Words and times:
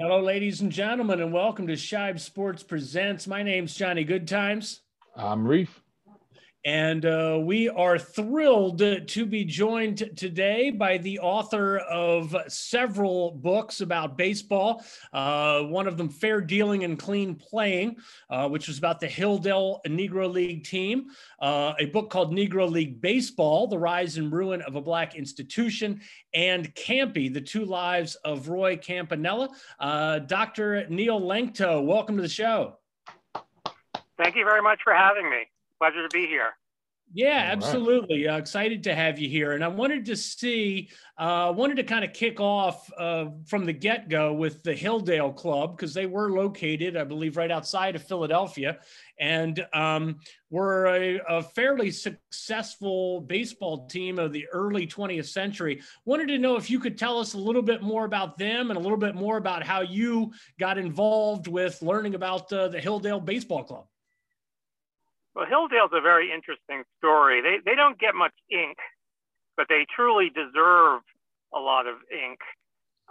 Hello, 0.00 0.20
ladies 0.20 0.60
and 0.60 0.70
gentlemen, 0.70 1.20
and 1.20 1.32
welcome 1.32 1.66
to 1.66 1.72
Shibe 1.72 2.20
Sports 2.20 2.62
Presents. 2.62 3.26
My 3.26 3.42
name's 3.42 3.74
Johnny 3.74 4.04
Goodtimes. 4.04 4.82
I'm 5.16 5.44
Reef. 5.44 5.82
And 6.64 7.06
uh, 7.06 7.38
we 7.40 7.68
are 7.68 7.98
thrilled 7.98 8.78
to 8.78 9.26
be 9.26 9.44
joined 9.44 10.10
today 10.16 10.70
by 10.70 10.98
the 10.98 11.20
author 11.20 11.78
of 11.78 12.36
several 12.48 13.30
books 13.30 13.80
about 13.80 14.18
baseball. 14.18 14.84
Uh, 15.12 15.62
one 15.62 15.86
of 15.86 15.96
them, 15.96 16.08
Fair 16.08 16.40
Dealing 16.40 16.82
and 16.82 16.98
Clean 16.98 17.36
Playing, 17.36 17.96
uh, 18.28 18.48
which 18.48 18.66
was 18.66 18.76
about 18.76 18.98
the 18.98 19.06
Hilldale 19.06 19.78
Negro 19.86 20.30
League 20.30 20.64
team. 20.64 21.06
Uh, 21.40 21.74
a 21.78 21.86
book 21.86 22.10
called 22.10 22.32
Negro 22.32 22.68
League 22.68 23.00
Baseball 23.00 23.68
The 23.68 23.78
Rise 23.78 24.16
and 24.18 24.32
Ruin 24.32 24.60
of 24.62 24.74
a 24.74 24.80
Black 24.80 25.14
Institution. 25.14 26.00
And 26.34 26.74
Campy, 26.74 27.32
The 27.32 27.40
Two 27.40 27.64
Lives 27.64 28.16
of 28.16 28.48
Roy 28.48 28.76
Campanella. 28.76 29.48
Uh, 29.78 30.18
Dr. 30.18 30.88
Neil 30.88 31.20
Lanctot, 31.20 31.84
welcome 31.84 32.16
to 32.16 32.22
the 32.22 32.28
show. 32.28 32.78
Thank 34.18 34.34
you 34.34 34.44
very 34.44 34.60
much 34.60 34.80
for 34.82 34.92
having 34.92 35.30
me. 35.30 35.46
Pleasure 35.78 36.02
to 36.02 36.08
be 36.08 36.26
here. 36.26 36.52
Yeah, 37.14 37.48
absolutely. 37.52 38.26
Right. 38.26 38.34
Uh, 38.34 38.38
excited 38.38 38.82
to 38.84 38.94
have 38.94 39.18
you 39.18 39.30
here. 39.30 39.52
And 39.52 39.64
I 39.64 39.68
wanted 39.68 40.04
to 40.06 40.16
see, 40.16 40.90
uh, 41.16 41.54
wanted 41.56 41.76
to 41.76 41.82
kind 41.82 42.04
of 42.04 42.12
kick 42.12 42.38
off 42.38 42.90
uh, 42.98 43.26
from 43.46 43.64
the 43.64 43.72
get 43.72 44.10
go 44.10 44.34
with 44.34 44.62
the 44.62 44.74
Hilldale 44.74 45.34
Club 45.34 45.74
because 45.74 45.94
they 45.94 46.04
were 46.04 46.30
located, 46.30 46.98
I 46.98 47.04
believe, 47.04 47.38
right 47.38 47.50
outside 47.50 47.96
of 47.96 48.02
Philadelphia 48.02 48.78
and 49.18 49.66
um, 49.72 50.18
were 50.50 50.86
a, 50.88 51.20
a, 51.28 51.42
fairly 51.42 51.90
successful 51.90 53.22
baseball 53.22 53.86
team 53.86 54.18
of 54.18 54.32
the 54.32 54.46
early 54.52 54.86
20th 54.86 55.28
century. 55.28 55.80
Wanted 56.04 56.28
to 56.28 56.38
know 56.38 56.56
if 56.56 56.70
you 56.70 56.78
could 56.78 56.98
tell 56.98 57.18
us 57.18 57.32
a 57.32 57.38
little 57.38 57.62
bit 57.62 57.82
more 57.82 58.04
about 58.04 58.36
them 58.36 58.70
and 58.70 58.76
a 58.76 58.82
little 58.82 58.98
bit 58.98 59.14
more 59.14 59.38
about 59.38 59.64
how 59.64 59.80
you 59.80 60.30
got 60.60 60.76
involved 60.76 61.48
with 61.48 61.80
learning 61.80 62.14
about 62.14 62.52
uh, 62.52 62.68
the 62.68 62.78
Hilldale 62.78 63.24
Baseball 63.24 63.64
Club. 63.64 63.86
Well, 65.38 65.46
Hilldale's 65.46 65.94
a 65.94 66.02
very 66.02 66.34
interesting 66.34 66.82
story. 66.98 67.38
They, 67.40 67.62
they 67.64 67.76
don't 67.76 67.94
get 67.94 68.18
much 68.18 68.34
ink, 68.50 68.74
but 69.56 69.66
they 69.68 69.86
truly 69.94 70.34
deserve 70.34 71.06
a 71.54 71.62
lot 71.62 71.86
of 71.86 72.02
ink. 72.10 72.42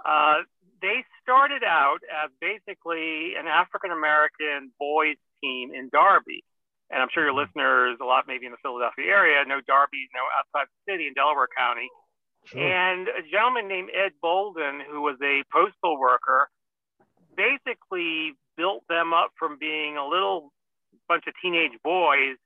Uh, 0.03 0.43
they 0.81 1.07
started 1.23 1.63
out 1.63 2.03
as 2.11 2.27
basically 2.43 3.39
an 3.39 3.47
African 3.47 3.95
American 3.95 4.75
boys 4.77 5.15
team 5.39 5.71
in 5.71 5.87
Darby. 5.87 6.43
And 6.91 7.01
I'm 7.01 7.07
sure 7.15 7.23
your 7.23 7.31
mm-hmm. 7.31 7.47
listeners, 7.47 7.97
a 8.01 8.03
lot 8.03 8.27
maybe 8.27 8.45
in 8.45 8.51
the 8.51 8.59
Philadelphia 8.59 9.07
area, 9.07 9.47
know 9.47 9.63
Darby, 9.63 10.03
you 10.03 10.11
know, 10.11 10.27
outside 10.35 10.67
the 10.67 10.91
city 10.91 11.07
in 11.07 11.15
Delaware 11.15 11.47
County. 11.55 11.87
Sure. 12.51 12.59
And 12.59 13.07
a 13.07 13.23
gentleman 13.31 13.71
named 13.71 13.87
Ed 13.95 14.11
Bolden, 14.21 14.83
who 14.83 14.99
was 14.99 15.15
a 15.23 15.47
postal 15.47 15.95
worker, 15.97 16.51
basically 17.39 18.35
built 18.57 18.83
them 18.91 19.13
up 19.15 19.31
from 19.39 19.55
being 19.57 19.95
a 19.95 20.03
little 20.03 20.51
bunch 21.07 21.25
of 21.27 21.33
teenage 21.41 21.73
boys 21.83 22.37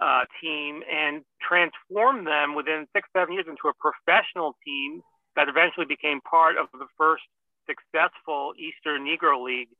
uh, 0.00 0.24
team 0.40 0.82
and 0.90 1.22
transformed 1.40 2.26
them 2.26 2.54
within 2.54 2.86
six, 2.92 3.08
seven 3.16 3.34
years 3.34 3.46
into 3.48 3.68
a 3.68 3.74
professional 3.78 4.56
team 4.64 5.02
that 5.36 5.48
eventually 5.48 5.86
became 5.86 6.20
part 6.20 6.56
of 6.56 6.66
the 6.72 6.86
first 6.98 7.22
successful 7.66 8.52
Eastern 8.58 9.04
Negro 9.04 9.42
League, 9.42 9.70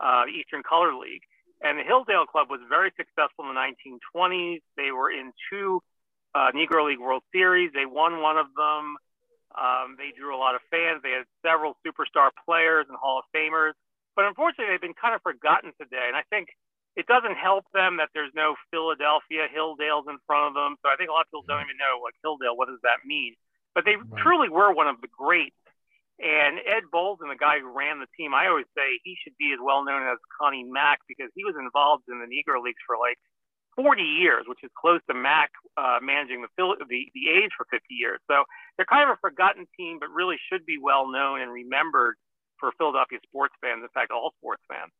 uh, 0.00 0.24
Eastern 0.28 0.62
Color 0.62 0.94
League. 0.94 1.22
And 1.62 1.78
the 1.78 1.82
Hilldale 1.82 2.26
Club 2.26 2.50
was 2.50 2.60
very 2.68 2.90
successful 2.96 3.46
in 3.46 3.54
the 3.54 3.60
1920s. 3.60 4.60
They 4.76 4.90
were 4.90 5.10
in 5.10 5.32
two 5.50 5.80
uh, 6.34 6.50
Negro 6.54 6.88
League 6.88 6.98
World 6.98 7.22
Series. 7.32 7.70
They 7.72 7.86
won 7.86 8.20
one 8.20 8.36
of 8.36 8.46
them. 8.56 8.96
Um, 9.54 9.96
they 9.98 10.10
drew 10.16 10.34
a 10.34 10.40
lot 10.40 10.54
of 10.54 10.60
fans. 10.70 11.02
They 11.04 11.12
had 11.12 11.28
several 11.44 11.76
superstar 11.86 12.30
players 12.44 12.86
and 12.88 12.96
Hall 12.98 13.20
of 13.20 13.24
Famers. 13.36 13.72
But 14.16 14.24
unfortunately, 14.26 14.74
they've 14.74 14.80
been 14.80 14.98
kind 14.98 15.14
of 15.14 15.22
forgotten 15.22 15.72
today. 15.78 16.08
And 16.08 16.16
I 16.16 16.22
think 16.30 16.48
it 16.96 17.06
doesn't 17.06 17.36
help 17.36 17.64
them 17.72 17.96
that 17.96 18.10
there's 18.12 18.32
no 18.34 18.54
Philadelphia 18.70 19.48
Hilldales 19.48 20.08
in 20.08 20.18
front 20.26 20.52
of 20.52 20.54
them. 20.54 20.76
So 20.84 20.92
I 20.92 20.96
think 20.96 21.08
a 21.08 21.12
lot 21.12 21.24
of 21.24 21.32
people 21.32 21.48
don't 21.48 21.64
even 21.64 21.80
know 21.80 22.04
like 22.04 22.16
Hilldale. 22.20 22.56
What 22.56 22.68
does 22.68 22.82
that 22.84 23.04
mean? 23.06 23.34
But 23.74 23.84
they 23.84 23.96
right. 23.96 24.20
truly 24.20 24.48
were 24.48 24.72
one 24.72 24.88
of 24.88 25.00
the 25.00 25.08
greats. 25.08 25.56
And 26.20 26.60
Ed 26.68 26.92
Bolden, 26.92 27.32
the 27.32 27.40
guy 27.40 27.58
who 27.58 27.72
ran 27.72 27.98
the 27.98 28.06
team, 28.16 28.34
I 28.34 28.46
always 28.46 28.68
say 28.76 29.00
he 29.02 29.16
should 29.24 29.36
be 29.40 29.50
as 29.56 29.58
well 29.58 29.82
known 29.84 30.06
as 30.06 30.18
Connie 30.38 30.62
Mack 30.62 31.00
because 31.08 31.32
he 31.34 31.44
was 31.44 31.56
involved 31.58 32.04
in 32.06 32.20
the 32.20 32.28
Negro 32.28 32.62
Leagues 32.62 32.84
for 32.86 33.00
like 33.00 33.18
40 33.74 34.02
years, 34.02 34.44
which 34.46 34.60
is 34.62 34.70
close 34.76 35.00
to 35.08 35.14
Mack 35.14 35.50
uh, 35.76 35.98
managing 36.02 36.44
the, 36.44 36.48
the 36.58 37.08
the 37.16 37.24
A's 37.32 37.50
for 37.56 37.66
50 37.72 37.82
years. 37.90 38.20
So 38.30 38.44
they're 38.76 38.86
kind 38.86 39.08
of 39.08 39.16
a 39.16 39.20
forgotten 39.20 39.66
team, 39.76 39.98
but 39.98 40.10
really 40.12 40.36
should 40.52 40.66
be 40.66 40.76
well 40.76 41.10
known 41.10 41.40
and 41.40 41.50
remembered 41.50 42.16
for 42.60 42.70
Philadelphia 42.76 43.18
sports 43.24 43.54
fans. 43.60 43.80
In 43.82 43.88
fact, 43.88 44.12
all 44.12 44.32
sports 44.38 44.62
fans. 44.68 44.92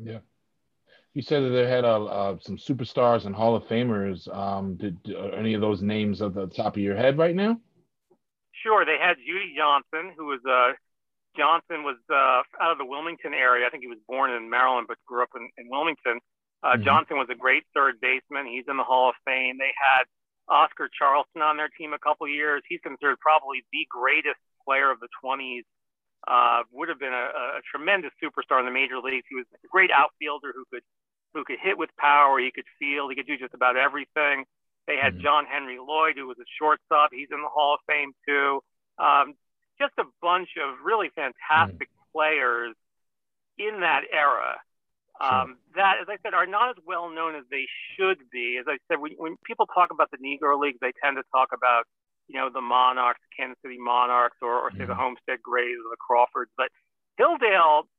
Yeah. 0.00 0.24
You 1.14 1.22
said 1.22 1.42
that 1.42 1.48
they 1.50 1.68
had 1.68 1.84
uh, 1.84 2.04
uh, 2.04 2.36
some 2.40 2.56
superstars 2.56 3.26
and 3.26 3.34
Hall 3.34 3.56
of 3.56 3.64
Famers. 3.64 4.32
Um, 4.34 4.76
did 4.76 4.96
any 5.36 5.54
of 5.54 5.60
those 5.60 5.82
names 5.82 6.22
at 6.22 6.34
the 6.34 6.46
top 6.46 6.76
of 6.76 6.82
your 6.82 6.96
head 6.96 7.18
right 7.18 7.34
now? 7.34 7.60
Sure. 8.62 8.84
They 8.84 8.96
had 9.00 9.16
Judy 9.16 9.54
Johnson, 9.56 10.14
who 10.16 10.26
was 10.26 10.40
uh, 10.46 10.72
Johnson 11.36 11.82
was 11.82 11.96
uh, 12.10 12.42
out 12.62 12.72
of 12.72 12.78
the 12.78 12.84
Wilmington 12.84 13.34
area. 13.34 13.66
I 13.66 13.70
think 13.70 13.82
he 13.82 13.88
was 13.88 13.98
born 14.06 14.30
in 14.30 14.48
Maryland, 14.48 14.86
but 14.86 14.98
grew 15.06 15.22
up 15.22 15.30
in, 15.34 15.50
in 15.58 15.68
Wilmington. 15.68 16.20
Uh, 16.62 16.74
mm-hmm. 16.74 16.84
Johnson 16.84 17.16
was 17.16 17.28
a 17.30 17.34
great 17.34 17.64
third 17.74 18.00
baseman. 18.00 18.46
He's 18.46 18.68
in 18.68 18.76
the 18.76 18.84
Hall 18.84 19.08
of 19.08 19.16
Fame. 19.24 19.58
They 19.58 19.72
had 19.74 20.04
Oscar 20.46 20.90
Charleston 20.92 21.42
on 21.42 21.56
their 21.56 21.70
team 21.74 21.92
a 21.92 21.98
couple 21.98 22.28
years. 22.28 22.62
He's 22.68 22.80
considered 22.82 23.18
probably 23.18 23.64
the 23.72 23.86
greatest 23.90 24.38
player 24.66 24.90
of 24.90 25.00
the 25.00 25.08
20s 25.24 25.64
uh, 26.28 26.62
would 26.72 26.88
have 26.88 26.98
been 26.98 27.14
a, 27.14 27.58
a 27.58 27.60
tremendous 27.70 28.12
superstar 28.22 28.60
in 28.60 28.66
the 28.66 28.74
major 28.74 28.98
leagues. 28.98 29.24
He 29.30 29.36
was 29.36 29.46
a 29.54 29.68
great 29.70 29.90
outfielder 29.90 30.52
who 30.52 30.64
could 30.68 30.84
who 31.34 31.44
could 31.44 31.58
hit 31.62 31.78
with 31.78 31.90
power. 31.98 32.38
He 32.38 32.50
could 32.50 32.64
field. 32.78 33.10
He 33.10 33.16
could 33.16 33.26
do 33.26 33.38
just 33.38 33.54
about 33.54 33.76
everything. 33.76 34.44
They 34.86 34.96
had 34.96 35.14
mm-hmm. 35.14 35.22
John 35.22 35.44
Henry 35.46 35.78
Lloyd, 35.78 36.14
who 36.16 36.26
was 36.26 36.38
a 36.38 36.48
shortstop. 36.58 37.10
He's 37.12 37.28
in 37.30 37.42
the 37.42 37.48
Hall 37.48 37.74
of 37.74 37.80
Fame 37.86 38.12
too. 38.26 38.60
Um, 38.98 39.34
just 39.78 39.92
a 39.98 40.04
bunch 40.20 40.50
of 40.60 40.84
really 40.84 41.10
fantastic 41.14 41.88
mm-hmm. 41.88 42.12
players 42.12 42.74
in 43.58 43.80
that 43.80 44.02
era. 44.12 44.58
Um, 45.20 45.58
that, 45.76 46.00
as 46.00 46.08
I 46.08 46.16
said, 46.22 46.32
are 46.32 46.46
not 46.46 46.70
as 46.70 46.76
well 46.86 47.10
known 47.10 47.36
as 47.36 47.44
they 47.50 47.66
should 47.94 48.18
be. 48.32 48.56
As 48.58 48.64
I 48.66 48.78
said, 48.88 49.00
when, 49.00 49.12
when 49.18 49.36
people 49.44 49.66
talk 49.66 49.90
about 49.92 50.10
the 50.10 50.16
Negro 50.16 50.58
Leagues, 50.58 50.78
they 50.80 50.92
tend 51.04 51.18
to 51.18 51.24
talk 51.30 51.50
about 51.52 51.84
you 52.30 52.38
know, 52.38 52.48
the 52.48 52.62
Monarchs, 52.62 53.18
the 53.26 53.42
Kansas 53.42 53.58
City 53.60 53.76
Monarchs, 53.76 54.38
or, 54.40 54.54
or 54.54 54.70
say 54.70 54.86
the 54.86 54.94
mm-hmm. 54.94 55.18
Homestead 55.18 55.42
Grays 55.42 55.74
or 55.82 55.90
the 55.90 55.98
Crawfords. 55.98 56.50
But 56.56 56.70
Hilldale 57.18 57.90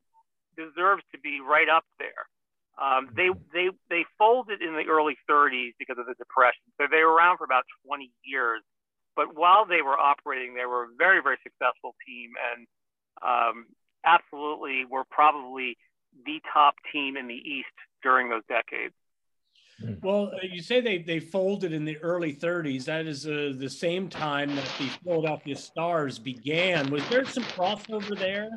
deserves 0.56 1.04
to 1.12 1.20
be 1.20 1.44
right 1.44 1.68
up 1.68 1.84
there. 2.00 2.24
Um, 2.80 3.10
they 3.16 3.30
they 3.54 3.70
they 3.90 4.06
folded 4.18 4.62
in 4.62 4.74
the 4.74 4.88
early 4.90 5.18
30s 5.30 5.74
because 5.78 5.98
of 6.00 6.06
the 6.06 6.16
depression, 6.16 6.64
so 6.80 6.88
they 6.90 7.04
were 7.04 7.14
around 7.14 7.38
for 7.38 7.44
about 7.44 7.64
20 7.86 8.12
years. 8.24 8.62
But 9.16 9.36
while 9.36 9.66
they 9.66 9.82
were 9.82 10.00
operating, 10.00 10.56
they 10.56 10.66
were 10.66 10.84
a 10.84 10.88
very 10.98 11.22
very 11.22 11.38
successful 11.44 11.96
team, 12.08 12.32
and 12.40 12.68
um, 13.22 13.66
absolutely 14.06 14.86
were 14.90 15.04
probably 15.10 15.78
the 16.26 16.40
top 16.52 16.76
team 16.92 17.18
in 17.18 17.28
the 17.28 17.36
East 17.36 17.76
during 18.04 18.30
those 18.30 18.44
decades. 18.48 18.94
Hmm. 19.80 19.94
Well, 20.02 20.32
uh, 20.34 20.38
you 20.44 20.62
say 20.62 20.82
they, 20.82 21.00
they 21.00 21.20
folded 21.20 21.74
in 21.74 21.86
the 21.86 21.98
early 21.98 22.34
30s. 22.34 22.86
That 22.86 23.06
is 23.06 23.26
uh, 23.26 23.54
the 23.56 23.70
same 23.70 24.10
time 24.10 24.56
that 24.56 24.70
the 24.78 24.88
Philadelphia 25.04 25.56
Stars 25.56 26.20
began. 26.20 26.90
Was 26.90 27.08
there 27.10 27.26
some 27.26 27.44
crossover 27.44 28.18
there? 28.18 28.50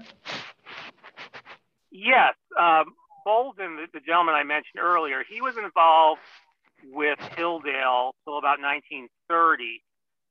Yes. 1.90 2.34
Um, 2.58 2.94
Bolden, 3.24 3.76
the, 3.76 3.86
the 3.92 4.04
gentleman 4.04 4.34
I 4.34 4.44
mentioned 4.44 4.80
earlier, 4.80 5.24
he 5.28 5.40
was 5.40 5.56
involved 5.56 6.20
with 6.92 7.18
Hilldale 7.18 8.12
till 8.24 8.36
about 8.36 8.60
1930. 8.60 9.08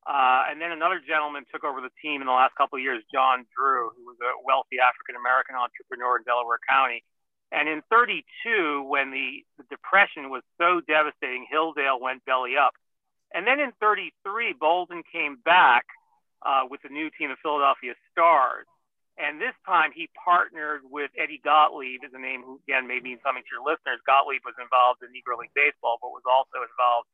Uh, 0.06 0.52
and 0.52 0.60
then 0.60 0.72
another 0.72 1.00
gentleman 1.00 1.46
took 1.52 1.64
over 1.64 1.80
the 1.80 1.94
team 2.02 2.22
in 2.22 2.28
the 2.28 2.36
last 2.36 2.54
couple 2.56 2.78
of 2.78 2.84
years, 2.84 3.02
John 3.12 3.46
Drew, 3.56 3.90
who 3.96 4.06
was 4.06 4.18
a 4.20 4.36
wealthy 4.46 4.78
African 4.78 5.16
American 5.16 5.56
entrepreneur 5.56 6.18
in 6.18 6.24
Delaware 6.24 6.60
County. 6.68 7.04
And 7.54 7.70
in 7.70 7.82
32, 7.90 8.84
when 8.84 9.12
the, 9.12 9.46
the 9.58 9.64
depression 9.70 10.30
was 10.30 10.42
so 10.58 10.82
devastating, 10.86 11.46
Hilldale 11.48 12.02
went 12.02 12.26
belly 12.26 12.58
up. 12.58 12.74
And 13.34 13.48
then 13.48 13.60
in 13.60 13.72
33, 13.80 14.54
Bolden 14.60 15.04
came 15.12 15.38
back 15.44 15.86
uh, 16.42 16.66
with 16.70 16.82
the 16.82 16.90
new 16.90 17.10
team, 17.18 17.30
the 17.30 17.40
Philadelphia 17.42 17.94
Stars. 18.12 18.66
And 19.18 19.38
this 19.38 19.54
time 19.66 19.94
he 19.94 20.10
partnered 20.18 20.82
with 20.90 21.14
Eddie 21.14 21.42
Gottlieb, 21.44 22.02
is 22.02 22.14
a 22.18 22.22
name 22.22 22.42
who, 22.42 22.58
again, 22.66 22.90
may 22.90 22.98
mean 22.98 23.22
something 23.22 23.46
to 23.46 23.54
your 23.54 23.62
listeners. 23.62 24.02
Gottlieb 24.10 24.42
was 24.42 24.58
involved 24.58 25.06
in 25.06 25.14
Negro 25.14 25.38
League 25.38 25.54
Baseball, 25.54 26.02
but 26.02 26.10
was 26.10 26.26
also 26.26 26.66
involved 26.66 27.10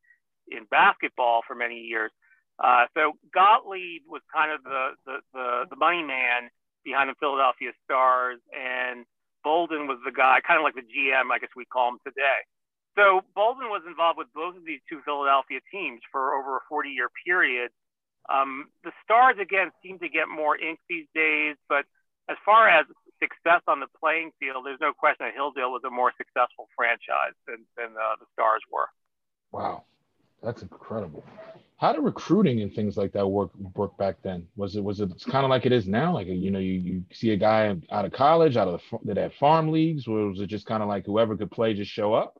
in 0.48 0.64
basketball 0.72 1.44
for 1.44 1.60
many 1.60 1.84
years. 1.84 2.12
Uh, 2.60 2.88
so 2.96 3.20
Gottlieb 3.36 4.08
was 4.08 4.24
kind 4.32 4.52
of 4.52 4.64
the, 4.64 4.96
the, 5.04 5.16
the, 5.36 5.48
the 5.76 5.80
money 5.80 6.04
man 6.04 6.48
behind 6.84 7.12
the 7.12 7.20
Philadelphia 7.20 7.76
Stars. 7.84 8.40
And 8.56 9.04
Bolden 9.44 9.88
was 9.88 10.00
the 10.04 10.16
guy, 10.16 10.40
kind 10.44 10.60
of 10.60 10.64
like 10.64 10.76
the 10.76 10.88
GM, 10.88 11.32
I 11.32 11.40
guess 11.40 11.52
we 11.56 11.68
call 11.68 11.96
him 11.96 12.00
today. 12.04 12.48
So 12.96 13.24
Bolden 13.36 13.72
was 13.72 13.84
involved 13.88 14.18
with 14.18 14.28
both 14.36 14.56
of 14.56 14.66
these 14.66 14.84
two 14.90 15.00
Philadelphia 15.06 15.60
teams 15.72 16.02
for 16.12 16.36
over 16.36 16.58
a 16.58 16.64
40 16.68 16.90
year 16.90 17.08
period. 17.26 17.72
Um, 18.30 18.68
the 18.84 18.92
Stars, 19.04 19.38
again, 19.42 19.72
seem 19.82 20.00
to 20.00 20.10
get 20.10 20.28
more 20.30 20.58
ink 20.58 20.80
these 20.88 21.08
days, 21.16 21.56
but 21.68 21.86
as 22.30 22.38
far 22.46 22.70
as 22.70 22.86
success 23.20 23.62
on 23.68 23.80
the 23.80 23.88
playing 24.00 24.32
field, 24.40 24.66
there's 24.66 24.80
no 24.80 24.94
question 24.94 25.26
that 25.26 25.36
Hilldale 25.36 25.72
was 25.72 25.82
a 25.86 25.90
more 25.90 26.14
successful 26.18 26.70
franchise 26.76 27.34
than, 27.48 27.66
than 27.76 27.88
uh, 27.98 28.16
the 28.20 28.26
Stars 28.34 28.62
were. 28.72 28.88
Wow, 29.52 29.84
that's 30.44 30.62
incredible. 30.62 31.24
How 31.78 31.94
did 31.94 32.02
recruiting 32.02 32.62
and 32.62 32.74
things 32.74 32.98
like 32.98 33.14
that 33.14 33.26
work 33.26 33.52
work 33.74 33.98
back 33.98 34.18
then? 34.22 34.46
Was 34.58 34.76
it 34.76 34.84
was 34.84 35.00
it 35.00 35.10
kind 35.30 35.46
of 35.46 35.50
like 35.50 35.66
it 35.66 35.72
is 35.72 35.88
now? 35.88 36.14
Like 36.14 36.28
you 36.28 36.52
know, 36.52 36.60
you, 36.60 36.74
you 36.74 37.04
see 37.14 37.32
a 37.32 37.38
guy 37.38 37.74
out 37.90 38.04
of 38.04 38.12
college, 38.12 38.58
out 38.58 38.68
of 38.68 38.82
the 38.92 39.00
that 39.06 39.18
had 39.18 39.34
farm 39.36 39.72
leagues, 39.72 40.06
or 40.06 40.28
was 40.28 40.42
it 40.42 40.48
just 40.48 40.66
kind 40.66 40.84
of 40.84 40.90
like 40.90 41.06
whoever 41.06 41.38
could 41.38 41.52
play 41.52 41.74
just 41.74 41.90
show 41.90 42.14
up? 42.14 42.38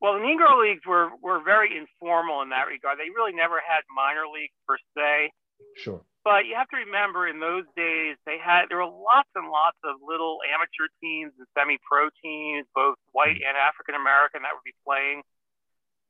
Well, 0.00 0.14
the 0.14 0.24
Negro 0.24 0.56
leagues 0.56 0.84
were 0.86 1.12
were 1.20 1.44
very 1.44 1.76
informal 1.76 2.40
in 2.42 2.48
that 2.50 2.66
regard. 2.66 2.98
They 2.98 3.12
really 3.12 3.36
never 3.36 3.60
had 3.60 3.84
minor 3.94 4.24
leagues 4.32 4.56
per 4.66 4.76
se. 4.96 5.30
Sure. 5.76 6.00
But 6.24 6.44
you 6.44 6.56
have 6.56 6.68
to 6.68 6.76
remember, 6.84 7.28
in 7.28 7.40
those 7.40 7.64
days, 7.76 8.16
they 8.28 8.36
had 8.36 8.68
there 8.68 8.80
were 8.80 8.88
lots 8.88 9.28
and 9.36 9.48
lots 9.48 9.76
of 9.84 9.96
little 10.04 10.40
amateur 10.44 10.88
teams 11.00 11.32
and 11.36 11.48
semi-pro 11.56 12.12
teams, 12.20 12.68
both 12.74 12.96
white 13.12 13.40
and 13.40 13.56
African 13.56 13.94
American, 13.94 14.44
that 14.44 14.52
would 14.52 14.64
be 14.64 14.76
playing. 14.84 15.24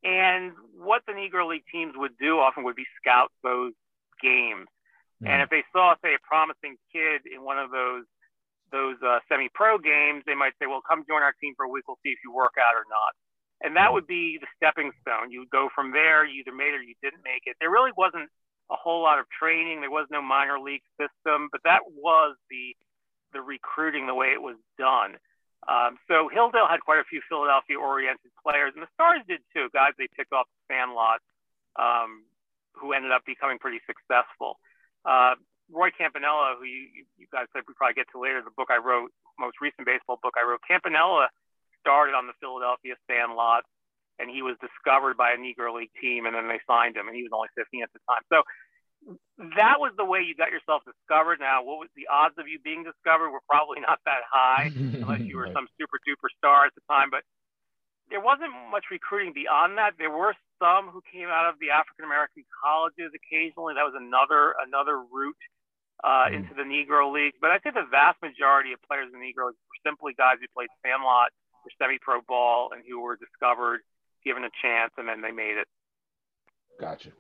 And 0.03 0.53
what 0.75 1.03
the 1.07 1.13
Negro 1.13 1.47
League 1.47 1.67
teams 1.71 1.95
would 1.95 2.17
do 2.19 2.39
often 2.43 2.65
would 2.65 2.75
be 2.75 2.87
scout 2.99 3.31
those 3.43 3.75
games. 4.23 4.67
Mm-hmm. 5.23 5.31
And 5.31 5.43
if 5.43 5.51
they 5.51 5.63
saw, 5.71 5.95
say, 6.03 6.15
a 6.15 6.23
promising 6.27 6.75
kid 6.91 7.23
in 7.31 7.45
one 7.45 7.59
of 7.59 7.71
those 7.71 8.07
those 8.73 8.99
uh, 9.03 9.19
semi-pro 9.29 9.79
games, 9.79 10.23
they 10.27 10.35
might 10.35 10.55
say, 10.59 10.67
"Well, 10.67 10.83
come 10.83 11.03
join 11.07 11.23
our 11.23 11.35
team 11.39 11.55
for 11.55 11.67
a 11.67 11.71
week. 11.71 11.87
We'll 11.87 11.99
see 12.03 12.11
if 12.11 12.23
you 12.23 12.33
work 12.35 12.55
out 12.59 12.75
or 12.75 12.87
not." 12.91 13.15
And 13.63 13.77
that 13.77 13.93
would 13.93 14.07
be 14.07 14.39
the 14.41 14.49
stepping 14.57 14.91
stone. 15.03 15.31
You 15.31 15.41
would 15.41 15.51
go 15.51 15.69
from 15.75 15.93
there. 15.93 16.25
You 16.25 16.41
either 16.41 16.57
made 16.57 16.73
it 16.73 16.81
or 16.81 16.83
you 16.83 16.95
didn't 17.03 17.25
make 17.25 17.45
it. 17.45 17.57
There 17.61 17.71
really 17.71 17.93
wasn't 17.97 18.31
a 18.71 18.77
whole 18.77 19.03
lot 19.03 19.19
of 19.19 19.27
training. 19.29 19.81
There 19.81 19.91
was 19.91 20.07
no 20.11 20.23
minor 20.23 20.59
league 20.59 20.87
system, 20.97 21.49
but 21.53 21.61
that 21.65 21.81
was 21.93 22.37
the 22.49 22.77
the 23.33 23.41
recruiting 23.41 24.07
the 24.07 24.15
way 24.15 24.35
it 24.35 24.43
was 24.43 24.57
done. 24.77 25.15
Um, 25.69 25.99
so 26.09 26.27
Hilldale 26.35 26.67
had 26.67 26.81
quite 26.81 26.99
a 26.99 27.07
few 27.07 27.21
Philadelphia-oriented 27.29 28.33
players, 28.43 28.73
and 28.75 28.83
the 28.83 28.91
Stars 28.95 29.23
did 29.29 29.39
too. 29.55 29.69
Guys 29.73 29.93
they 29.99 30.09
picked 30.17 30.33
off 30.33 30.49
the 30.51 30.75
Sandlot, 30.75 31.21
um, 31.79 32.25
who 32.75 32.93
ended 32.93 33.13
up 33.13 33.23
becoming 33.27 33.59
pretty 33.61 33.79
successful. 33.87 34.59
Uh, 35.05 35.37
Roy 35.71 35.91
Campanella, 35.95 36.57
who 36.59 36.65
you, 36.65 37.07
you 37.19 37.27
guys 37.31 37.47
said 37.53 37.63
we 37.69 37.75
probably 37.75 37.95
get 37.95 38.11
to 38.11 38.19
later, 38.19 38.43
the 38.43 38.51
book 38.57 38.73
I 38.73 38.83
wrote, 38.83 39.13
most 39.39 39.61
recent 39.61 39.87
baseball 39.87 40.19
book 40.19 40.35
I 40.35 40.43
wrote. 40.43 40.61
Campanella 40.67 41.29
started 41.81 42.15
on 42.15 42.29
the 42.29 42.37
Philadelphia 42.41 42.95
Sandlot, 43.09 43.65
and 44.21 44.29
he 44.29 44.45
was 44.45 44.57
discovered 44.61 45.17
by 45.17 45.33
a 45.33 45.39
Negro 45.41 45.73
League 45.75 45.93
team, 46.01 46.27
and 46.29 46.37
then 46.37 46.47
they 46.47 46.61
signed 46.69 46.97
him, 46.97 47.09
and 47.09 47.17
he 47.17 47.25
was 47.25 47.33
only 47.33 47.49
15 47.57 47.83
at 47.83 47.93
the 47.97 48.01
time. 48.05 48.23
So 48.29 48.45
that 49.57 49.81
was 49.81 49.97
the 49.97 50.05
way 50.05 50.21
you 50.21 50.37
got 50.37 50.53
yourself 50.53 50.85
discovered. 50.85 51.41
Now, 51.41 51.65
what 51.65 51.81
was 51.81 51.89
the 51.97 52.09
odds 52.13 52.37
of 52.37 52.45
you 52.45 52.61
being 52.61 52.85
discovered 52.85 53.33
were 53.33 53.45
probably 53.49 53.81
not 53.81 53.99
that 54.05 54.23
high 54.29 54.69
unless 54.77 55.25
you 55.25 55.41
were 55.41 55.49
some 55.57 55.67
super 55.81 55.97
duper 56.05 56.29
star 56.37 56.69
at 56.69 56.77
the 56.77 56.85
time. 56.85 57.09
But 57.09 57.25
there 58.13 58.21
wasn't 58.21 58.53
much 58.69 58.93
recruiting 58.93 59.33
beyond 59.33 59.79
that. 59.79 59.97
There 59.97 60.13
were 60.13 60.37
some 60.61 60.93
who 60.93 61.01
came 61.09 61.33
out 61.33 61.49
of 61.49 61.57
the 61.63 61.73
African 61.73 62.05
American 62.05 62.45
colleges 62.61 63.15
occasionally. 63.17 63.79
That 63.79 63.89
was 63.89 63.97
another 63.97 64.53
another 64.61 65.01
route 65.01 65.45
uh, 66.05 66.29
mm. 66.29 66.37
into 66.37 66.53
the 66.53 66.67
Negro 66.67 67.09
League. 67.09 67.41
But 67.41 67.57
I 67.57 67.59
think 67.59 67.81
the 67.81 67.89
vast 67.89 68.21
majority 68.21 68.77
of 68.77 68.85
players 68.85 69.09
in 69.09 69.17
the 69.17 69.25
Negro 69.25 69.49
League 69.49 69.65
were 69.65 69.81
simply 69.81 70.13
guys 70.13 70.37
who 70.43 70.49
played 70.53 70.69
Sandlot 70.85 71.33
semi-pro 71.81 72.21
ball 72.27 72.71
and 72.73 72.83
who 72.89 73.01
were 73.01 73.17
discovered, 73.17 73.81
given 74.25 74.45
a 74.45 74.51
chance, 74.63 74.93
and 74.97 75.09
then 75.09 75.21
they 75.23 75.33
made 75.33 75.57
it. 75.59 75.69
Gotcha. 76.81 77.11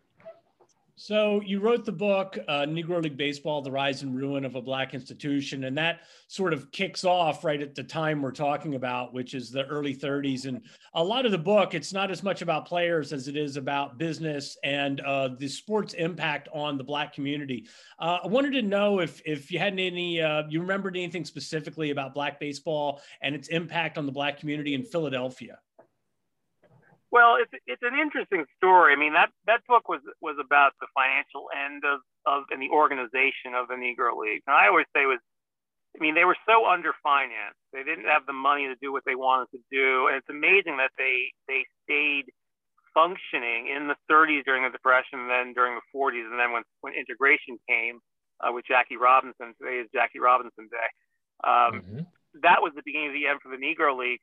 So 1.02 1.40
you 1.46 1.60
wrote 1.60 1.86
the 1.86 1.92
book, 1.92 2.38
uh, 2.46 2.66
Negro 2.68 3.02
League 3.02 3.16
Baseball: 3.16 3.62
The 3.62 3.70
Rise 3.70 4.02
and 4.02 4.14
Ruin 4.14 4.44
of 4.44 4.54
a 4.54 4.60
Black 4.60 4.92
Institution, 4.92 5.64
and 5.64 5.78
that 5.78 6.00
sort 6.26 6.52
of 6.52 6.70
kicks 6.72 7.06
off 7.06 7.42
right 7.42 7.62
at 7.62 7.74
the 7.74 7.82
time 7.82 8.20
we're 8.20 8.32
talking 8.32 8.74
about, 8.74 9.14
which 9.14 9.32
is 9.32 9.50
the 9.50 9.64
early 9.64 9.96
30s. 9.96 10.44
And 10.44 10.60
a 10.92 11.02
lot 11.02 11.24
of 11.24 11.32
the 11.32 11.38
book, 11.38 11.72
it's 11.72 11.94
not 11.94 12.10
as 12.10 12.22
much 12.22 12.42
about 12.42 12.66
players 12.66 13.14
as 13.14 13.28
it 13.28 13.36
is 13.38 13.56
about 13.56 13.96
business 13.96 14.58
and 14.62 15.00
uh, 15.00 15.30
the 15.38 15.48
sport's 15.48 15.94
impact 15.94 16.50
on 16.52 16.76
the 16.76 16.84
Black 16.84 17.14
community. 17.14 17.66
Uh, 17.98 18.18
I 18.22 18.26
wanted 18.26 18.52
to 18.52 18.62
know 18.62 19.00
if 19.00 19.22
if 19.24 19.50
you 19.50 19.58
had 19.58 19.80
any, 19.80 20.20
uh, 20.20 20.42
you 20.50 20.60
remembered 20.60 20.98
anything 20.98 21.24
specifically 21.24 21.92
about 21.92 22.12
Black 22.12 22.38
baseball 22.38 23.00
and 23.22 23.34
its 23.34 23.48
impact 23.48 23.96
on 23.96 24.04
the 24.04 24.12
Black 24.12 24.38
community 24.38 24.74
in 24.74 24.84
Philadelphia. 24.84 25.60
Well, 27.10 27.36
it's 27.42 27.50
it's 27.66 27.82
an 27.82 27.98
interesting 27.98 28.46
story. 28.56 28.94
I 28.94 28.96
mean, 28.96 29.14
that 29.14 29.30
that 29.46 29.66
book 29.66 29.88
was 29.88 30.00
was 30.22 30.38
about 30.38 30.72
the 30.80 30.86
financial 30.94 31.50
end 31.50 31.82
of 31.82 32.00
of 32.26 32.44
and 32.50 32.62
the 32.62 32.70
organization 32.70 33.58
of 33.58 33.66
the 33.66 33.74
Negro 33.74 34.14
League. 34.14 34.42
And 34.46 34.54
I 34.54 34.68
always 34.70 34.86
say 34.94 35.06
was, 35.06 35.18
I 35.96 35.98
mean, 35.98 36.14
they 36.14 36.24
were 36.24 36.38
so 36.46 36.70
underfinanced. 36.70 37.58
They 37.74 37.82
didn't 37.82 38.06
have 38.06 38.26
the 38.26 38.32
money 38.32 38.70
to 38.70 38.78
do 38.78 38.92
what 38.92 39.02
they 39.06 39.18
wanted 39.18 39.50
to 39.58 39.60
do, 39.74 40.06
and 40.06 40.16
it's 40.16 40.30
amazing 40.30 40.78
that 40.78 40.94
they 40.96 41.34
they 41.50 41.66
stayed 41.82 42.30
functioning 42.94 43.70
in 43.70 43.86
the 43.86 43.94
30s 44.10 44.42
during 44.44 44.62
the 44.62 44.70
Depression, 44.70 45.22
and 45.26 45.30
then 45.30 45.54
during 45.54 45.78
the 45.78 45.86
40s, 45.94 46.26
and 46.30 46.38
then 46.38 46.54
when 46.54 46.62
when 46.80 46.94
integration 46.94 47.58
came 47.66 47.98
uh, 48.38 48.54
with 48.54 48.64
Jackie 48.70 48.96
Robinson, 48.96 49.50
today 49.58 49.82
is 49.82 49.90
Jackie 49.90 50.22
Robinson 50.22 50.70
Day. 50.70 50.90
Um, 51.42 51.72
mm-hmm. 51.74 52.02
That 52.46 52.62
was 52.62 52.70
the 52.78 52.86
beginning 52.86 53.10
of 53.10 53.18
the 53.18 53.26
end 53.26 53.42
for 53.42 53.50
the 53.50 53.58
Negro 53.58 53.98
League. 53.98 54.22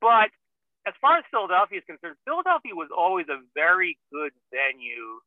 But 0.00 0.28
as 0.88 0.96
far 1.04 1.20
as 1.20 1.24
Philadelphia 1.28 1.84
is 1.84 1.86
concerned, 1.86 2.16
Philadelphia 2.24 2.72
was 2.72 2.88
always 2.88 3.28
a 3.28 3.44
very 3.52 4.00
good 4.08 4.32
venue 4.48 5.20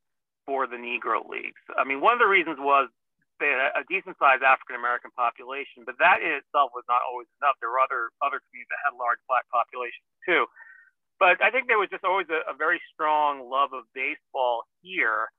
for 0.49 0.65
the 0.65 0.81
Negro 0.81 1.21
Leagues. 1.29 1.61
I 1.77 1.85
mean, 1.85 2.01
one 2.01 2.17
of 2.17 2.21
the 2.21 2.27
reasons 2.27 2.57
was 2.57 2.89
they 3.37 3.53
had 3.53 3.77
a 3.77 3.85
decent 3.85 4.17
sized 4.17 4.41
African 4.41 4.73
American 4.73 5.13
population, 5.13 5.85
but 5.85 6.01
that 6.01 6.25
in 6.25 6.33
itself 6.41 6.73
was 6.73 6.85
not 6.89 7.05
always 7.05 7.29
enough. 7.37 7.61
There 7.61 7.69
were 7.69 7.81
other 7.81 8.09
other 8.25 8.41
communities 8.49 8.69
that 8.73 8.81
had 8.89 8.97
large 8.97 9.21
black 9.29 9.45
populations 9.53 10.09
too. 10.25 10.49
But 11.21 11.37
I 11.37 11.53
think 11.53 11.69
there 11.69 11.77
was 11.77 11.93
just 11.93 12.01
always 12.01 12.25
a, 12.33 12.41
a 12.49 12.57
very 12.57 12.81
strong 12.89 13.45
love 13.45 13.77
of 13.77 13.85
baseball 13.93 14.65
here. 14.81 15.29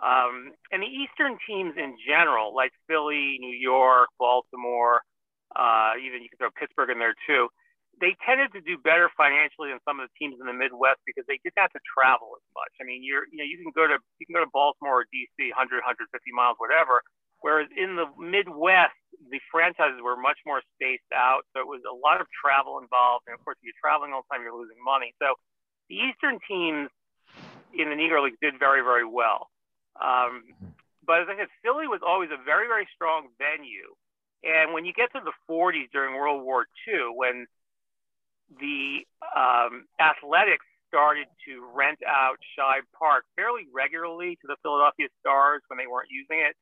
Um, 0.00 0.56
and 0.72 0.80
the 0.80 0.88
Eastern 0.88 1.36
teams 1.44 1.76
in 1.76 1.96
general, 2.00 2.56
like 2.56 2.72
Philly, 2.88 3.36
New 3.40 3.52
York, 3.52 4.08
Baltimore, 4.16 5.04
uh, 5.52 5.96
even 6.00 6.24
you 6.24 6.28
can 6.32 6.40
throw 6.40 6.52
Pittsburgh 6.56 6.88
in 6.88 6.98
there 7.00 7.16
too 7.28 7.48
they 8.00 8.12
tended 8.28 8.52
to 8.52 8.60
do 8.60 8.76
better 8.76 9.08
financially 9.16 9.72
than 9.72 9.80
some 9.88 10.00
of 10.00 10.08
the 10.08 10.14
teams 10.20 10.36
in 10.36 10.44
the 10.44 10.52
Midwest 10.52 11.00
because 11.08 11.24
they 11.24 11.40
didn't 11.40 11.56
have 11.56 11.72
to 11.72 11.80
travel 11.88 12.36
as 12.36 12.44
much. 12.52 12.72
I 12.80 12.84
mean, 12.84 13.00
you're 13.00 13.24
you 13.32 13.40
know 13.40 13.48
you 13.48 13.56
can 13.56 13.72
go 13.72 13.88
to 13.88 13.96
you 14.20 14.24
can 14.28 14.36
go 14.36 14.44
to 14.44 14.52
Baltimore 14.52 15.04
or 15.04 15.08
DC, 15.08 15.52
100, 15.52 15.56
150 15.56 16.04
miles, 16.36 16.60
whatever. 16.60 17.00
Whereas 17.44 17.68
in 17.76 17.96
the 17.96 18.08
Midwest, 18.16 18.96
the 19.28 19.40
franchises 19.52 20.00
were 20.00 20.16
much 20.16 20.40
more 20.48 20.64
spaced 20.76 21.08
out, 21.12 21.44
so 21.52 21.60
it 21.60 21.68
was 21.68 21.84
a 21.84 21.92
lot 21.92 22.20
of 22.20 22.26
travel 22.32 22.80
involved. 22.80 23.28
And 23.28 23.36
of 23.36 23.44
course, 23.44 23.60
if 23.60 23.68
you're 23.70 23.80
traveling 23.80 24.12
all 24.12 24.24
the 24.24 24.30
time, 24.32 24.44
you're 24.44 24.56
losing 24.56 24.80
money. 24.80 25.12
So 25.20 25.36
the 25.88 26.00
Eastern 26.00 26.40
teams 26.48 26.88
in 27.76 27.92
the 27.92 27.96
Negro 27.96 28.24
League 28.24 28.40
did 28.40 28.56
very, 28.58 28.80
very 28.80 29.04
well. 29.04 29.52
Um, 30.00 30.48
but 31.04 31.22
as 31.22 31.28
I 31.28 31.36
said, 31.36 31.52
Philly 31.62 31.86
was 31.86 32.00
always 32.04 32.32
a 32.32 32.40
very, 32.40 32.66
very 32.66 32.88
strong 32.96 33.28
venue. 33.36 33.94
And 34.42 34.72
when 34.72 34.84
you 34.84 34.92
get 34.92 35.12
to 35.12 35.20
the 35.20 35.36
40s 35.48 35.92
during 35.92 36.16
World 36.16 36.44
War 36.44 36.66
II, 36.88 37.14
when 37.14 37.46
the 38.60 39.06
um, 39.34 39.86
athletics 40.00 40.64
started 40.88 41.26
to 41.46 41.66
rent 41.74 41.98
out 42.06 42.38
Shibe 42.54 42.86
Park 42.96 43.24
fairly 43.34 43.66
regularly 43.74 44.38
to 44.40 44.46
the 44.46 44.56
Philadelphia 44.62 45.08
Stars 45.20 45.62
when 45.68 45.78
they 45.78 45.86
weren't 45.86 46.10
using 46.10 46.40
it. 46.40 46.54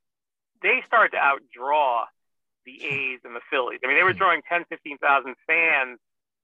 They 0.63 0.83
started 0.87 1.13
to 1.13 1.21
outdraw 1.21 2.05
the 2.65 2.81
A's 2.83 3.21
and 3.25 3.37
the 3.37 3.45
Phillies. 3.51 3.81
I 3.85 3.89
mean, 3.89 3.97
they 3.97 4.03
were 4.03 4.17
drawing 4.17 4.41
10, 4.49 4.65
15,000 4.69 5.35
fans 5.47 6.01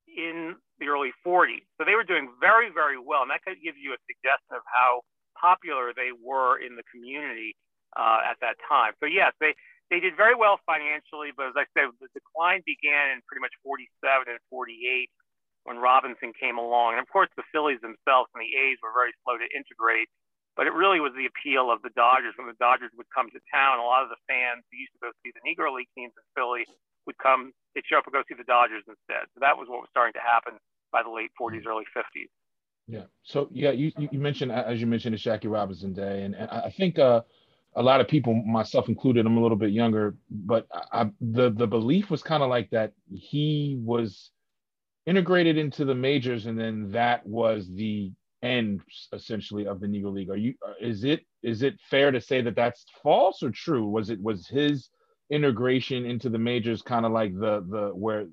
in 0.07 0.57
the 0.79 0.87
early 0.89 1.13
40s. 1.25 1.65
So 1.79 1.85
they 1.85 1.97
were 1.97 2.05
doing 2.05 2.29
very, 2.41 2.69
very 2.69 2.99
well. 3.01 3.23
And 3.23 3.31
that 3.31 3.41
could 3.43 3.57
give 3.65 3.81
you 3.81 3.97
a 3.97 4.01
suggestion 4.05 4.61
of 4.61 4.65
how 4.69 5.01
popular 5.41 5.93
they 5.97 6.13
were 6.13 6.61
in 6.61 6.77
the 6.77 6.85
community 6.93 7.57
uh, 7.97 8.21
at 8.29 8.37
that 8.45 8.61
time. 8.69 8.93
So, 9.01 9.07
yes, 9.07 9.33
they, 9.41 9.57
they 9.89 10.01
did 10.01 10.17
very 10.17 10.37
well 10.37 10.61
financially, 10.69 11.33
but 11.33 11.49
as 11.49 11.57
I 11.57 11.65
said, 11.73 11.89
the 12.01 12.13
decline 12.13 12.61
began 12.69 13.17
in 13.17 13.25
pretty 13.25 13.41
much 13.41 13.57
47 13.65 13.89
and 14.29 14.39
48 14.53 15.09
when 15.65 15.79
Robinson 15.79 16.33
came 16.37 16.59
along. 16.59 16.97
And 16.97 17.03
of 17.03 17.09
course, 17.09 17.29
the 17.37 17.47
Phillies 17.53 17.81
themselves 17.81 18.33
and 18.33 18.41
the 18.41 18.53
A's 18.53 18.79
were 18.83 18.93
very 18.95 19.13
slow 19.25 19.37
to 19.37 19.49
integrate. 19.53 20.09
But 20.59 20.67
it 20.67 20.75
really 20.75 21.01
was 21.01 21.15
the 21.15 21.31
appeal 21.31 21.71
of 21.71 21.81
the 21.81 21.95
Dodgers. 21.95 22.35
When 22.37 22.51
the 22.51 22.59
Dodgers 22.59 22.91
would 22.99 23.09
come 23.15 23.31
to 23.31 23.41
town, 23.49 23.79
a 23.79 23.87
lot 23.87 24.03
of 24.03 24.11
the 24.11 24.21
fans 24.27 24.67
who 24.69 24.77
used 24.77 24.93
to 24.99 25.01
go 25.01 25.11
see 25.23 25.33
the 25.33 25.45
Negro 25.47 25.73
League 25.73 25.89
teams 25.95 26.13
in 26.17 26.27
Philly 26.35 26.67
would 27.07 27.17
come, 27.17 27.53
they'd 27.75 27.87
show 27.87 27.97
up 27.97 28.05
and 28.05 28.13
go 28.13 28.23
see 28.29 28.35
the 28.35 28.45
Dodgers 28.45 28.83
instead. 28.85 29.31
So 29.33 29.41
that 29.41 29.57
was 29.57 29.71
what 29.71 29.81
was 29.81 29.89
starting 29.95 30.13
to 30.19 30.25
happen 30.25 30.59
by 30.93 31.03
the 31.03 31.09
late 31.09 31.31
40s, 31.41 31.65
early 31.65 31.87
50s. 31.97 32.29
Yeah. 32.91 33.07
So 33.23 33.49
yeah, 33.53 33.71
you 33.71 33.93
you 33.97 34.19
mentioned 34.19 34.51
as 34.51 34.81
you 34.81 34.87
mentioned 34.87 35.15
the 35.15 35.19
Jackie 35.19 35.47
Robinson 35.47 35.93
Day, 35.93 36.25
and, 36.25 36.35
and 36.35 36.51
I 36.51 36.75
think 36.77 36.99
uh, 36.99 37.23
a 37.77 37.83
lot 37.83 38.01
of 38.01 38.09
people, 38.09 38.35
myself 38.35 38.89
included, 38.89 39.27
I'm 39.27 39.37
a 39.37 39.41
little 39.41 39.57
bit 39.57 39.71
younger, 39.71 40.17
but 40.29 40.67
I, 40.93 41.11
the 41.21 41.51
the 41.51 41.69
belief 41.69 42.11
was 42.11 42.23
kind 42.23 42.43
of 42.43 42.51
like 42.51 42.71
that 42.71 42.93
he 43.13 43.79
was 43.81 44.31
integrated 45.11 45.59
into 45.59 45.85
the 45.85 45.95
majors, 45.95 46.47
and 46.47 46.57
then 46.57 46.89
that 46.93 47.27
was 47.27 47.69
the 47.75 48.13
end 48.43 48.81
essentially 49.13 49.67
of 49.67 49.81
the 49.81 49.87
Negro 49.89 50.13
League. 50.13 50.31
Are 50.31 50.37
you? 50.37 50.55
Is 50.81 51.03
it 51.03 51.27
is 51.43 51.63
it 51.63 51.75
fair 51.91 52.13
to 52.13 52.21
say 52.21 52.41
that 52.43 52.55
that's 52.55 52.85
false 53.03 53.43
or 53.43 53.51
true? 53.51 53.87
Was 53.89 54.09
it 54.09 54.23
was 54.23 54.47
his 54.47 54.89
integration 55.29 56.07
into 56.07 56.29
the 56.29 56.39
majors 56.39 56.81
kind 56.83 57.05
of 57.05 57.11
like 57.11 57.35
the 57.35 57.67
the 57.69 57.91
where 57.93 58.27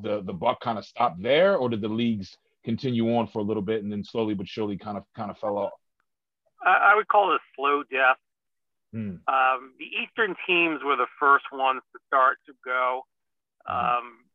the 0.00 0.22
the 0.22 0.32
buck 0.32 0.60
kind 0.60 0.78
of 0.78 0.86
stopped 0.86 1.22
there, 1.22 1.56
or 1.56 1.68
did 1.68 1.82
the 1.82 1.88
leagues 1.88 2.38
continue 2.64 3.14
on 3.16 3.26
for 3.26 3.40
a 3.40 3.42
little 3.42 3.62
bit 3.62 3.82
and 3.82 3.92
then 3.92 4.02
slowly 4.02 4.34
but 4.34 4.48
surely 4.48 4.78
kind 4.78 4.96
of 4.96 5.04
kind 5.14 5.30
of 5.30 5.36
fell 5.36 5.58
off? 5.58 5.72
I 6.64 6.92
I 6.92 6.96
would 6.96 7.08
call 7.08 7.32
it 7.32 7.36
a 7.36 7.44
slow 7.54 7.82
death. 7.82 8.16
Hmm. 8.92 9.16
Um, 9.28 9.74
the 9.78 9.90
Eastern 10.02 10.34
teams 10.46 10.80
were 10.82 10.96
the 10.96 11.06
first 11.20 11.44
ones 11.52 11.82
to 11.92 11.98
start 12.06 12.38
to 12.46 12.54
go. 12.64 13.02
Hmm. 13.66 13.98
Um, 13.98 14.27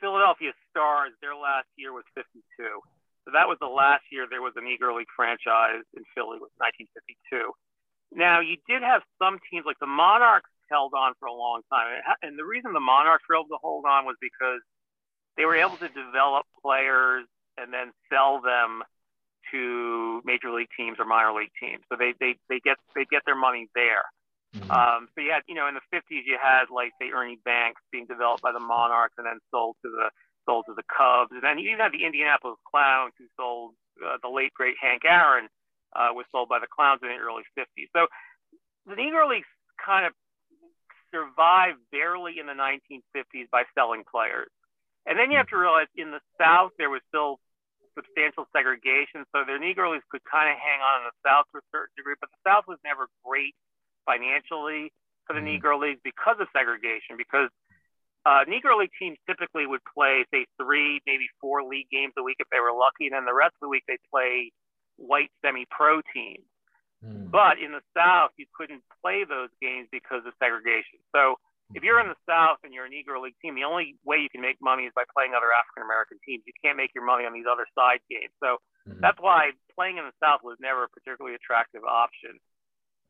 Philadelphia 0.00 0.52
Stars, 0.70 1.12
their 1.20 1.34
last 1.34 1.68
year 1.76 1.92
was 1.92 2.04
52. 2.14 2.42
So 2.58 3.28
that 3.34 3.48
was 3.50 3.58
the 3.60 3.70
last 3.70 4.06
year 4.12 4.26
there 4.30 4.42
was 4.42 4.54
an 4.54 4.64
Negro 4.64 4.96
League 4.96 5.10
franchise 5.14 5.82
in 5.96 6.06
Philly 6.14 6.38
was 6.38 6.54
1952. 6.62 7.50
Now 8.14 8.38
you 8.38 8.56
did 8.70 8.82
have 8.86 9.02
some 9.18 9.42
teams 9.50 9.66
like 9.66 9.82
the 9.82 9.90
Monarchs 9.90 10.50
held 10.70 10.94
on 10.94 11.14
for 11.18 11.26
a 11.26 11.34
long 11.34 11.62
time, 11.70 11.98
and 12.22 12.38
the 12.38 12.46
reason 12.46 12.72
the 12.72 12.80
Monarchs 12.80 13.24
were 13.28 13.36
able 13.36 13.50
to 13.50 13.62
hold 13.62 13.84
on 13.84 14.06
was 14.06 14.14
because 14.20 14.62
they 15.36 15.44
were 15.44 15.56
able 15.56 15.76
to 15.78 15.88
develop 15.90 16.46
players 16.62 17.26
and 17.58 17.72
then 17.72 17.90
sell 18.10 18.40
them 18.40 18.82
to 19.50 20.22
major 20.24 20.50
league 20.50 20.70
teams 20.76 20.98
or 20.98 21.04
minor 21.04 21.32
league 21.32 21.54
teams. 21.60 21.82
So 21.88 21.96
they 21.98 22.14
they, 22.18 22.36
they 22.48 22.60
get 22.62 22.76
they 22.94 23.06
get 23.10 23.22
their 23.26 23.36
money 23.36 23.68
there. 23.74 24.06
Mm-hmm. 24.56 24.70
Um, 24.72 25.08
so 25.14 25.20
you 25.20 25.30
had, 25.30 25.42
you 25.46 25.54
know, 25.54 25.68
in 25.68 25.74
the 25.74 25.84
50s, 25.92 26.24
you 26.24 26.38
had 26.40 26.72
like 26.72 26.92
say 27.00 27.10
Ernie 27.12 27.38
Banks 27.44 27.82
being 27.92 28.06
developed 28.06 28.42
by 28.42 28.52
the 28.52 28.60
Monarchs 28.60 29.14
and 29.18 29.26
then 29.26 29.38
sold 29.50 29.76
to 29.84 29.90
the 29.90 30.08
sold 30.46 30.64
to 30.66 30.74
the 30.74 30.86
Cubs, 30.86 31.34
and 31.34 31.42
then 31.42 31.58
you 31.58 31.74
even 31.74 31.82
had 31.82 31.92
the 31.92 32.06
Indianapolis 32.06 32.56
Clowns 32.64 33.12
who 33.18 33.26
sold 33.36 33.74
uh, 33.98 34.16
the 34.22 34.30
late 34.30 34.54
great 34.54 34.76
Hank 34.80 35.02
Aaron 35.04 35.48
uh, 35.94 36.14
was 36.14 36.24
sold 36.30 36.48
by 36.48 36.58
the 36.62 36.70
Clowns 36.70 37.02
in 37.02 37.10
the 37.10 37.18
early 37.18 37.42
50s. 37.58 37.90
So 37.92 38.06
the 38.86 38.94
Negro 38.94 39.28
Leagues 39.28 39.50
kind 39.82 40.06
of 40.06 40.14
survived 41.10 41.82
barely 41.90 42.38
in 42.38 42.46
the 42.46 42.54
1950s 42.54 43.50
by 43.50 43.64
selling 43.74 44.04
players. 44.06 44.50
And 45.06 45.18
then 45.18 45.30
you 45.30 45.38
have 45.38 45.50
to 45.54 45.58
realize 45.58 45.86
in 45.94 46.10
the 46.10 46.22
South, 46.38 46.74
there 46.78 46.90
was 46.90 47.02
still 47.08 47.38
substantial 47.94 48.44
segregation. 48.52 49.24
So 49.32 49.46
the 49.46 49.56
Negro 49.56 49.94
Leagues 49.94 50.06
could 50.10 50.22
kind 50.26 50.50
of 50.50 50.58
hang 50.58 50.82
on 50.82 51.02
in 51.02 51.04
the 51.08 51.18
South 51.24 51.46
to 51.54 51.62
a 51.62 51.66
certain 51.72 51.94
degree, 51.96 52.18
but 52.20 52.28
the 52.30 52.42
South 52.44 52.68
was 52.68 52.78
never 52.84 53.08
great 53.24 53.56
financially 54.06 54.94
for 55.26 55.34
the 55.34 55.42
mm-hmm. 55.42 55.58
Negro 55.60 55.82
Leagues 55.82 56.00
because 56.06 56.38
of 56.40 56.46
segregation, 56.54 57.18
because 57.18 57.50
uh, 58.24 58.42
Negro 58.46 58.78
League 58.78 58.94
teams 58.98 59.18
typically 59.26 59.66
would 59.66 59.82
play, 59.86 60.24
say, 60.32 60.46
three, 60.58 61.02
maybe 61.06 61.26
four 61.40 61.62
league 61.62 61.90
games 61.90 62.14
a 62.18 62.22
week 62.22 62.38
if 62.38 62.48
they 62.50 62.58
were 62.58 62.74
lucky, 62.74 63.06
and 63.06 63.14
then 63.14 63.26
the 63.26 63.34
rest 63.34 63.54
of 63.58 63.66
the 63.66 63.70
week 63.70 63.84
they'd 63.86 64.02
play 64.10 64.50
white 64.96 65.30
semi-pro 65.44 66.02
teams. 66.14 66.46
Mm. 67.04 67.30
But 67.30 67.62
in 67.62 67.70
the 67.70 67.84
South, 67.94 68.30
you 68.34 68.46
couldn't 68.50 68.82
play 69.02 69.22
those 69.22 69.50
games 69.60 69.86
because 69.92 70.26
of 70.26 70.32
segregation. 70.42 70.98
So 71.14 71.38
if 71.74 71.82
you're 71.82 71.98
in 71.98 72.06
the 72.06 72.18
South 72.26 72.62
and 72.62 72.74
you're 72.74 72.86
a 72.86 72.90
Negro 72.90 73.22
League 73.22 73.38
team, 73.42 73.54
the 73.54 73.66
only 73.66 73.94
way 74.06 74.18
you 74.22 74.30
can 74.30 74.40
make 74.40 74.58
money 74.62 74.86
is 74.86 74.94
by 74.94 75.02
playing 75.10 75.34
other 75.34 75.50
African 75.50 75.82
American 75.82 76.18
teams. 76.22 76.46
You 76.46 76.54
can't 76.62 76.78
make 76.78 76.94
your 76.94 77.02
money 77.04 77.26
on 77.26 77.34
these 77.34 77.46
other 77.50 77.66
side 77.74 77.98
games. 78.06 78.30
So 78.38 78.62
mm-hmm. 78.86 79.02
that's 79.02 79.18
why 79.18 79.50
playing 79.74 79.98
in 79.98 80.06
the 80.06 80.14
South 80.22 80.46
was 80.46 80.58
never 80.62 80.86
a 80.86 80.90
particularly 80.90 81.34
attractive 81.34 81.82
option. 81.82 82.38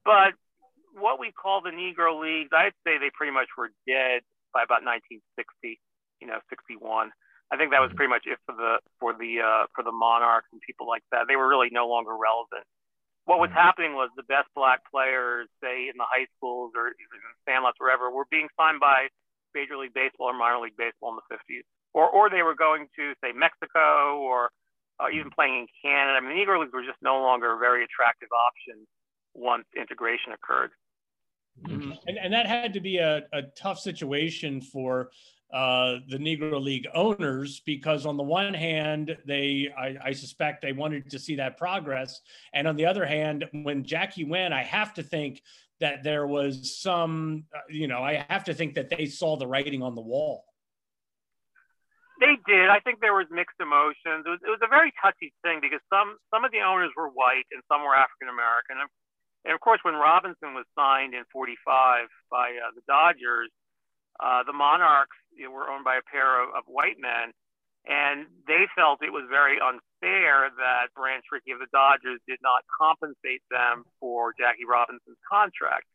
But 0.04 0.36
what 0.96 1.20
we 1.20 1.30
call 1.30 1.60
the 1.60 1.70
Negro 1.70 2.16
Leagues, 2.16 2.50
I'd 2.52 2.74
say 2.84 2.98
they 2.98 3.12
pretty 3.12 3.32
much 3.32 3.48
were 3.56 3.70
dead 3.86 4.24
by 4.52 4.64
about 4.64 4.82
1960, 4.82 5.78
you 6.20 6.26
know, 6.26 6.40
61. 6.48 7.12
I 7.52 7.56
think 7.56 7.70
that 7.70 7.78
was 7.78 7.92
mm-hmm. 7.92 8.00
pretty 8.00 8.10
much 8.10 8.24
it 8.26 8.40
for 8.48 8.56
the 8.56 8.80
for 8.98 9.12
the 9.12 9.44
uh, 9.44 9.64
for 9.76 9.84
the 9.84 9.92
Monarchs 9.92 10.48
and 10.50 10.60
people 10.64 10.88
like 10.88 11.04
that. 11.12 11.28
They 11.28 11.36
were 11.36 11.46
really 11.46 11.68
no 11.70 11.86
longer 11.86 12.16
relevant 12.16 12.66
what 13.26 13.42
was 13.42 13.50
happening 13.50 13.98
was 13.98 14.08
the 14.14 14.26
best 14.30 14.46
black 14.54 14.86
players, 14.86 15.50
say 15.58 15.90
in 15.90 15.98
the 15.98 16.06
high 16.06 16.30
schools 16.38 16.72
or 16.78 16.94
even 16.94 17.18
Sandlots, 17.42 17.78
wherever, 17.82 18.08
were 18.08 18.30
being 18.30 18.46
signed 18.54 18.78
by 18.78 19.10
Major 19.52 19.76
League 19.76 19.94
Baseball 19.94 20.30
or 20.30 20.38
minor 20.38 20.62
league 20.62 20.78
baseball 20.78 21.10
in 21.10 21.18
the 21.18 21.26
50s, 21.26 21.66
or 21.92 22.06
or 22.06 22.30
they 22.30 22.46
were 22.46 22.54
going 22.54 22.86
to 22.94 23.18
say 23.18 23.34
Mexico 23.34 24.22
or 24.22 24.54
uh, 25.02 25.10
even 25.10 25.34
playing 25.34 25.66
in 25.66 25.68
Canada. 25.82 26.16
I 26.16 26.20
mean, 26.22 26.38
the 26.38 26.38
Negro 26.38 26.62
Leagues 26.62 26.72
were 26.72 26.86
just 26.86 27.02
no 27.02 27.18
longer 27.18 27.50
a 27.52 27.58
very 27.58 27.82
attractive 27.82 28.30
option 28.30 28.86
once 29.34 29.66
integration 29.74 30.30
occurred. 30.30 30.70
Mm-hmm. 31.64 31.92
And, 32.06 32.18
and 32.18 32.32
that 32.32 32.46
had 32.46 32.74
to 32.74 32.80
be 32.80 32.98
a, 32.98 33.22
a 33.32 33.42
tough 33.56 33.78
situation 33.78 34.60
for 34.60 35.10
uh, 35.52 35.98
the 36.08 36.18
Negro 36.18 36.60
League 36.60 36.88
owners 36.92 37.60
because, 37.64 38.04
on 38.04 38.16
the 38.16 38.22
one 38.22 38.52
hand, 38.52 39.16
they, 39.26 39.68
I, 39.78 39.96
I, 40.06 40.12
suspect, 40.12 40.60
they 40.60 40.72
wanted 40.72 41.08
to 41.10 41.18
see 41.18 41.36
that 41.36 41.56
progress, 41.56 42.20
and 42.52 42.66
on 42.66 42.76
the 42.76 42.86
other 42.86 43.06
hand, 43.06 43.46
when 43.52 43.84
Jackie 43.84 44.24
went, 44.24 44.52
I 44.52 44.64
have 44.64 44.94
to 44.94 45.02
think 45.04 45.40
that 45.78 46.02
there 46.02 46.26
was 46.26 46.76
some, 46.80 47.44
uh, 47.54 47.60
you 47.68 47.86
know, 47.86 48.02
I 48.02 48.26
have 48.28 48.44
to 48.44 48.54
think 48.54 48.74
that 48.74 48.90
they 48.90 49.06
saw 49.06 49.36
the 49.36 49.46
writing 49.46 49.82
on 49.82 49.94
the 49.94 50.02
wall. 50.02 50.44
They 52.18 52.34
did. 52.48 52.68
I 52.68 52.80
think 52.80 53.00
there 53.00 53.14
was 53.14 53.26
mixed 53.30 53.60
emotions. 53.60 54.24
It 54.26 54.30
was, 54.30 54.40
it 54.42 54.48
was 54.48 54.60
a 54.64 54.68
very 54.68 54.92
touchy 55.00 55.32
thing 55.44 55.60
because 55.60 55.84
some 55.92 56.16
some 56.32 56.44
of 56.44 56.50
the 56.50 56.64
owners 56.64 56.90
were 56.96 57.08
white 57.08 57.44
and 57.52 57.62
some 57.68 57.84
were 57.84 57.94
African 57.94 58.32
American, 58.32 58.80
and, 58.80 58.88
and 59.46 59.54
of 59.54 59.60
course, 59.60 59.78
when 59.86 59.94
Robinson 59.94 60.52
was 60.58 60.66
signed 60.74 61.14
in 61.14 61.22
'45 61.32 62.10
by 62.30 62.58
uh, 62.58 62.74
the 62.74 62.82
Dodgers 62.86 63.50
uh, 64.20 64.42
the 64.44 64.52
Monarchs 64.52 65.16
you 65.36 65.44
know, 65.44 65.52
were 65.52 65.68
owned 65.68 65.84
by 65.84 65.96
a 65.96 66.04
pair 66.08 66.40
of, 66.42 66.48
of, 66.56 66.64
white 66.66 66.96
men, 66.96 67.36
and 67.84 68.26
they 68.48 68.64
felt 68.74 69.04
it 69.04 69.12
was 69.12 69.28
very 69.28 69.60
unfair 69.60 70.48
that 70.56 70.90
Branch 70.96 71.24
Rickey 71.30 71.52
of 71.52 71.60
the 71.60 71.70
Dodgers 71.72 72.20
did 72.26 72.40
not 72.42 72.64
compensate 72.72 73.44
them 73.50 73.84
for 74.00 74.32
Jackie 74.32 74.64
Robinson's 74.64 75.20
contract. 75.28 75.86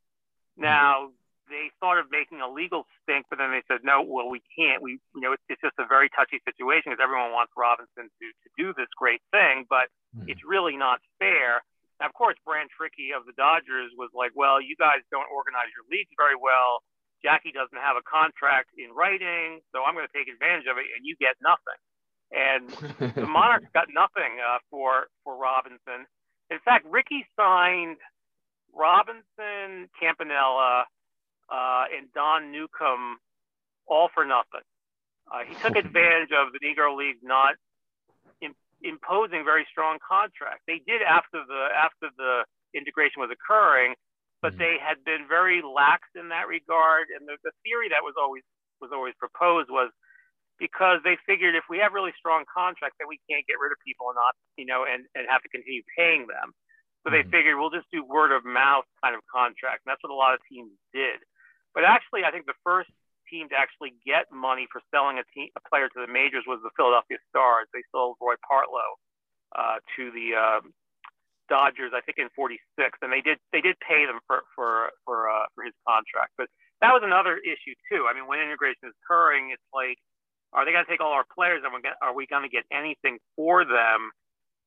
Mm-hmm. 0.55 0.69
Now, 0.69 1.09
they 1.49 1.73
thought 1.81 1.97
of 1.97 2.07
making 2.13 2.39
a 2.39 2.47
legal 2.47 2.85
stink, 3.01 3.25
but 3.27 3.41
then 3.41 3.51
they 3.51 3.65
said, 3.67 3.83
no, 3.83 4.05
well, 4.05 4.29
we 4.29 4.39
can't. 4.55 4.79
We, 4.79 5.01
you 5.17 5.21
know, 5.21 5.33
it's, 5.33 5.43
it's 5.49 5.59
just 5.59 5.75
a 5.81 5.89
very 5.89 6.07
touchy 6.13 6.39
situation 6.47 6.93
because 6.93 7.03
everyone 7.03 7.35
wants 7.35 7.51
Robinson 7.57 8.07
to, 8.07 8.25
to 8.29 8.47
do 8.55 8.71
this 8.77 8.87
great 8.95 9.19
thing, 9.33 9.65
but 9.67 9.91
mm-hmm. 10.15 10.29
it's 10.29 10.45
really 10.47 10.77
not 10.77 11.01
fair. 11.19 11.65
Now, 12.01 12.09
of 12.09 12.17
course, 12.17 12.33
Branch 12.41 12.73
Rickey 12.81 13.13
of 13.13 13.29
the 13.29 13.37
Dodgers 13.37 13.93
was 13.93 14.09
like, 14.17 14.33
well, 14.33 14.57
you 14.57 14.73
guys 14.73 15.05
don't 15.13 15.29
organize 15.29 15.69
your 15.77 15.85
leagues 15.85 16.09
very 16.17 16.33
well. 16.33 16.81
Jackie 17.21 17.53
doesn't 17.53 17.77
have 17.77 17.93
a 17.93 18.01
contract 18.01 18.73
in 18.73 18.89
writing, 18.89 19.61
so 19.69 19.85
I'm 19.85 19.93
going 19.93 20.09
to 20.09 20.15
take 20.17 20.25
advantage 20.25 20.65
of 20.65 20.81
it, 20.81 20.89
and 20.97 21.05
you 21.05 21.13
get 21.21 21.37
nothing. 21.45 21.77
And 22.33 22.65
the 23.21 23.29
Monarchs 23.29 23.69
got 23.69 23.85
nothing 23.93 24.41
uh, 24.41 24.57
for 24.73 25.13
for 25.23 25.37
Robinson. 25.37 26.09
In 26.49 26.57
fact, 26.65 26.89
Rickey 26.89 27.21
signed 27.37 28.01
Robinson, 28.73 29.85
Campanella, 30.01 30.89
uh, 31.53 31.83
and 31.95 32.11
Don 32.17 32.51
Newcombe 32.51 33.21
all 33.85 34.09
for 34.13 34.25
nothing. 34.25 34.65
Uh, 35.29 35.45
he 35.45 35.53
took 35.61 35.75
advantage 35.85 36.33
of 36.33 36.49
the 36.49 36.59
Negro 36.65 36.97
League 36.97 37.21
not 37.21 37.55
imposing 38.83 39.45
very 39.45 39.65
strong 39.69 39.97
contracts. 40.01 40.63
They 40.67 40.81
did 40.85 41.01
after 41.01 41.41
the 41.45 41.69
after 41.73 42.09
the 42.17 42.45
integration 42.73 43.21
was 43.21 43.29
occurring 43.29 43.95
but 44.41 44.57
mm-hmm. 44.57 44.65
they 44.65 44.75
had 44.81 44.97
been 45.05 45.29
very 45.29 45.61
lax 45.61 46.09
in 46.17 46.29
that 46.29 46.49
regard. 46.49 47.13
And 47.13 47.29
the, 47.29 47.37
the 47.45 47.53
theory 47.63 47.89
that 47.93 48.01
was 48.01 48.17
always 48.17 48.43
was 48.81 48.89
always 48.89 49.13
proposed 49.21 49.69
was 49.69 49.93
because 50.57 51.01
they 51.05 51.17
figured 51.25 51.53
if 51.53 51.65
we 51.69 51.77
have 51.77 51.93
really 51.93 52.13
strong 52.17 52.45
contracts, 52.49 52.97
that 52.97 53.05
we 53.05 53.21
can't 53.29 53.45
get 53.45 53.61
rid 53.61 53.69
of 53.69 53.77
people 53.85 54.09
and 54.09 54.17
not, 54.17 54.33
you 54.57 54.65
know, 54.65 54.85
and, 54.89 55.05
and 55.13 55.29
have 55.29 55.41
to 55.45 55.49
continue 55.53 55.85
paying 55.97 56.25
them. 56.25 56.53
So 57.05 57.13
they 57.13 57.21
mm-hmm. 57.21 57.33
figured 57.33 57.57
we'll 57.57 57.73
just 57.73 57.89
do 57.93 58.01
word 58.05 58.33
of 58.33 58.45
mouth 58.45 58.85
kind 59.01 59.13
of 59.13 59.21
contract. 59.29 59.85
And 59.85 59.89
that's 59.93 60.01
what 60.01 60.13
a 60.13 60.17
lot 60.17 60.33
of 60.33 60.41
teams 60.49 60.73
did. 60.93 61.21
But 61.73 61.85
actually, 61.85 62.25
I 62.25 62.33
think 62.33 62.45
the 62.49 62.57
first 62.65 62.89
team 63.31 63.47
to 63.49 63.55
actually 63.55 63.95
get 64.05 64.27
money 64.29 64.67
for 64.67 64.83
selling 64.91 65.17
a, 65.17 65.25
team, 65.31 65.47
a 65.55 65.63
player 65.71 65.87
to 65.87 65.99
the 66.03 66.11
majors 66.11 66.43
was 66.45 66.59
the 66.61 66.69
Philadelphia 66.75 67.17
Stars. 67.31 67.71
They 67.71 67.87
sold 67.95 68.19
Roy 68.19 68.35
Partlow 68.43 68.99
uh, 69.55 69.79
to 69.95 70.11
the 70.11 70.35
uh, 70.35 70.61
Dodgers, 71.49 71.91
I 71.95 71.99
think 72.03 72.19
in 72.19 72.31
'46, 72.35 72.59
and 73.03 73.11
they 73.11 73.19
did 73.19 73.39
they 73.51 73.59
did 73.59 73.75
pay 73.83 74.07
them 74.07 74.19
for 74.27 74.43
for 74.55 74.91
for 75.03 75.27
uh, 75.27 75.51
for 75.55 75.67
his 75.67 75.75
contract. 75.83 76.31
But 76.37 76.47
that 76.79 76.95
was 76.95 77.03
another 77.03 77.35
issue 77.43 77.75
too. 77.91 78.07
I 78.07 78.15
mean, 78.15 78.23
when 78.23 78.39
integration 78.39 78.87
is 78.87 78.95
occurring, 79.03 79.51
it's 79.51 79.69
like, 79.75 79.99
are 80.55 80.63
they 80.63 80.71
going 80.71 80.87
to 80.87 80.91
take 80.91 81.03
all 81.03 81.11
our 81.11 81.27
players, 81.27 81.61
and 81.67 81.71
are 81.99 82.15
we 82.15 82.23
going 82.23 82.47
to 82.47 82.51
get 82.51 82.63
anything 82.71 83.19
for 83.35 83.67
them? 83.67 84.15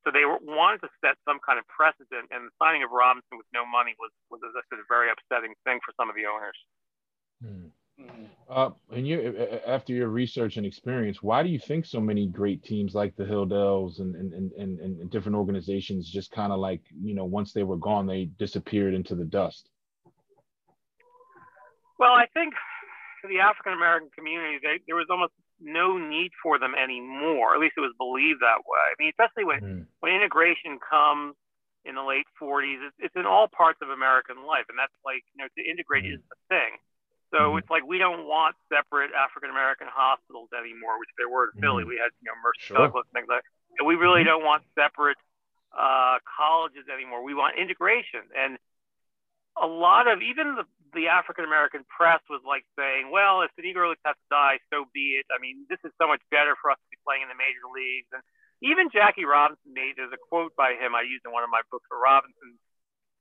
So 0.05 0.13
they 0.13 0.29
were, 0.29 0.37
wanted 0.45 0.85
to 0.85 0.89
set 1.01 1.17
some 1.25 1.41
kind 1.41 1.57
of 1.57 1.65
precedent, 1.65 2.29
and 2.29 2.45
the 2.45 2.53
signing 2.61 2.85
of 2.85 2.93
Robinson 2.93 3.41
with 3.41 3.49
no 3.49 3.65
money 3.65 3.97
was 3.97 4.13
was 4.29 4.45
a, 4.45 4.53
a 4.53 4.85
very 4.85 5.09
upsetting 5.09 5.57
thing 5.65 5.81
for 5.81 5.89
some 5.97 6.05
of 6.05 6.15
the 6.15 6.29
owners. 6.29 6.55
Hmm. 7.99 8.05
Mm-hmm. 8.05 8.23
Uh, 8.47 8.69
and 8.91 9.07
you, 9.07 9.47
after 9.65 9.93
your 9.93 10.09
research 10.09 10.57
and 10.57 10.65
experience, 10.65 11.23
why 11.23 11.41
do 11.43 11.49
you 11.49 11.59
think 11.59 11.85
so 11.85 11.99
many 11.99 12.27
great 12.27 12.63
teams 12.63 12.93
like 12.93 13.15
the 13.15 13.23
Hilldales 13.23 13.99
and 13.99 14.15
and, 14.15 14.33
and, 14.33 14.51
and, 14.53 14.79
and 14.79 15.09
different 15.09 15.35
organizations 15.35 16.09
just 16.09 16.31
kind 16.31 16.51
of 16.51 16.59
like, 16.59 16.81
you 17.01 17.15
know, 17.15 17.25
once 17.25 17.53
they 17.53 17.63
were 17.63 17.77
gone, 17.77 18.05
they 18.05 18.25
disappeared 18.37 18.93
into 18.93 19.15
the 19.15 19.25
dust? 19.25 19.69
Well, 21.97 22.11
I 22.11 22.25
think 22.33 22.53
for 23.21 23.27
the 23.27 23.39
African 23.39 23.73
American 23.73 24.09
community, 24.15 24.59
they, 24.61 24.83
there 24.85 24.95
was 24.95 25.07
almost 25.09 25.33
no 25.59 25.97
need 25.97 26.31
for 26.43 26.59
them 26.59 26.75
anymore. 26.75 27.55
At 27.55 27.61
least 27.61 27.73
it 27.77 27.81
was 27.81 27.95
believed 27.97 28.41
that 28.41 28.61
way. 28.67 28.85
I 28.91 28.95
mean, 28.99 29.09
especially 29.09 29.45
when, 29.45 29.59
mm. 29.61 29.85
when 29.99 30.13
integration 30.13 30.77
comes 30.77 31.35
in 31.85 31.95
the 31.95 32.03
late 32.03 32.27
40s, 32.41 32.81
it's, 32.85 32.97
it's, 32.99 33.15
in 33.15 33.25
all 33.25 33.47
parts 33.47 33.79
of 33.81 33.89
American 33.89 34.43
life. 34.45 34.65
And 34.67 34.77
that's 34.77 34.93
like, 35.05 35.23
you 35.33 35.39
know, 35.39 35.47
to 35.47 35.61
integrate 35.63 36.03
mm. 36.03 36.19
is 36.19 36.23
the 36.27 36.37
thing. 36.49 36.77
So 37.35 37.51
mm-hmm. 37.51 37.59
it's 37.59 37.67
like 37.67 37.83
we 37.83 37.99
don't 37.99 38.23
want 38.23 38.55
separate 38.71 39.11
African 39.11 39.51
American 39.51 39.91
hospitals 39.91 40.55
anymore, 40.55 40.95
which 41.03 41.11
there 41.19 41.27
were 41.27 41.51
in 41.51 41.59
Philly. 41.59 41.83
Mm-hmm. 41.83 41.91
We 41.91 41.99
had 41.99 42.15
you 42.23 42.31
know 42.31 42.39
Mercy 42.39 42.71
sure. 42.71 42.79
Douglass 42.79 43.03
things 43.11 43.27
like, 43.27 43.43
that. 43.43 43.83
and 43.83 43.83
we 43.83 43.99
really 43.99 44.23
mm-hmm. 44.23 44.39
don't 44.39 44.47
want 44.47 44.63
separate 44.71 45.19
uh, 45.75 46.23
colleges 46.23 46.87
anymore. 46.87 47.27
We 47.27 47.35
want 47.35 47.59
integration, 47.59 48.23
and 48.31 48.55
a 49.59 49.67
lot 49.67 50.07
of 50.07 50.23
even 50.23 50.55
the, 50.55 50.63
the 50.95 51.11
African 51.11 51.43
American 51.43 51.83
press 51.91 52.23
was 52.31 52.39
like 52.47 52.63
saying, 52.79 53.11
well, 53.11 53.43
if 53.43 53.51
the 53.59 53.67
Negro 53.67 53.91
Leagues 53.91 54.03
have 54.07 54.15
to 54.15 54.29
die, 54.31 54.63
so 54.71 54.87
be 54.95 55.19
it. 55.19 55.27
I 55.27 55.43
mean, 55.43 55.67
this 55.67 55.83
is 55.83 55.91
so 55.99 56.07
much 56.07 56.23
better 56.31 56.55
for 56.63 56.71
us 56.71 56.79
to 56.79 56.87
be 56.87 56.99
playing 57.03 57.27
in 57.27 57.31
the 57.31 57.35
major 57.35 57.67
leagues. 57.67 58.07
And 58.15 58.23
even 58.63 58.87
Jackie 58.95 59.27
Robinson 59.27 59.75
made, 59.75 59.99
there's 59.99 60.15
a 60.15 60.23
quote 60.31 60.55
by 60.55 60.79
him 60.79 60.95
I 60.95 61.03
used 61.03 61.27
in 61.27 61.35
one 61.35 61.43
of 61.43 61.51
my 61.51 61.67
books 61.67 61.83
for 61.91 61.99
Robinson 61.99 62.55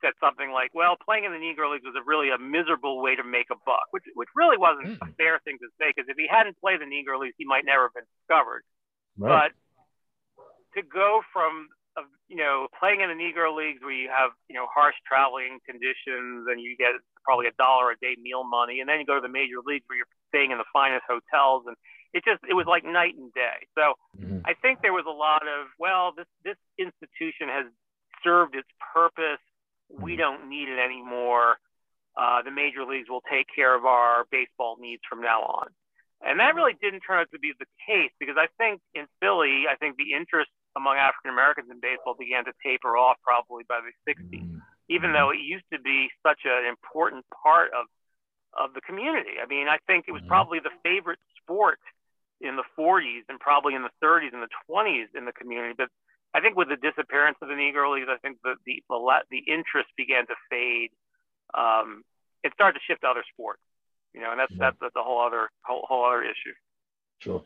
said 0.04 0.12
something 0.20 0.52
like, 0.52 0.76
"Well, 0.76 1.00
playing 1.00 1.24
in 1.24 1.32
the 1.32 1.40
Negro 1.40 1.72
Leagues 1.72 1.88
was 1.88 1.96
a 1.96 2.04
really 2.04 2.28
a 2.28 2.36
miserable 2.36 3.00
way 3.00 3.16
to 3.16 3.24
make 3.24 3.48
a 3.48 3.56
buck," 3.64 3.88
which 3.90 4.04
which 4.12 4.28
really 4.36 4.60
wasn't 4.60 5.00
mm. 5.00 5.08
a 5.08 5.08
fair 5.16 5.40
thing 5.40 5.56
to 5.64 5.68
say 5.80 5.88
because 5.88 6.08
if 6.12 6.20
he 6.20 6.28
hadn't 6.28 6.60
played 6.60 6.84
the 6.84 6.90
Negro 6.90 7.16
Leagues, 7.16 7.34
he 7.40 7.48
might 7.48 7.64
never 7.64 7.88
have 7.88 7.96
been 7.96 8.08
discovered. 8.20 8.62
Right. 9.16 9.48
But 9.48 9.50
to 10.76 10.82
go 10.84 11.22
from 11.32 11.72
you 12.28 12.36
know 12.36 12.68
playing 12.76 13.00
in 13.00 13.08
the 13.08 13.16
Negro 13.16 13.56
Leagues 13.56 13.80
where 13.80 13.96
you 13.96 14.12
have 14.12 14.36
you 14.52 14.54
know 14.54 14.68
harsh 14.68 14.94
traveling 15.08 15.64
conditions 15.64 16.44
and 16.52 16.60
you 16.60 16.76
get 16.76 16.92
probably 17.24 17.48
a 17.48 17.56
dollar 17.56 17.90
a 17.90 17.96
day 17.96 18.20
meal 18.20 18.44
money, 18.44 18.84
and 18.84 18.88
then 18.88 19.00
you 19.00 19.06
go 19.08 19.16
to 19.16 19.24
the 19.24 19.32
major 19.32 19.64
leagues 19.64 19.88
where 19.88 19.96
you're 19.96 20.12
staying 20.28 20.52
in 20.52 20.58
the 20.60 20.68
finest 20.72 21.08
hotels 21.08 21.64
and 21.64 21.76
it 22.14 22.22
just 22.24 22.42
it 22.48 22.54
was 22.54 22.66
like 22.66 22.84
night 22.84 23.16
and 23.16 23.32
day. 23.34 23.66
So 23.74 23.98
mm-hmm. 24.14 24.46
I 24.46 24.54
think 24.60 24.82
there 24.82 24.92
was 24.92 25.04
a 25.06 25.12
lot 25.12 25.42
of 25.42 25.66
well, 25.78 26.12
this 26.16 26.30
this 26.44 26.60
institution 26.78 27.48
has 27.48 27.66
served 28.22 28.54
its 28.54 28.68
purpose 28.94 29.42
we 29.88 30.12
mm-hmm. 30.12 30.20
don't 30.20 30.48
need 30.48 30.68
it 30.68 30.78
anymore. 30.78 31.56
Uh, 32.16 32.42
the 32.42 32.50
major 32.50 32.84
leagues 32.84 33.08
will 33.10 33.24
take 33.30 33.46
care 33.54 33.74
of 33.74 33.84
our 33.84 34.24
baseball 34.30 34.76
needs 34.78 35.02
from 35.08 35.20
now 35.20 35.42
on. 35.42 35.68
And 36.24 36.40
that 36.40 36.54
really 36.54 36.74
didn't 36.80 37.00
turn 37.00 37.18
out 37.18 37.28
to 37.32 37.38
be 37.38 37.52
the 37.58 37.66
case 37.84 38.10
because 38.18 38.36
I 38.38 38.46
think 38.56 38.80
in 38.94 39.06
Philly, 39.20 39.66
I 39.68 39.76
think 39.76 39.96
the 39.96 40.14
interest 40.16 40.48
among 40.76 40.96
African 40.96 41.30
Americans 41.30 41.68
in 41.70 41.80
baseball 41.80 42.14
began 42.18 42.44
to 42.46 42.52
taper 42.64 42.96
off 42.96 43.18
probably 43.22 43.64
by 43.68 43.80
the 43.82 43.92
60s, 44.08 44.32
mm-hmm. 44.32 44.58
even 44.88 45.12
though 45.12 45.30
it 45.30 45.42
used 45.42 45.66
to 45.72 45.78
be 45.78 46.08
such 46.24 46.46
an 46.46 46.66
important 46.66 47.24
part 47.42 47.70
of 47.76 47.86
of 48.54 48.72
the 48.72 48.80
community. 48.80 49.42
I 49.42 49.46
mean, 49.46 49.66
I 49.66 49.78
think 49.86 50.06
it 50.06 50.12
was 50.12 50.22
probably 50.28 50.60
the 50.60 50.70
favorite 50.82 51.18
sport 51.42 51.80
in 52.40 52.56
the 52.56 52.62
40s 52.78 53.26
and 53.28 53.40
probably 53.40 53.74
in 53.74 53.82
the 53.82 53.94
30s 54.02 54.32
and 54.32 54.42
the 54.42 54.54
20s 54.70 55.10
in 55.16 55.24
the 55.24 55.32
community. 55.32 55.74
But 55.76 55.88
I 56.34 56.40
think 56.40 56.56
with 56.56 56.68
the 56.68 56.76
disappearance 56.76 57.38
of 57.40 57.48
the 57.48 57.54
Negro 57.54 57.94
Leagues, 57.94 58.08
I 58.10 58.18
think 58.18 58.38
the 58.42 58.54
the 58.66 58.82
the, 58.88 59.18
the 59.30 59.38
interest 59.38 59.88
began 59.96 60.26
to 60.26 60.34
fade. 60.50 60.90
Um, 61.54 62.02
it 62.42 62.52
started 62.52 62.78
to 62.78 62.84
shift 62.86 63.02
to 63.02 63.08
other 63.08 63.24
sports, 63.32 63.62
you 64.12 64.20
know, 64.20 64.32
and 64.32 64.40
that's 64.40 64.52
yeah. 64.52 64.58
that's, 64.58 64.76
that's 64.80 64.96
a 64.96 65.02
whole 65.02 65.24
other 65.24 65.48
whole, 65.62 65.84
whole 65.88 66.04
other 66.04 66.22
issue. 66.22 66.54
Sure. 67.20 67.42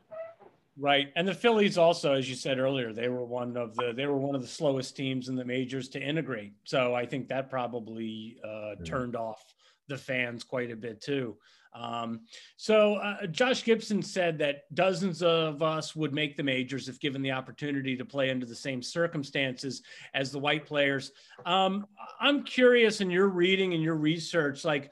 Right, 0.80 1.08
and 1.16 1.26
the 1.26 1.34
Phillies 1.34 1.76
also, 1.76 2.14
as 2.14 2.30
you 2.30 2.36
said 2.36 2.58
earlier, 2.60 2.92
they 2.92 3.08
were 3.08 3.24
one 3.24 3.56
of 3.56 3.74
the 3.74 3.92
they 3.92 4.06
were 4.06 4.16
one 4.16 4.36
of 4.36 4.42
the 4.42 4.48
slowest 4.48 4.96
teams 4.96 5.28
in 5.28 5.34
the 5.34 5.44
majors 5.44 5.88
to 5.90 6.00
integrate. 6.00 6.52
So 6.64 6.94
I 6.94 7.04
think 7.04 7.28
that 7.28 7.50
probably 7.50 8.38
uh, 8.44 8.76
yeah. 8.78 8.84
turned 8.84 9.16
off 9.16 9.42
the 9.88 9.98
fans 9.98 10.44
quite 10.44 10.70
a 10.70 10.76
bit 10.76 11.00
too. 11.00 11.36
Um, 11.78 12.22
so 12.56 12.96
uh, 12.96 13.26
Josh 13.26 13.62
Gibson 13.62 14.02
said 14.02 14.38
that 14.38 14.74
dozens 14.74 15.22
of 15.22 15.62
us 15.62 15.94
would 15.94 16.12
make 16.12 16.36
the 16.36 16.42
majors 16.42 16.88
if 16.88 16.98
given 16.98 17.22
the 17.22 17.30
opportunity 17.30 17.96
to 17.96 18.04
play 18.04 18.30
under 18.30 18.46
the 18.46 18.54
same 18.54 18.82
circumstances 18.82 19.82
as 20.12 20.32
the 20.32 20.38
white 20.38 20.66
players. 20.66 21.12
Um, 21.46 21.86
I'm 22.20 22.42
curious 22.42 23.00
in 23.00 23.10
your 23.10 23.28
reading 23.28 23.74
and 23.74 23.82
your 23.82 23.94
research, 23.94 24.64
like, 24.64 24.90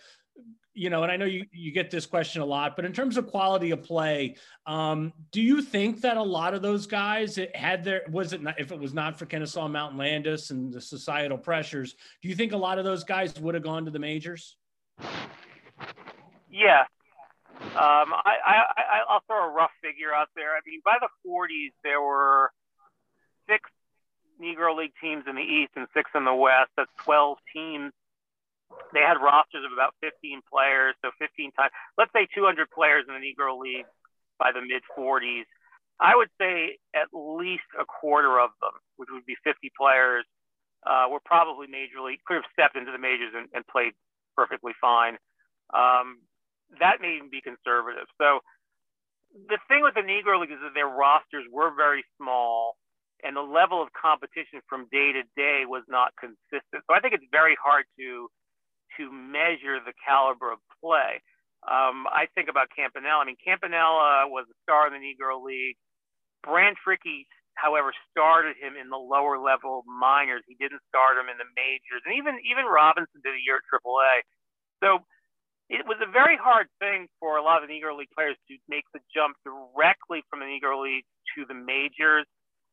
you 0.75 0.91
know, 0.91 1.03
and 1.03 1.11
I 1.11 1.17
know 1.17 1.25
you, 1.25 1.47
you 1.53 1.73
get 1.73 1.91
this 1.91 2.05
question 2.05 2.43
a 2.43 2.45
lot, 2.45 2.77
but 2.77 2.85
in 2.85 2.93
terms 2.93 3.17
of 3.17 3.27
quality 3.27 3.71
of 3.71 3.83
play, 3.83 4.37
um, 4.67 5.13
do 5.33 5.41
you 5.41 5.63
think 5.63 6.03
that 6.03 6.19
a 6.19 6.23
lot 6.23 6.53
of 6.53 6.61
those 6.61 6.87
guys 6.87 7.39
had 7.55 7.83
their, 7.83 8.03
was 8.11 8.35
it 8.35 8.43
not, 8.43 8.61
if 8.61 8.73
it 8.73 8.79
was 8.79 8.93
not 8.93 9.19
for 9.19 9.25
Kennesaw 9.25 9.69
Mountain 9.69 9.99
Landis 9.99 10.51
and 10.51 10.71
the 10.71 10.81
societal 10.81 11.39
pressures, 11.39 11.97
do 12.21 12.29
you 12.29 12.35
think 12.35 12.53
a 12.53 12.57
lot 12.57 12.79
of 12.79 12.85
those 12.85 13.05
guys 13.05 13.41
would 13.41 13.55
have 13.55 13.65
gone 13.65 13.87
to 13.87 13.91
the 13.91 13.99
majors? 13.99 14.59
Yeah. 16.57 16.89
Um, 17.77 18.17
I, 18.17 18.37
I, 18.45 19.01
I'll 19.09 19.23
throw 19.27 19.49
a 19.49 19.53
rough 19.53 19.73
figure 19.83 20.13
out 20.13 20.29
there. 20.35 20.57
I 20.57 20.61
mean, 20.65 20.81
by 20.85 20.97
the 21.01 21.09
40s, 21.29 21.73
there 21.85 22.01
were 22.01 22.51
six 23.49 23.69
Negro 24.41 24.77
League 24.77 24.93
teams 25.01 25.25
in 25.29 25.37
the 25.37 25.45
East 25.45 25.73
and 25.77 25.87
six 25.93 26.11
in 26.15 26.25
the 26.25 26.35
West. 26.35 26.73
That's 26.77 26.91
12 27.05 27.39
teams. 27.53 27.93
They 28.93 29.01
had 29.01 29.21
rosters 29.21 29.65
of 29.65 29.73
about 29.73 29.95
15 30.01 30.41
players, 30.49 30.95
so 31.05 31.11
15 31.21 31.53
times, 31.53 31.73
let's 31.97 32.13
say 32.13 32.27
200 32.35 32.69
players 32.71 33.05
in 33.09 33.15
the 33.15 33.21
Negro 33.21 33.61
League 33.61 33.87
by 34.39 34.53
the 34.53 34.61
mid 34.61 34.83
40s. 34.97 35.45
I 36.01 36.17
would 36.17 36.29
say 36.41 36.77
at 36.93 37.09
least 37.13 37.69
a 37.79 37.85
quarter 37.85 38.41
of 38.41 38.51
them, 38.61 38.77
which 38.97 39.09
would 39.13 39.25
be 39.25 39.37
50 39.45 39.71
players, 39.79 40.25
uh, 40.85 41.07
were 41.09 41.25
probably 41.25 41.69
major 41.69 42.01
league, 42.05 42.21
could 42.27 42.37
have 42.37 42.51
stepped 42.53 42.77
into 42.77 42.93
the 42.93 42.99
majors 42.99 43.33
and, 43.37 43.49
and 43.55 43.67
played 43.67 43.93
perfectly 44.37 44.73
fine. 44.81 45.17
Um, 45.73 46.21
that 46.81 47.01
may 47.01 47.17
even 47.17 47.31
be 47.31 47.41
conservative. 47.41 48.07
So 48.19 48.41
the 49.49 49.59
thing 49.69 49.83
with 49.83 49.95
the 49.95 50.07
Negro 50.07 50.41
League 50.41 50.53
is 50.53 50.63
that 50.63 50.75
their 50.75 50.89
rosters 50.89 51.45
were 51.51 51.75
very 51.75 52.05
small 52.17 52.77
and 53.25 53.37
the 53.37 53.45
level 53.45 53.81
of 53.81 53.89
competition 53.97 54.61
from 54.69 54.89
day 54.93 55.13
to 55.13 55.23
day 55.37 55.65
was 55.65 55.85
not 55.89 56.13
consistent. 56.21 56.85
So 56.85 56.93
I 56.93 57.01
think 57.01 57.15
it's 57.15 57.27
very 57.33 57.57
hard 57.63 57.85
to 57.99 58.29
to 59.01 59.13
measure 59.13 59.81
the 59.85 59.93
caliber 60.05 60.53
of 60.53 60.61
play. 60.81 61.21
Um, 61.67 62.07
I 62.09 62.31
think 62.33 62.49
about 62.49 62.73
Campanella. 62.73 63.25
I 63.25 63.27
mean, 63.27 63.41
Campanella 63.43 64.29
was 64.31 64.47
a 64.49 64.57
star 64.63 64.89
in 64.89 64.97
the 64.97 65.03
Negro 65.03 65.43
League. 65.43 65.77
Branch 66.47 66.79
Rickey, 66.87 67.27
however, 67.59 67.93
started 68.09 68.57
him 68.57 68.79
in 68.79 68.89
the 68.89 68.97
lower 69.01 69.37
level 69.37 69.83
minors. 69.85 70.47
He 70.47 70.57
didn't 70.57 70.81
start 70.89 71.19
him 71.19 71.29
in 71.29 71.37
the 71.37 71.49
majors, 71.59 72.05
and 72.07 72.15
even 72.17 72.39
even 72.47 72.65
Robinson 72.69 73.21
did 73.25 73.35
a 73.35 73.43
year 73.43 73.59
at 73.61 73.67
AAA. 73.69 74.15
So 74.85 75.03
it 75.69 75.83
was 75.87 75.99
a 75.99 76.11
very 76.11 76.39
hard 76.39 76.71
thing 76.79 77.09
for 77.19 77.37
a 77.37 77.43
lot 77.43 77.63
of 77.63 77.69
the 77.69 77.75
Negro 77.75 77.99
League 77.99 78.13
players 78.15 78.39
to 78.47 78.55
make 78.69 78.87
the 78.95 79.01
jump 79.11 79.35
directly 79.43 80.23
from 80.31 80.39
the 80.39 80.47
Negro 80.47 80.79
League 80.79 81.07
to 81.35 81.43
the 81.43 81.59
majors. 81.59 82.27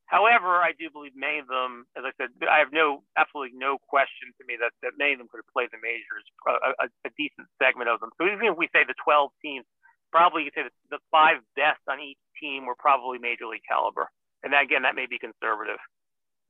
However, 0.05 0.61
I 0.61 0.77
do 0.77 0.93
believe 0.93 1.17
many 1.17 1.39
of 1.39 1.49
them, 1.49 1.89
as 1.97 2.05
I 2.05 2.13
said, 2.21 2.29
I 2.45 2.59
have 2.61 2.69
no, 2.69 3.01
absolutely 3.17 3.57
no 3.57 3.81
question 3.81 4.29
to 4.37 4.43
me 4.45 4.59
that, 4.61 4.75
that 4.85 4.93
many 4.99 5.17
of 5.17 5.19
them 5.19 5.27
could 5.31 5.41
have 5.41 5.49
played 5.49 5.73
the 5.73 5.81
majors, 5.81 6.21
a, 6.45 6.85
a, 6.85 6.87
a 7.09 7.11
decent 7.17 7.49
segment 7.57 7.89
of 7.89 7.97
them. 7.97 8.13
So 8.21 8.29
even 8.29 8.45
if 8.45 8.57
we 8.59 8.69
say 8.69 8.85
the 8.85 8.93
12 9.01 9.31
teams, 9.41 9.65
probably 10.13 10.45
you 10.45 10.53
could 10.53 10.69
say 10.69 10.69
the, 10.69 11.01
the 11.01 11.03
five 11.09 11.41
best 11.57 11.81
on 11.89 11.97
each 11.97 12.21
team 12.37 12.69
were 12.69 12.77
probably 12.77 13.17
major 13.17 13.49
league 13.49 13.65
caliber. 13.65 14.05
And 14.45 14.53
that, 14.53 14.69
again, 14.69 14.85
that 14.85 14.93
may 14.93 15.09
be 15.09 15.17
conservative. 15.17 15.81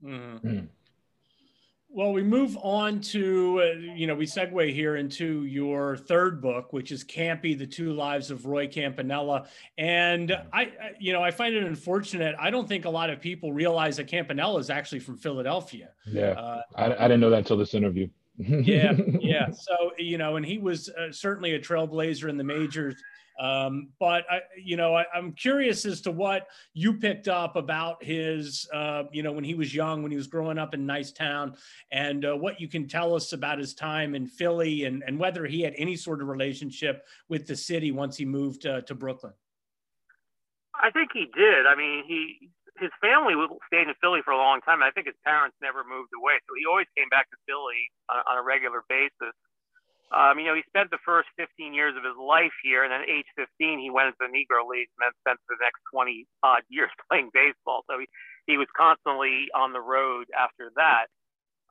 Mm-hmm. 0.03 0.72
Well, 1.95 2.11
we 2.11 2.23
move 2.23 2.57
on 2.59 3.01
to, 3.01 3.61
uh, 3.61 3.65
you 3.93 4.07
know, 4.07 4.15
we 4.15 4.25
segue 4.25 4.73
here 4.73 4.95
into 4.95 5.43
your 5.43 5.95
third 5.95 6.41
book, 6.41 6.73
which 6.73 6.91
is 6.91 7.03
Campy, 7.03 7.55
The 7.55 7.67
Two 7.67 7.93
Lives 7.93 8.31
of 8.31 8.47
Roy 8.47 8.67
Campanella. 8.67 9.45
And 9.77 10.35
I, 10.51 10.71
you 10.99 11.13
know, 11.13 11.21
I 11.21 11.29
find 11.29 11.53
it 11.53 11.63
unfortunate. 11.63 12.35
I 12.39 12.49
don't 12.49 12.67
think 12.67 12.85
a 12.85 12.89
lot 12.89 13.11
of 13.11 13.21
people 13.21 13.53
realize 13.53 13.97
that 13.97 14.07
Campanella 14.07 14.59
is 14.59 14.71
actually 14.71 15.01
from 15.01 15.17
Philadelphia. 15.17 15.89
Yeah. 16.07 16.31
Uh, 16.31 16.61
I, 16.75 16.85
I 16.85 17.07
didn't 17.07 17.19
know 17.19 17.29
that 17.29 17.37
until 17.37 17.57
this 17.57 17.75
interview. 17.75 18.09
Yeah. 18.37 18.93
Yeah. 19.19 19.47
So, 19.53 19.91
you 19.97 20.17
know, 20.17 20.35
and 20.35 20.45
he 20.45 20.57
was 20.57 20.89
uh, 20.89 21.11
certainly 21.11 21.53
a 21.53 21.59
trailblazer 21.59 22.29
in 22.29 22.37
the 22.37 22.43
majors. 22.43 22.95
Um, 23.39 23.89
but 23.99 24.25
I, 24.29 24.41
you 24.61 24.77
know, 24.77 24.95
I, 24.95 25.05
am 25.15 25.33
curious 25.33 25.85
as 25.85 26.01
to 26.01 26.11
what 26.11 26.47
you 26.73 26.93
picked 26.93 27.27
up 27.27 27.55
about 27.55 28.03
his, 28.03 28.67
uh, 28.73 29.03
you 29.11 29.23
know, 29.23 29.31
when 29.31 29.43
he 29.43 29.55
was 29.55 29.73
young, 29.73 30.03
when 30.03 30.11
he 30.11 30.17
was 30.17 30.27
growing 30.27 30.59
up 30.59 30.73
in 30.73 30.85
Nicetown, 30.85 31.57
and 31.91 32.25
uh, 32.25 32.35
what 32.35 32.61
you 32.61 32.67
can 32.67 32.87
tell 32.87 33.15
us 33.15 33.33
about 33.33 33.57
his 33.57 33.73
time 33.73 34.13
in 34.13 34.27
Philly, 34.27 34.85
and 34.85 35.03
and 35.07 35.17
whether 35.17 35.47
he 35.47 35.61
had 35.61 35.73
any 35.77 35.95
sort 35.95 36.21
of 36.21 36.27
relationship 36.27 37.05
with 37.27 37.47
the 37.47 37.55
city 37.55 37.91
once 37.91 38.17
he 38.17 38.25
moved 38.25 38.67
uh, 38.67 38.81
to 38.81 38.93
Brooklyn. 38.93 39.33
I 40.75 40.91
think 40.91 41.09
he 41.13 41.25
did. 41.35 41.65
I 41.65 41.75
mean, 41.75 42.03
he 42.07 42.49
his 42.79 42.89
family 43.01 43.37
stayed 43.69 43.85
in 43.85 43.93
Philly 44.01 44.25
for 44.25 44.33
a 44.33 44.41
long 44.41 44.61
time. 44.65 44.81
I 44.81 44.89
think 44.91 45.05
his 45.05 45.19
parents 45.21 45.57
never 45.61 45.85
moved 45.85 46.09
away, 46.17 46.41
so 46.45 46.57
he 46.57 46.65
always 46.65 46.89
came 46.97 47.09
back 47.09 47.29
to 47.29 47.37
Philly 47.45 47.89
on, 48.09 48.25
on 48.25 48.35
a 48.41 48.43
regular 48.43 48.81
basis. 48.89 49.35
Um, 50.13 50.37
you 50.37 50.45
know, 50.45 50.53
he 50.53 50.61
spent 50.69 50.93
the 50.93 51.01
first 51.01 51.29
15 51.41 51.73
years 51.73 51.97
of 51.97 52.05
his 52.05 52.17
life 52.17 52.53
here, 52.61 52.85
and 52.85 52.93
then 52.93 53.01
at 53.01 53.09
age 53.09 53.25
15, 53.33 53.81
he 53.81 53.89
went 53.89 54.13
into 54.13 54.21
the 54.21 54.29
Negro 54.29 54.61
Leagues 54.61 54.93
and 54.97 55.09
then 55.09 55.13
spent 55.25 55.41
the 55.49 55.57
next 55.57 55.81
20 55.89 56.29
odd 56.45 56.61
years 56.69 56.93
playing 57.09 57.33
baseball. 57.33 57.81
So 57.89 57.97
he, 57.97 58.05
he 58.45 58.57
was 58.57 58.69
constantly 58.77 59.49
on 59.57 59.73
the 59.73 59.81
road 59.81 60.29
after 60.33 60.69
that. 60.77 61.09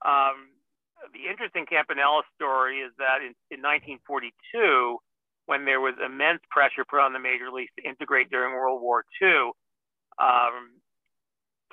Um, 0.02 0.50
the 1.14 1.30
interesting 1.30 1.66
Campanella 1.66 2.22
story 2.34 2.82
is 2.82 2.90
that 2.98 3.22
in, 3.22 3.34
in 3.50 3.62
1942, 3.62 4.98
when 5.46 5.66
there 5.66 5.82
was 5.82 5.94
immense 5.98 6.42
pressure 6.50 6.86
put 6.86 7.02
on 7.02 7.12
the 7.14 7.22
major 7.22 7.50
leagues 7.50 7.74
to 7.78 7.86
integrate 7.86 8.30
during 8.30 8.54
World 8.54 8.82
War 8.82 9.06
II, 9.22 9.54
um, 10.18 10.81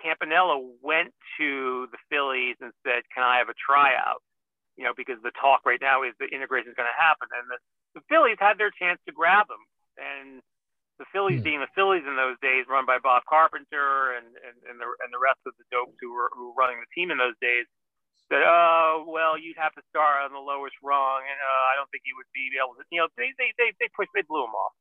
Campanella 0.03 0.59
went 0.81 1.13
to 1.37 1.87
the 1.91 1.97
Phillies 2.09 2.55
and 2.61 2.71
said, 2.83 3.03
"Can 3.13 3.23
I 3.23 3.37
have 3.37 3.49
a 3.49 3.57
tryout?" 3.57 4.21
you 4.79 4.87
know, 4.87 4.95
because 4.95 5.19
the 5.19 5.35
talk 5.35 5.67
right 5.67 5.83
now 5.83 6.07
is 6.07 6.15
the 6.23 6.31
integration 6.31 6.71
is 6.71 6.79
going 6.79 6.87
to 6.87 6.95
happen. 6.95 7.27
And 7.35 7.51
the, 7.51 7.59
the 7.99 8.03
Phillies 8.07 8.39
had 8.39 8.55
their 8.55 8.71
chance 8.71 8.95
to 9.03 9.11
grab 9.11 9.51
him, 9.51 9.59
and 9.99 10.39
the 11.03 11.07
Phillies, 11.11 11.43
hmm. 11.43 11.51
being 11.51 11.59
the 11.59 11.75
Phillies 11.75 12.07
in 12.07 12.15
those 12.15 12.39
days, 12.39 12.63
run 12.71 12.87
by 12.87 12.95
Bob 12.95 13.27
Carpenter 13.27 14.15
and, 14.15 14.31
and, 14.39 14.55
and 14.71 14.79
the 14.79 14.87
and 15.03 15.11
the 15.11 15.19
rest 15.19 15.43
of 15.43 15.51
the 15.59 15.67
dopes 15.67 15.99
who 15.99 16.15
were 16.15 16.31
who 16.31 16.55
were 16.55 16.55
running 16.55 16.79
the 16.79 16.87
team 16.95 17.11
in 17.11 17.19
those 17.19 17.35
days, 17.43 17.67
said, 18.31 18.39
"Oh, 18.39 19.03
well, 19.03 19.35
you'd 19.35 19.59
have 19.59 19.75
to 19.75 19.83
start 19.91 20.23
on 20.23 20.31
the 20.31 20.39
lowest 20.39 20.79
rung, 20.79 21.27
and 21.27 21.39
uh, 21.43 21.63
I 21.71 21.75
don't 21.75 21.91
think 21.91 22.07
you 22.07 22.15
would 22.15 22.31
be 22.31 22.47
able 22.55 22.79
to." 22.79 22.87
You 22.87 23.03
know, 23.03 23.11
they 23.19 23.35
they 23.35 23.51
they 23.59 23.75
they 23.83 23.91
pushed, 23.91 24.15
they 24.15 24.23
blew 24.23 24.47
him 24.47 24.55
off, 24.55 24.71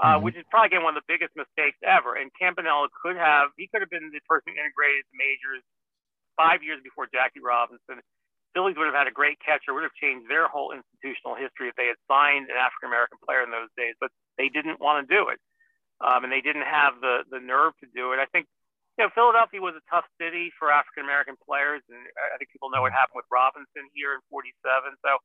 uh, 0.00 0.16
mm-hmm. 0.16 0.24
which 0.24 0.36
is 0.36 0.48
probably 0.48 0.72
again 0.72 0.82
one 0.82 0.96
of 0.96 1.04
the 1.04 1.08
biggest 1.12 1.36
mistakes 1.36 1.76
ever. 1.84 2.16
And 2.16 2.32
Campanella 2.32 2.88
could 2.96 3.20
have 3.20 3.52
he 3.60 3.68
could 3.68 3.84
have 3.84 3.92
been 3.92 4.08
the 4.08 4.24
person 4.24 4.56
who 4.56 4.56
integrated 4.56 5.04
the 5.12 5.20
majors 5.20 5.62
five 6.40 6.64
years 6.64 6.80
before 6.80 7.04
Jackie 7.12 7.44
Robinson. 7.44 8.00
Phillies 8.56 8.74
would 8.74 8.90
have 8.90 8.98
had 8.98 9.06
a 9.06 9.14
great 9.14 9.38
catcher, 9.38 9.70
would 9.70 9.86
have 9.86 9.94
changed 9.94 10.26
their 10.26 10.50
whole 10.50 10.74
institutional 10.74 11.38
history 11.38 11.70
if 11.70 11.76
they 11.78 11.86
had 11.86 12.00
signed 12.10 12.50
an 12.50 12.58
African 12.58 12.90
American 12.90 13.20
player 13.22 13.46
in 13.46 13.52
those 13.54 13.70
days, 13.78 13.94
but 14.02 14.10
they 14.40 14.50
didn't 14.50 14.82
want 14.82 15.04
to 15.04 15.06
do 15.06 15.30
it. 15.30 15.38
Um, 16.00 16.24
and 16.24 16.32
they 16.32 16.40
didn't 16.40 16.66
have 16.66 16.98
the, 16.98 17.28
the 17.28 17.38
nerve 17.38 17.76
to 17.84 17.86
do 17.94 18.16
it. 18.16 18.18
I 18.18 18.26
think 18.32 18.48
you 18.98 19.06
know, 19.06 19.12
Philadelphia 19.14 19.62
was 19.62 19.76
a 19.78 19.84
tough 19.86 20.08
city 20.18 20.50
for 20.58 20.72
African 20.72 21.06
American 21.06 21.38
players, 21.40 21.84
and 21.88 22.00
I 22.18 22.36
think 22.40 22.50
people 22.50 22.72
know 22.72 22.82
what 22.82 22.90
happened 22.90 23.22
with 23.22 23.30
Robinson 23.30 23.86
here 23.94 24.12
in 24.12 24.20
'47. 24.28 24.52
So 25.00 25.20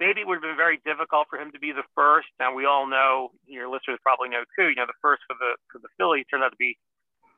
maybe 0.00 0.24
it 0.24 0.26
would 0.26 0.40
have 0.40 0.48
been 0.48 0.56
very 0.56 0.80
difficult 0.82 1.28
for 1.28 1.38
him 1.38 1.52
to 1.52 1.60
be 1.60 1.70
the 1.70 1.84
first. 1.94 2.32
Now 2.40 2.56
we 2.56 2.64
all 2.64 2.88
know, 2.88 3.30
your 3.44 3.68
listeners 3.68 4.00
probably 4.02 4.32
know 4.32 4.42
too. 4.56 4.72
You 4.72 4.80
know, 4.80 4.88
the 4.88 4.98
first 5.04 5.22
for 5.28 5.36
the 5.36 5.54
for 5.68 5.78
the 5.78 5.92
Phillies 6.00 6.24
turned 6.32 6.42
out 6.42 6.50
to 6.50 6.58
be 6.58 6.80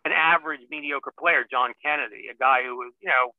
an 0.07 0.15
average, 0.15 0.63
mediocre 0.71 1.13
player, 1.19 1.45
John 1.45 1.75
Kennedy, 1.83 2.31
a 2.31 2.39
guy 2.39 2.63
who 2.63 2.79
was, 2.79 2.95
you 3.03 3.11
know, 3.11 3.35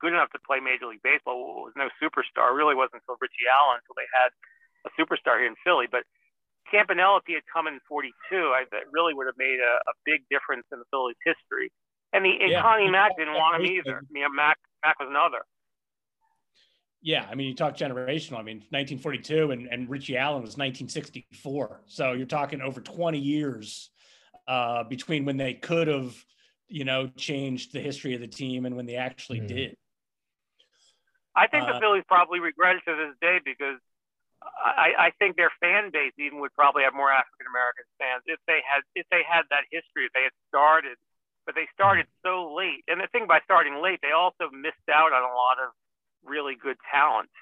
good 0.00 0.12
enough 0.12 0.30
to 0.32 0.40
play 0.44 0.60
Major 0.60 0.86
League 0.86 1.04
Baseball, 1.04 1.64
was 1.64 1.76
no 1.76 1.88
superstar. 2.00 2.52
Really 2.52 2.76
wasn't 2.76 3.00
until 3.04 3.16
Richie 3.20 3.48
Allen 3.48 3.80
until 3.80 3.96
they 3.96 4.08
had 4.12 4.30
a 4.84 4.90
superstar 4.96 5.40
here 5.40 5.48
in 5.48 5.56
Philly. 5.64 5.88
But 5.88 6.04
Campanella, 6.70 7.20
if 7.20 7.26
he 7.26 7.34
had 7.34 7.44
come 7.48 7.66
in 7.66 7.80
42, 7.88 8.12
I, 8.32 8.64
that 8.72 8.88
really 8.92 9.14
would 9.14 9.26
have 9.26 9.38
made 9.40 9.60
a, 9.60 9.74
a 9.88 9.94
big 10.04 10.24
difference 10.28 10.64
in 10.72 10.80
the 10.80 10.88
Phillies' 10.90 11.20
history. 11.24 11.72
And, 12.12 12.24
the, 12.24 12.32
and 12.40 12.52
yeah. 12.52 12.62
Connie 12.62 12.90
Mack 12.90 13.16
didn't 13.16 13.34
want 13.34 13.60
him 13.60 13.66
either. 13.68 14.00
I 14.00 14.08
mean, 14.10 14.24
Mack, 14.34 14.56
Mack 14.84 14.98
was 14.98 15.08
another. 15.10 15.44
Yeah, 17.06 17.24
I 17.30 17.36
mean, 17.36 17.46
you 17.46 17.54
talk 17.54 17.76
generational. 17.76 18.42
I 18.42 18.42
mean, 18.42 18.66
1942 18.74 19.52
and, 19.52 19.68
and 19.70 19.88
Richie 19.88 20.18
Allen 20.18 20.42
was 20.42 20.58
1964. 20.58 21.82
So 21.86 22.18
you're 22.18 22.26
talking 22.26 22.60
over 22.60 22.80
20 22.80 23.16
years 23.16 23.90
uh, 24.48 24.82
between 24.82 25.24
when 25.24 25.36
they 25.36 25.54
could 25.54 25.86
have, 25.86 26.18
you 26.66 26.82
know, 26.82 27.06
changed 27.14 27.72
the 27.72 27.78
history 27.78 28.18
of 28.18 28.20
the 28.20 28.26
team 28.26 28.66
and 28.66 28.74
when 28.74 28.86
they 28.86 28.96
actually 28.96 29.38
mm. 29.38 29.46
did. 29.46 29.76
I 31.36 31.46
think 31.46 31.70
uh, 31.70 31.74
the 31.74 31.78
Phillies 31.78 32.02
probably 32.08 32.40
regret 32.40 32.74
it 32.74 32.90
to 32.90 32.96
this 32.98 33.14
day 33.22 33.38
because 33.38 33.78
I, 34.42 35.06
I 35.06 35.10
think 35.20 35.36
their 35.36 35.52
fan 35.62 35.90
base 35.92 36.10
even 36.18 36.40
would 36.40 36.54
probably 36.58 36.82
have 36.82 36.92
more 36.92 37.12
African 37.12 37.46
American 37.46 37.86
fans 38.02 38.26
if 38.26 38.42
they 38.50 38.66
had 38.66 38.82
if 38.98 39.06
they 39.14 39.22
had 39.22 39.46
that 39.54 39.62
history, 39.70 40.10
if 40.10 40.12
they 40.12 40.26
had 40.26 40.34
started, 40.50 40.98
but 41.46 41.54
they 41.54 41.70
started 41.70 42.10
so 42.26 42.50
late. 42.50 42.82
And 42.90 42.98
the 42.98 43.06
thing 43.14 43.30
by 43.30 43.38
starting 43.46 43.78
late, 43.78 44.00
they 44.02 44.10
also 44.10 44.50
missed 44.50 44.90
out 44.90 45.14
on 45.14 45.22
a 45.22 45.30
lot 45.30 45.62
of 45.62 45.70
really 46.24 46.56
good 46.56 46.76
talent. 46.92 47.32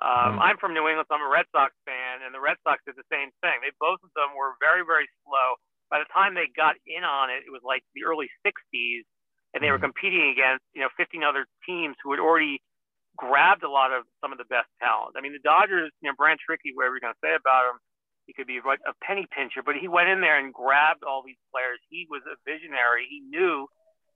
Um, 0.00 0.36
mm-hmm. 0.36 0.44
I'm 0.44 0.58
from 0.60 0.76
New 0.76 0.84
England, 0.88 1.08
so 1.08 1.16
I'm 1.16 1.24
a 1.24 1.32
Red 1.32 1.48
Sox 1.52 1.72
fan, 1.88 2.20
and 2.20 2.36
the 2.36 2.42
Red 2.42 2.60
Sox 2.64 2.84
did 2.84 3.00
the 3.00 3.08
same 3.08 3.32
thing. 3.40 3.64
They 3.64 3.72
both 3.80 4.00
of 4.04 4.12
them 4.12 4.36
were 4.36 4.56
very 4.60 4.84
very 4.84 5.08
slow. 5.24 5.56
By 5.88 6.02
the 6.02 6.10
time 6.12 6.34
they 6.34 6.50
got 6.52 6.76
in 6.84 7.06
on 7.06 7.30
it, 7.30 7.48
it 7.48 7.52
was 7.52 7.64
like 7.64 7.80
the 7.96 8.04
early 8.04 8.28
'60s, 8.44 9.08
and 9.56 9.64
they 9.64 9.72
were 9.72 9.80
mm-hmm. 9.80 9.88
competing 9.92 10.28
against 10.36 10.64
you 10.76 10.84
know 10.84 10.92
15 11.00 11.24
other 11.24 11.48
teams 11.64 11.96
who 12.04 12.12
had 12.12 12.20
already 12.20 12.60
grabbed 13.16 13.64
a 13.64 13.72
lot 13.72 13.90
of 13.90 14.04
some 14.20 14.30
of 14.30 14.38
the 14.38 14.48
best 14.52 14.68
talent. 14.78 15.16
I 15.16 15.24
mean, 15.24 15.32
the 15.32 15.40
Dodgers, 15.40 15.88
you 16.04 16.12
know, 16.12 16.14
Branch 16.14 16.40
Rickey, 16.44 16.76
whatever 16.76 17.00
you're 17.00 17.08
going 17.08 17.16
to 17.16 17.24
say 17.24 17.32
about 17.32 17.72
him, 17.72 17.80
he 18.28 18.34
could 18.34 18.46
be 18.46 18.58
a 18.58 18.94
penny 19.00 19.26
pincher, 19.30 19.62
but 19.64 19.78
he 19.78 19.88
went 19.88 20.10
in 20.10 20.20
there 20.20 20.36
and 20.38 20.52
grabbed 20.52 21.06
all 21.06 21.22
these 21.24 21.40
players. 21.54 21.78
He 21.88 22.06
was 22.10 22.22
a 22.26 22.34
visionary. 22.42 23.06
He 23.08 23.22
knew 23.22 23.66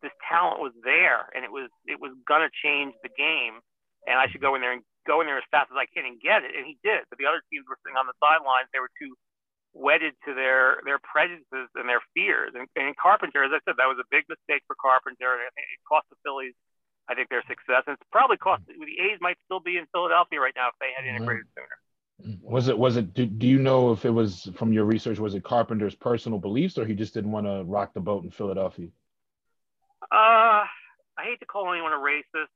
this 0.02 0.12
talent 0.26 0.58
was 0.58 0.74
there, 0.82 1.30
and 1.34 1.44
it 1.46 1.52
was 1.52 1.70
it 1.86 2.00
was 2.02 2.12
going 2.26 2.42
to 2.42 2.50
change 2.50 2.92
the 3.06 3.12
game. 3.14 3.62
And 4.06 4.16
I 4.16 4.28
should 4.32 4.40
go 4.40 4.54
in 4.56 4.60
there 4.60 4.72
and 4.72 4.82
go 5.06 5.20
in 5.20 5.26
there 5.28 5.36
as 5.36 5.48
fast 5.50 5.68
as 5.68 5.76
I 5.76 5.84
can 5.88 6.08
and 6.08 6.20
get 6.20 6.44
it. 6.44 6.56
And 6.56 6.64
he 6.64 6.80
did. 6.80 7.04
But 7.08 7.20
the 7.20 7.28
other 7.28 7.44
teams 7.52 7.68
were 7.68 7.76
sitting 7.84 8.00
on 8.00 8.08
the 8.08 8.16
sidelines. 8.20 8.68
They 8.72 8.80
were 8.80 8.92
too 8.96 9.12
wedded 9.72 10.18
to 10.26 10.34
their 10.34 10.82
their 10.88 10.98
prejudices 10.98 11.68
and 11.76 11.86
their 11.86 12.02
fears. 12.16 12.56
And, 12.56 12.66
and 12.74 12.96
Carpenter, 12.96 13.44
as 13.44 13.52
I 13.52 13.60
said, 13.68 13.76
that 13.76 13.90
was 13.90 14.00
a 14.00 14.08
big 14.08 14.26
mistake 14.26 14.64
for 14.66 14.74
Carpenter, 14.74 15.36
and 15.36 15.44
I 15.44 15.50
think 15.54 15.68
it 15.70 15.84
cost 15.86 16.08
the 16.10 16.18
Phillies 16.24 16.56
I 17.10 17.14
think 17.14 17.28
their 17.28 17.42
success. 17.48 17.82
And 17.86 17.94
it's 17.94 18.08
probably 18.12 18.36
cost 18.36 18.62
the 18.66 18.74
A's 18.74 19.18
might 19.20 19.36
still 19.44 19.60
be 19.60 19.76
in 19.76 19.86
Philadelphia 19.92 20.40
right 20.40 20.54
now 20.54 20.68
if 20.68 20.74
they 20.80 20.94
had 20.96 21.04
mm-hmm. 21.04 21.16
integrated 21.16 21.46
mm-hmm. 21.46 21.60
sooner. 22.22 22.38
Was 22.42 22.68
it 22.68 22.78
was 22.78 22.96
it 22.96 23.14
do, 23.14 23.26
do 23.26 23.46
you 23.46 23.58
know 23.58 23.92
if 23.92 24.04
it 24.04 24.10
was 24.10 24.50
from 24.54 24.72
your 24.72 24.84
research 24.84 25.18
was 25.18 25.34
it 25.34 25.42
Carpenter's 25.42 25.94
personal 25.94 26.38
beliefs 26.38 26.76
or 26.76 26.84
he 26.84 26.94
just 26.94 27.14
didn't 27.14 27.32
want 27.32 27.46
to 27.46 27.64
rock 27.64 27.94
the 27.94 28.00
boat 28.00 28.24
in 28.24 28.30
Philadelphia? 28.30 28.88
Uh 30.12 30.68
I 31.16 31.24
hate 31.24 31.40
to 31.40 31.46
call 31.46 31.72
anyone 31.72 31.92
a 31.92 31.96
racist, 31.96 32.52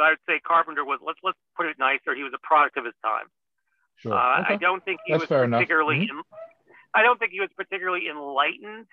but 0.00 0.16
I'd 0.16 0.24
say 0.24 0.40
Carpenter 0.40 0.84
was 0.84 0.98
let's 1.04 1.20
let's 1.22 1.36
put 1.56 1.66
it 1.66 1.76
nicer. 1.78 2.16
He 2.16 2.24
was 2.24 2.32
a 2.32 2.40
product 2.40 2.78
of 2.78 2.88
his 2.88 2.96
time. 3.04 3.28
Sure. 4.00 4.16
Uh, 4.16 4.40
okay. 4.40 4.54
I 4.54 4.56
don't 4.56 4.82
think 4.82 5.00
he 5.04 5.12
That's 5.12 5.28
was 5.28 5.50
particularly. 5.50 6.08
Mm-hmm. 6.08 6.24
I 6.94 7.02
don't 7.02 7.20
think 7.20 7.32
he 7.32 7.40
was 7.40 7.52
particularly 7.54 8.08
enlightened 8.08 8.88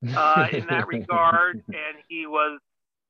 uh, 0.14 0.46
in 0.54 0.70
that 0.70 0.86
regard, 0.86 1.58
and 1.66 1.94
he 2.08 2.30
was 2.30 2.60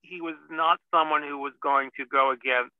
he 0.00 0.24
was 0.24 0.40
not 0.48 0.80
someone 0.88 1.20
who 1.22 1.36
was 1.36 1.52
going 1.60 1.90
to 2.00 2.08
go 2.08 2.32
against 2.32 2.72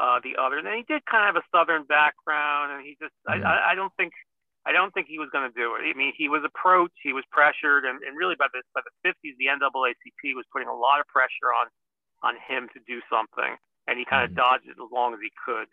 uh, 0.00 0.16
the 0.24 0.40
other. 0.40 0.56
And 0.56 0.66
he 0.72 0.88
did 0.88 1.04
kind 1.04 1.28
of 1.28 1.36
have 1.36 1.44
a 1.44 1.46
southern 1.52 1.84
background, 1.84 2.72
and 2.72 2.80
he 2.80 2.96
just 2.96 3.12
mm-hmm. 3.28 3.44
I, 3.44 3.72
I 3.72 3.74
don't 3.76 3.92
think 4.00 4.16
I 4.64 4.72
don't 4.72 4.96
think 4.96 5.12
he 5.12 5.20
was 5.20 5.28
going 5.28 5.44
to 5.44 5.52
do 5.52 5.76
it. 5.76 5.84
I 5.84 5.92
mean, 5.92 6.16
he 6.16 6.32
was 6.32 6.40
approached, 6.40 6.96
he 7.04 7.12
was 7.12 7.28
pressured, 7.28 7.84
and, 7.84 8.00
and 8.00 8.16
really 8.16 8.34
by 8.40 8.48
the 8.56 8.64
by 8.72 8.80
the 8.80 8.94
50s, 9.04 9.36
the 9.36 9.52
NAACP 9.52 10.32
was 10.32 10.48
putting 10.48 10.72
a 10.72 10.74
lot 10.74 11.04
of 11.04 11.06
pressure 11.12 11.52
on 11.52 11.68
on 12.22 12.38
him 12.38 12.70
to 12.72 12.80
do 12.86 13.02
something, 13.10 13.58
and 13.86 13.98
he 13.98 14.06
kind 14.06 14.24
of 14.24 14.30
mm-hmm. 14.30 14.42
dodged 14.42 14.66
it 14.66 14.78
as 14.78 14.90
long 14.90 15.14
as 15.14 15.20
he 15.22 15.30
could. 15.34 15.68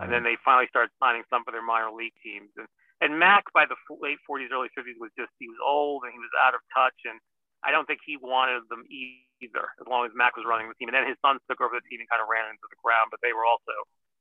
And 0.00 0.08
then 0.08 0.24
they 0.24 0.40
finally 0.40 0.64
started 0.72 0.88
signing 0.96 1.28
some 1.28 1.44
of 1.44 1.52
their 1.52 1.60
minor 1.60 1.92
league 1.92 2.16
teams. 2.24 2.48
And 2.56 2.64
and 3.00 3.16
Mack 3.16 3.48
by 3.52 3.64
the 3.64 3.76
late 4.00 4.20
40s, 4.28 4.52
early 4.52 4.72
50s 4.76 4.96
was 5.00 5.12
just 5.16 5.32
he 5.40 5.48
was 5.48 5.60
old 5.60 6.04
and 6.04 6.12
he 6.12 6.20
was 6.20 6.32
out 6.40 6.56
of 6.56 6.60
touch, 6.72 6.96
and 7.08 7.20
I 7.64 7.72
don't 7.72 7.84
think 7.84 8.00
he 8.04 8.16
wanted 8.16 8.64
them 8.68 8.84
either, 8.88 9.72
as 9.80 9.88
long 9.88 10.04
as 10.04 10.12
Mack 10.16 10.36
was 10.36 10.48
running 10.48 10.68
the 10.68 10.76
team. 10.76 10.88
And 10.88 10.96
then 10.96 11.08
his 11.08 11.20
sons 11.20 11.40
took 11.48 11.60
over 11.60 11.76
the 11.76 11.84
team 11.88 12.00
and 12.00 12.08
kind 12.08 12.24
of 12.24 12.28
ran 12.28 12.48
into 12.48 12.64
the 12.68 12.80
ground, 12.80 13.12
but 13.12 13.20
they 13.20 13.36
were 13.36 13.44
also 13.44 13.72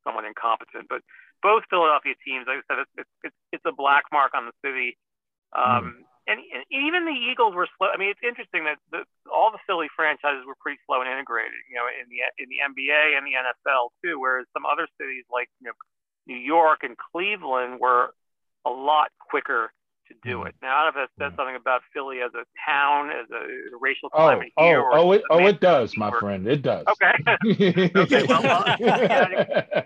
somewhat 0.03 0.27
incompetent. 0.27 0.87
But 0.87 1.03
both 1.43 1.67
Philadelphia 1.71 2.15
teams, 2.23 2.47
like 2.47 2.63
I 2.63 2.65
said, 2.67 2.79
it's, 2.83 3.15
it's, 3.23 3.39
it's 3.55 3.67
a 3.67 3.75
black 3.75 4.07
mark 4.11 4.35
on 4.35 4.47
the 4.47 4.55
city. 4.63 4.99
Um, 5.55 6.03
mm. 6.03 6.07
And, 6.29 6.39
and, 6.39 6.63
even 6.69 7.05
the 7.05 7.17
Eagles 7.17 7.55
were 7.57 7.67
slow. 7.77 7.89
I 7.89 7.97
mean, 7.97 8.13
it's 8.13 8.21
interesting 8.21 8.63
that 8.69 8.77
the, 8.93 9.03
all 9.27 9.49
the 9.51 9.59
Philly 9.65 9.89
franchises 9.95 10.45
were 10.45 10.55
pretty 10.61 10.79
slow 10.85 11.01
and 11.01 11.09
integrated, 11.09 11.57
you 11.65 11.75
know, 11.75 11.89
in 11.89 12.05
the 12.07 12.21
in 12.37 12.47
the 12.47 12.61
NBA 12.61 13.17
and 13.17 13.25
the 13.25 13.33
NFL 13.33 13.89
too. 14.03 14.19
Whereas 14.19 14.45
some 14.53 14.65
other 14.65 14.87
cities 15.01 15.25
like 15.33 15.49
you 15.59 15.67
know 15.67 15.77
New 16.27 16.37
York 16.37 16.83
and 16.83 16.95
Cleveland 16.97 17.79
were 17.79 18.13
a 18.65 18.69
lot 18.69 19.09
quicker 19.19 19.73
to 20.09 20.15
do 20.23 20.39
mm. 20.39 20.47
it. 20.47 20.55
Now, 20.61 20.77
I 20.77 20.85
don't 20.85 20.95
know 20.95 21.03
if 21.03 21.09
that 21.17 21.23
says 21.23 21.33
mm. 21.33 21.37
something 21.37 21.55
about 21.55 21.81
Philly 21.93 22.17
as 22.21 22.31
a 22.33 22.43
town, 22.69 23.09
as 23.09 23.29
a, 23.31 23.75
a 23.75 23.79
racial 23.79 24.09
oh, 24.13 24.17
climate 24.17 24.51
oh, 24.57 24.65
here. 24.65 24.81
Oh, 24.81 24.93
oh, 24.93 25.11
it, 25.13 25.21
oh, 25.29 25.47
it 25.47 25.59
does, 25.59 25.95
my 25.97 26.11
friend. 26.19 26.47
It 26.47 26.61
does. 26.61 26.85
Okay. 26.87 27.91
okay. 27.95 28.23
Well, 28.27 28.43
well 28.79 29.85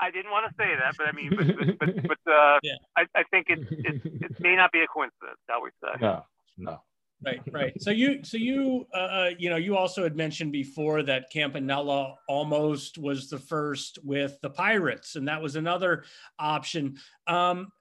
I 0.00 0.10
didn't 0.10 0.30
want 0.30 0.46
to 0.48 0.54
say 0.56 0.70
that, 0.78 0.96
but 0.96 1.08
I 1.08 1.12
mean, 1.12 1.30
but, 1.36 1.78
but, 1.78 2.02
but 2.08 2.32
uh, 2.32 2.58
yeah. 2.62 2.74
I, 2.96 3.04
I 3.14 3.22
think 3.30 3.46
it, 3.48 3.60
it, 3.70 4.02
it 4.04 4.40
may 4.40 4.56
not 4.56 4.72
be 4.72 4.80
a 4.80 4.86
coincidence, 4.86 5.38
shall 5.48 5.62
we 5.62 5.70
say? 5.82 5.98
No, 6.00 6.24
no. 6.56 6.80
Right, 7.24 7.40
right. 7.50 7.82
So 7.82 7.90
you, 7.90 8.22
so 8.22 8.36
you, 8.36 8.86
uh, 8.94 8.98
uh, 8.98 9.30
you 9.38 9.50
know, 9.50 9.56
you 9.56 9.76
also 9.76 10.04
had 10.04 10.16
mentioned 10.16 10.52
before 10.52 11.02
that 11.02 11.30
Campanella 11.32 12.14
almost 12.28 12.96
was 12.96 13.28
the 13.28 13.40
first 13.40 13.98
with 14.04 14.38
the 14.40 14.50
Pirates, 14.50 15.16
and 15.16 15.26
that 15.26 15.42
was 15.42 15.56
another 15.56 16.04
option. 16.38 16.98
Um, 17.26 17.72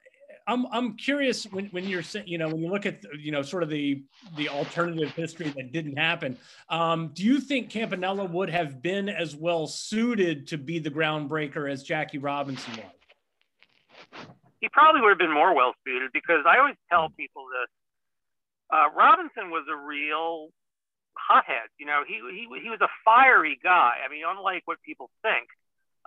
I'm 0.48 0.66
I'm 0.72 0.96
curious 0.96 1.44
when, 1.46 1.66
when 1.68 1.86
you're 1.88 2.04
you 2.26 2.38
know 2.38 2.48
when 2.48 2.62
you 2.62 2.70
look 2.70 2.86
at 2.86 3.04
you 3.20 3.32
know 3.32 3.42
sort 3.42 3.64
of 3.64 3.70
the 3.70 4.04
the 4.38 4.48
alternative 4.48 5.12
history 5.12 5.50
that 5.50 5.74
didn't 5.74 5.98
happen. 5.98 6.38
Um, 6.70 7.12
do 7.14 7.24
you 7.24 7.40
think 7.42 7.70
Campanella 7.70 8.26
would 8.26 8.50
have 8.50 8.82
been 8.82 9.10
as 9.10 9.36
well 9.36 9.68
suited 9.68 10.48
to 10.48 10.58
be 10.58 10.80
the 10.80 10.90
groundbreaker 10.90 11.70
as 11.70 11.84
Jackie 11.84 12.18
Robinson 12.18 12.74
was? 12.78 14.28
He 14.62 14.70
probably 14.70 15.02
would 15.02 15.10
have 15.10 15.20
been 15.20 15.34
more 15.34 15.54
well 15.54 15.74
suited 15.86 16.12
because 16.14 16.46
I 16.48 16.58
always 16.60 16.78
tell 16.90 17.10
people 17.10 17.46
this. 17.52 17.70
Uh, 18.72 18.90
Robinson 18.96 19.52
was 19.52 19.66
a 19.70 19.76
real 19.76 20.50
hothead. 21.18 21.68
You 21.78 21.86
know, 21.86 22.04
he 22.08 22.22
he 22.32 22.48
he 22.64 22.70
was 22.70 22.80
a 22.82 22.90
fiery 23.04 23.60
guy. 23.62 23.96
I 24.06 24.10
mean, 24.10 24.24
unlike 24.26 24.64
what 24.66 24.82
people 24.82 25.10
think. 25.22 25.48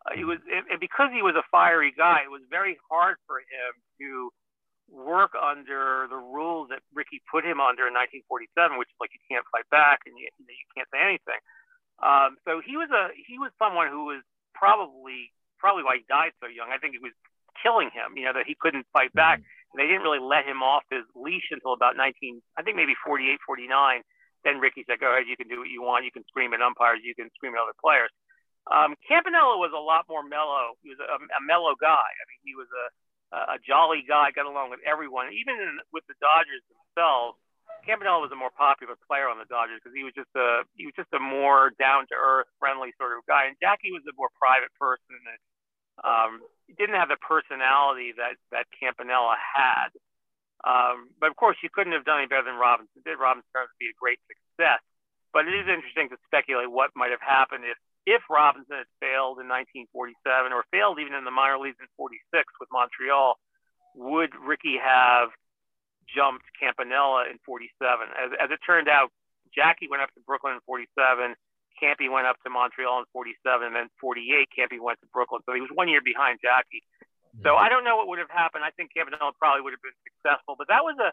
Uh, 0.06 0.16
he 0.16 0.24
was, 0.24 0.38
and 0.48 0.80
because 0.80 1.12
he 1.12 1.20
was 1.20 1.36
a 1.36 1.44
fiery 1.52 1.92
guy, 1.92 2.24
it 2.24 2.32
was 2.32 2.40
very 2.48 2.80
hard 2.88 3.20
for 3.28 3.38
him 3.38 3.70
to 4.00 4.32
work 4.90 5.36
under 5.38 6.10
the 6.10 6.18
rules 6.18 6.68
that 6.72 6.82
Rickey 6.90 7.22
put 7.30 7.46
him 7.46 7.62
under 7.62 7.86
in 7.86 7.94
1947, 7.94 8.80
which 8.80 8.90
is 8.90 8.98
like 8.98 9.14
you 9.14 9.22
can't 9.30 9.46
fight 9.54 9.68
back 9.70 10.02
and 10.08 10.18
you, 10.18 10.26
you 10.42 10.68
can't 10.74 10.90
say 10.90 10.98
anything. 10.98 11.40
Um, 12.02 12.40
so 12.48 12.64
he 12.64 12.80
was 12.80 12.88
a 12.90 13.12
he 13.14 13.36
was 13.36 13.52
someone 13.60 13.92
who 13.92 14.08
was 14.08 14.24
probably 14.56 15.30
probably 15.60 15.84
why 15.84 16.00
he 16.00 16.04
died 16.08 16.32
so 16.40 16.48
young. 16.48 16.72
I 16.72 16.80
think 16.80 16.96
he 16.96 17.02
was 17.02 17.14
killing 17.60 17.92
him. 17.92 18.16
You 18.16 18.32
know 18.32 18.34
that 18.34 18.48
he 18.48 18.56
couldn't 18.56 18.88
fight 18.90 19.12
back. 19.12 19.44
Mm-hmm. 19.44 19.76
They 19.78 19.86
didn't 19.86 20.02
really 20.02 20.22
let 20.22 20.48
him 20.48 20.64
off 20.64 20.82
his 20.90 21.06
leash 21.14 21.52
until 21.54 21.76
about 21.76 21.94
19, 21.94 22.42
I 22.58 22.66
think 22.66 22.74
maybe 22.74 22.98
48, 23.06 23.38
49. 23.46 24.02
Then 24.42 24.58
Rickey 24.58 24.82
said, 24.88 24.98
"Go 24.98 25.12
ahead, 25.12 25.28
you 25.28 25.36
can 25.36 25.46
do 25.46 25.60
what 25.60 25.68
you 25.68 25.84
want. 25.84 26.08
You 26.08 26.10
can 26.10 26.24
scream 26.26 26.56
at 26.56 26.64
umpires. 26.64 27.04
You 27.04 27.14
can 27.14 27.28
scream 27.36 27.52
at 27.54 27.60
other 27.60 27.76
players." 27.76 28.10
Um, 28.68 28.94
Campanella 29.08 29.56
was 29.56 29.72
a 29.72 29.80
lot 29.80 30.04
more 30.10 30.22
mellow. 30.22 30.76
He 30.84 30.92
was 30.92 31.00
a, 31.00 31.16
a 31.16 31.42
mellow 31.42 31.74
guy. 31.80 32.10
I 32.12 32.24
mean, 32.28 32.40
he 32.44 32.54
was 32.54 32.68
a, 32.68 33.56
a 33.56 33.58
jolly 33.64 34.04
guy, 34.04 34.30
got 34.36 34.46
along 34.46 34.70
with 34.70 34.84
everyone, 34.84 35.32
even 35.32 35.56
in, 35.56 35.80
with 35.94 36.04
the 36.06 36.18
Dodgers 36.20 36.62
themselves. 36.68 37.40
Campanella 37.86 38.20
was 38.20 38.34
a 38.34 38.38
more 38.38 38.52
popular 38.52 38.98
player 39.08 39.30
on 39.30 39.40
the 39.40 39.48
Dodgers 39.48 39.80
because 39.80 39.96
he 39.96 40.04
was 40.04 40.12
just 40.12 40.30
a 40.36 40.68
he 40.76 40.84
was 40.84 40.92
just 40.92 41.08
a 41.16 41.22
more 41.22 41.72
down 41.80 42.04
to 42.12 42.16
earth, 42.18 42.50
friendly 42.60 42.92
sort 43.00 43.16
of 43.16 43.24
guy. 43.24 43.48
And 43.48 43.56
Jackie 43.56 43.94
was 43.94 44.04
a 44.04 44.14
more 44.20 44.28
private 44.36 44.74
person 44.76 45.16
and 45.16 45.40
um, 46.04 46.32
didn't 46.76 47.00
have 47.00 47.08
the 47.08 47.20
personality 47.20 48.12
that 48.20 48.36
that 48.52 48.68
Campanella 48.76 49.38
had. 49.40 49.90
Um, 50.60 51.08
but 51.16 51.32
of 51.32 51.36
course, 51.40 51.56
you 51.64 51.72
couldn't 51.72 51.96
have 51.96 52.04
done 52.04 52.20
any 52.20 52.28
better 52.28 52.44
than 52.44 52.60
Robinson 52.60 53.00
did. 53.00 53.16
Robinson 53.16 53.48
turned 53.56 53.72
to 53.72 53.80
be 53.80 53.88
a 53.88 53.96
great 53.96 54.20
success. 54.28 54.84
But 55.32 55.46
it 55.46 55.54
is 55.56 55.70
interesting 55.70 56.10
to 56.10 56.18
speculate 56.26 56.68
what 56.68 56.90
might 56.92 57.14
have 57.14 57.22
happened 57.22 57.64
if 57.64 57.78
if 58.06 58.22
Robinson 58.30 58.84
had 58.84 58.90
failed 59.00 59.38
in 59.38 59.48
1947 59.48 60.52
or 60.52 60.64
failed 60.72 60.98
even 60.98 61.14
in 61.14 61.24
the 61.24 61.34
minor 61.34 61.58
leagues 61.58 61.80
in 61.80 61.88
46 61.96 62.20
with 62.60 62.68
Montreal, 62.72 63.36
would 63.94 64.32
Rickey 64.38 64.78
have 64.80 65.30
jumped 66.08 66.46
Campanella 66.58 67.28
in 67.30 67.38
47? 67.44 67.70
As, 68.16 68.30
as 68.40 68.48
it 68.50 68.60
turned 68.64 68.88
out, 68.88 69.10
Jackie 69.54 69.88
went 69.90 70.02
up 70.02 70.12
to 70.14 70.20
Brooklyn 70.24 70.54
in 70.54 70.62
47. 70.66 71.34
Campy 71.80 72.12
went 72.12 72.26
up 72.26 72.36
to 72.44 72.50
Montreal 72.50 73.00
in 73.00 73.06
47, 73.12 73.66
and 73.66 73.74
then 73.74 73.88
48, 74.00 74.48
Campy 74.52 74.78
went 74.78 75.00
to 75.00 75.08
Brooklyn. 75.12 75.40
So 75.48 75.56
he 75.56 75.64
was 75.64 75.72
one 75.72 75.88
year 75.88 76.04
behind 76.04 76.38
Jackie. 76.44 76.84
So 77.40 77.54
mm-hmm. 77.54 77.64
I 77.64 77.70
don't 77.72 77.84
know 77.84 77.96
what 77.96 78.08
would 78.08 78.20
have 78.20 78.30
happened. 78.30 78.64
I 78.66 78.70
think 78.74 78.92
Campanella 78.92 79.32
probably 79.38 79.62
would 79.62 79.72
have 79.72 79.82
been 79.82 79.96
successful, 80.04 80.60
but 80.60 80.68
that 80.68 80.84
was 80.84 80.98
a 81.00 81.10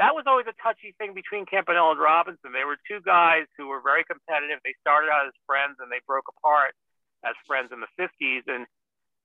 that 0.00 0.16
was 0.16 0.24
always 0.24 0.48
a 0.48 0.56
touchy 0.64 0.96
thing 0.96 1.12
between 1.12 1.44
Campanella 1.44 1.92
and 1.92 2.00
Robinson. 2.00 2.56
They 2.56 2.64
were 2.64 2.80
two 2.88 3.04
guys 3.04 3.44
who 3.60 3.68
were 3.68 3.84
very 3.84 4.00
competitive. 4.08 4.56
They 4.64 4.72
started 4.80 5.12
out 5.12 5.28
as 5.28 5.36
friends 5.44 5.76
and 5.76 5.92
they 5.92 6.00
broke 6.08 6.24
apart 6.24 6.72
as 7.20 7.36
friends 7.44 7.68
in 7.68 7.84
the 7.84 7.92
50s. 8.00 8.48
And 8.48 8.64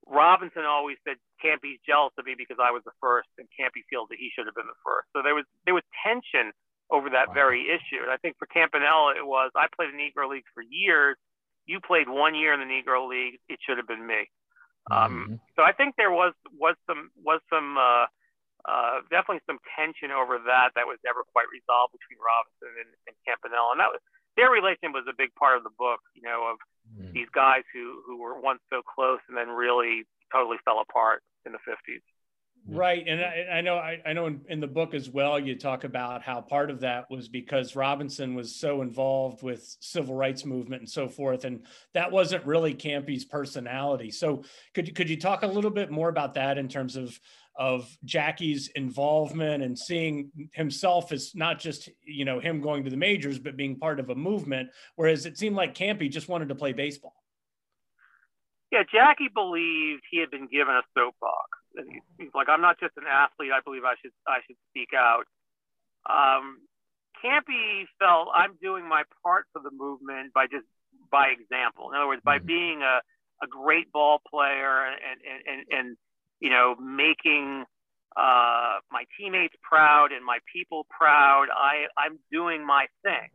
Robinson 0.04 0.68
always 0.68 1.00
said 1.08 1.16
Campy's 1.40 1.80
jealous 1.88 2.12
of 2.20 2.28
me 2.28 2.36
because 2.36 2.60
I 2.60 2.76
was 2.76 2.84
the 2.84 2.92
first, 3.00 3.32
and 3.40 3.48
Campy 3.56 3.88
feels 3.88 4.12
that 4.12 4.20
he 4.20 4.30
should 4.36 4.52
have 4.52 4.54
been 4.60 4.68
the 4.68 4.84
first. 4.84 5.08
So 5.16 5.24
there 5.24 5.34
was 5.34 5.48
there 5.64 5.74
was 5.74 5.88
tension 6.04 6.52
over 6.92 7.08
that 7.08 7.32
wow. 7.32 7.40
very 7.40 7.72
issue. 7.72 8.04
And 8.04 8.12
I 8.12 8.20
think 8.20 8.36
for 8.36 8.46
Campanella, 8.46 9.16
it 9.16 9.26
was 9.26 9.56
I 9.56 9.72
played 9.72 9.96
in 9.96 9.98
the 9.98 10.04
Negro 10.04 10.28
League 10.28 10.46
for 10.52 10.60
years. 10.60 11.16
You 11.66 11.80
played 11.80 12.12
one 12.12 12.36
year 12.36 12.52
in 12.52 12.60
the 12.60 12.68
Negro 12.68 13.08
League. 13.08 13.40
It 13.48 13.64
should 13.64 13.80
have 13.80 13.88
been 13.88 14.06
me. 14.06 14.28
Um, 14.92 15.00
mm-hmm. 15.00 15.36
So 15.56 15.64
I 15.64 15.72
think 15.72 15.96
there 15.96 16.12
was 16.12 16.36
was 16.52 16.76
some 16.84 17.10
was 17.24 17.40
some 17.48 17.80
uh, 17.80 18.12
uh, 18.66 19.06
definitely 19.14 19.46
some 19.46 19.62
tension 19.78 20.10
over 20.10 20.42
that 20.42 20.74
that 20.74 20.90
was 20.90 20.98
never 21.06 21.22
quite 21.30 21.46
resolved 21.54 21.94
between 21.94 22.18
Robinson 22.18 22.74
and, 22.82 22.92
and 23.06 23.14
Campanella, 23.22 23.78
and 23.78 23.82
that 23.82 23.94
was 23.94 24.02
their 24.34 24.50
relation 24.50 24.92
was 24.92 25.06
a 25.08 25.16
big 25.16 25.30
part 25.38 25.56
of 25.56 25.64
the 25.64 25.74
book. 25.78 26.02
You 26.18 26.26
know, 26.26 26.50
of 26.50 26.58
mm. 26.90 27.14
these 27.14 27.30
guys 27.30 27.62
who 27.70 28.02
who 28.10 28.18
were 28.18 28.42
once 28.42 28.66
so 28.74 28.82
close 28.82 29.22
and 29.30 29.38
then 29.38 29.54
really 29.54 30.10
totally 30.34 30.58
fell 30.66 30.82
apart 30.82 31.22
in 31.46 31.54
the 31.54 31.62
fifties. 31.62 32.02
Right, 32.68 33.06
and 33.08 33.22
I, 33.22 33.58
I, 33.58 33.62
know 33.62 33.76
I, 33.76 34.02
I 34.04 34.14
know 34.14 34.26
in, 34.26 34.42
in, 34.50 34.60
the 34.60 34.66
book 34.66 34.96
as 34.96 35.08
well. 35.08 35.38
You 35.38 35.56
talk 35.56 35.84
about 35.84 36.24
how 36.24 36.42
part 36.42 36.72
of 36.72 36.80
that 36.80 37.12
was 37.12 37.28
because 37.28 37.76
Robinson 37.76 38.34
was 38.34 38.56
so 38.56 38.82
involved 38.82 39.44
with 39.44 39.78
civil 39.82 40.16
rights 40.16 40.46
movement 40.46 40.82
and 40.82 40.90
so 40.90 41.08
forth, 41.08 41.46
and 41.46 41.64
that 41.94 42.12
wasn't 42.12 42.44
really 42.44 42.74
Campy's 42.74 43.24
personality. 43.24 44.10
So, 44.10 44.46
could 44.74 44.96
could 44.96 45.12
you 45.12 45.18
talk 45.18 45.44
a 45.44 45.48
little 45.48 45.70
bit 45.70 45.92
more 45.92 46.10
about 46.10 46.34
that 46.34 46.58
in 46.58 46.68
terms 46.68 46.96
of 46.96 47.20
of 47.58 47.90
Jackie's 48.04 48.68
involvement 48.76 49.64
and 49.64 49.78
seeing 49.78 50.32
himself 50.54 51.12
as 51.12 51.34
not 51.36 51.60
just 51.60 51.90
you 52.06 52.26
know 52.26 52.40
him 52.40 52.62
going 52.62 52.84
to 52.84 52.90
the 52.90 52.98
majors, 52.98 53.40
but 53.40 53.56
being 53.56 53.78
part 53.78 54.00
of 54.00 54.10
a 54.10 54.16
movement. 54.16 54.70
Whereas 54.96 55.26
it 55.26 55.38
seemed 55.38 55.56
like 55.56 55.74
Campy 55.74 56.10
just 56.10 56.28
wanted 56.28 56.50
to 56.50 56.56
play 56.56 56.74
baseball. 56.74 57.16
Yeah, 58.72 58.84
Jackie 58.92 59.30
believed 59.34 60.04
he 60.10 60.20
had 60.20 60.32
been 60.32 60.48
given 60.48 60.76
a 60.76 60.82
soapbox. 60.98 61.50
And 61.78 62.02
he's 62.18 62.34
like, 62.34 62.50
I'm 62.50 62.62
not 62.62 62.80
just 62.80 62.94
an 62.98 63.04
athlete. 63.10 63.52
I 63.54 63.62
believe 63.64 63.84
I 63.84 63.96
should 64.02 64.12
I 64.28 64.40
should 64.46 64.58
speak 64.72 64.90
out. 64.96 65.26
Um, 66.10 66.60
Campy 67.24 67.86
felt 68.00 68.30
I'm 68.34 68.58
doing 68.62 68.88
my 68.88 69.04
part 69.24 69.46
for 69.54 69.62
the 69.62 69.72
movement 69.72 70.34
by 70.34 70.48
just 70.48 70.66
by 71.12 71.28
example. 71.30 71.92
In 71.92 71.98
other 71.98 72.08
words, 72.08 72.22
by 72.24 72.38
mm-hmm. 72.38 72.48
being 72.48 72.82
a, 72.82 73.02
a 73.44 73.48
great 73.48 73.92
ball 73.92 74.22
player 74.30 74.86
and, 74.86 75.20
and, 75.24 75.40
and, 75.48 75.80
and 75.80 75.98
you 76.40 76.50
know, 76.50 76.76
making 76.76 77.66
uh, 78.16 78.80
my 78.92 79.04
teammates 79.18 79.56
proud 79.62 80.12
and 80.12 80.24
my 80.24 80.40
people 80.52 80.86
proud. 80.90 81.48
I, 81.52 81.88
I'm 81.98 82.20
doing 82.32 82.66
my 82.66 82.88
thing. 83.04 83.30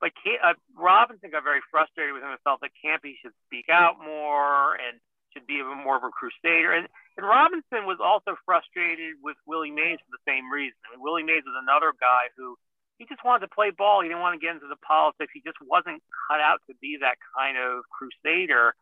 But 0.00 0.12
uh, 0.26 0.58
Robinson 0.76 1.30
got 1.30 1.44
very 1.44 1.62
frustrated 1.70 2.12
with 2.12 2.22
himself 2.22 2.60
that 2.60 2.74
Campy 2.76 3.16
should 3.22 3.32
speak 3.46 3.72
out 3.72 3.96
more 4.02 4.74
and 4.74 5.00
should 5.32 5.46
be 5.46 5.58
even 5.58 5.82
more 5.82 5.96
of 5.96 6.04
a 6.04 6.10
crusader. 6.10 6.74
And, 6.74 6.86
and 7.16 7.26
Robinson 7.26 7.86
was 7.86 7.98
also 8.02 8.38
frustrated 8.44 9.18
with 9.22 9.38
Willie 9.46 9.74
Mays 9.74 9.98
for 10.02 10.12
the 10.14 10.22
same 10.26 10.50
reason. 10.50 10.78
I 10.86 10.94
mean, 10.94 11.02
Willie 11.02 11.26
Mays 11.26 11.46
was 11.46 11.56
another 11.58 11.94
guy 11.96 12.30
who 12.36 12.58
he 12.98 13.06
just 13.10 13.24
wanted 13.26 13.46
to 13.46 13.54
play 13.54 13.74
ball. 13.74 14.02
He 14.02 14.08
didn't 14.08 14.22
want 14.22 14.38
to 14.38 14.42
get 14.42 14.54
into 14.54 14.70
the 14.70 14.78
politics. 14.86 15.34
He 15.34 15.42
just 15.42 15.58
wasn't 15.62 16.02
cut 16.30 16.38
out 16.38 16.62
to 16.70 16.74
be 16.78 16.98
that 17.02 17.18
kind 17.34 17.58
of 17.58 17.82
crusader. 17.90 18.74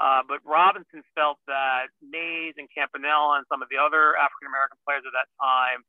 Uh, 0.00 0.24
but 0.24 0.40
Robinson 0.48 1.04
felt 1.12 1.36
that 1.44 1.92
Mays 2.00 2.56
and 2.56 2.72
Campanella 2.72 3.36
and 3.36 3.46
some 3.52 3.60
of 3.60 3.68
the 3.68 3.76
other 3.76 4.16
African 4.16 4.48
American 4.48 4.80
players 4.88 5.04
at 5.04 5.12
that 5.12 5.28
time, 5.36 5.84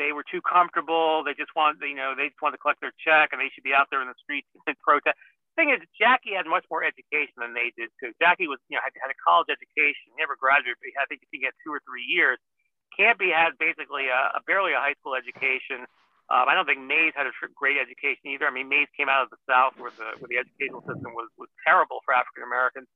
they 0.00 0.16
were 0.16 0.24
too 0.24 0.40
comfortable. 0.40 1.20
They 1.20 1.36
just 1.36 1.52
wanted, 1.52 1.84
you 1.84 1.92
know, 1.92 2.16
they 2.16 2.32
just 2.32 2.40
wanted 2.40 2.56
to 2.56 2.62
collect 2.64 2.80
their 2.80 2.96
check 2.96 3.36
and 3.36 3.38
they 3.38 3.52
should 3.52 3.68
be 3.68 3.76
out 3.76 3.92
there 3.92 4.00
in 4.00 4.08
the 4.08 4.16
streets 4.16 4.48
and 4.64 4.72
protest. 4.80 5.12
The 5.52 5.54
thing 5.60 5.70
is, 5.76 5.84
Jackie 5.92 6.32
had 6.32 6.48
much 6.48 6.64
more 6.72 6.80
education 6.80 7.36
than 7.36 7.52
they 7.52 7.68
did 7.76 7.92
too. 8.00 8.16
Jackie 8.16 8.48
was, 8.48 8.56
you 8.72 8.80
know, 8.80 8.82
had, 8.86 8.96
had 8.96 9.12
a 9.12 9.18
college 9.20 9.52
education, 9.52 10.08
never 10.16 10.40
graduated, 10.40 10.80
but 10.80 10.96
I 10.96 11.04
think 11.12 11.20
he 11.28 11.44
had 11.44 11.52
two 11.60 11.68
or 11.68 11.84
three 11.84 12.08
years. 12.08 12.40
Campy 12.96 13.28
had 13.28 13.60
basically 13.60 14.08
a, 14.08 14.40
a 14.40 14.42
barely 14.48 14.72
a 14.72 14.80
high 14.80 14.96
school 15.04 15.12
education. 15.12 15.84
Um, 16.32 16.46
I 16.48 16.56
don't 16.56 16.64
think 16.64 16.80
Mays 16.80 17.12
had 17.12 17.26
a 17.26 17.34
great 17.52 17.76
education 17.76 18.30
either. 18.30 18.48
I 18.48 18.54
mean, 18.54 18.72
Mays 18.72 18.88
came 18.96 19.10
out 19.10 19.26
of 19.26 19.30
the 19.34 19.42
South 19.44 19.74
where 19.76 19.90
the 19.90 20.16
where 20.22 20.30
the 20.30 20.38
educational 20.38 20.80
system 20.86 21.12
was 21.12 21.28
was 21.36 21.50
terrible 21.66 22.00
for 22.06 22.14
African 22.14 22.46
Americans. 22.46 22.86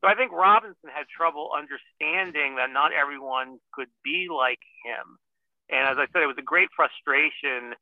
So 0.00 0.08
I 0.08 0.14
think 0.14 0.32
Robinson 0.32 0.90
had 0.92 1.08
trouble 1.08 1.50
understanding 1.56 2.56
that 2.56 2.70
not 2.70 2.92
everyone 2.92 3.58
could 3.72 3.88
be 4.04 4.28
like 4.30 4.60
him. 4.84 5.18
And 5.70 5.88
as 5.88 5.98
I 5.98 6.06
said, 6.12 6.22
it 6.22 6.30
was 6.30 6.38
a 6.38 6.46
great 6.46 6.68
frustration 6.76 7.74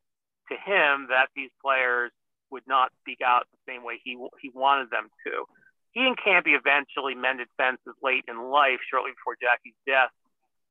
to 0.49 0.55
him 0.55 1.09
that 1.11 1.29
these 1.35 1.51
players 1.61 2.13
would 2.51 2.65
not 2.67 2.93
speak 3.01 3.19
out 3.25 3.47
the 3.51 3.73
same 3.73 3.83
way 3.83 4.01
he 4.03 4.17
he 4.41 4.51
wanted 4.55 4.91
them 4.91 5.09
to. 5.27 5.45
He 5.93 6.07
and 6.07 6.17
Campy 6.17 6.57
eventually 6.59 7.15
mended 7.15 7.49
fences 7.57 7.95
late 8.03 8.25
in 8.29 8.51
life, 8.51 8.81
shortly 8.91 9.13
before 9.13 9.37
Jackie's 9.41 9.79
death. 9.87 10.11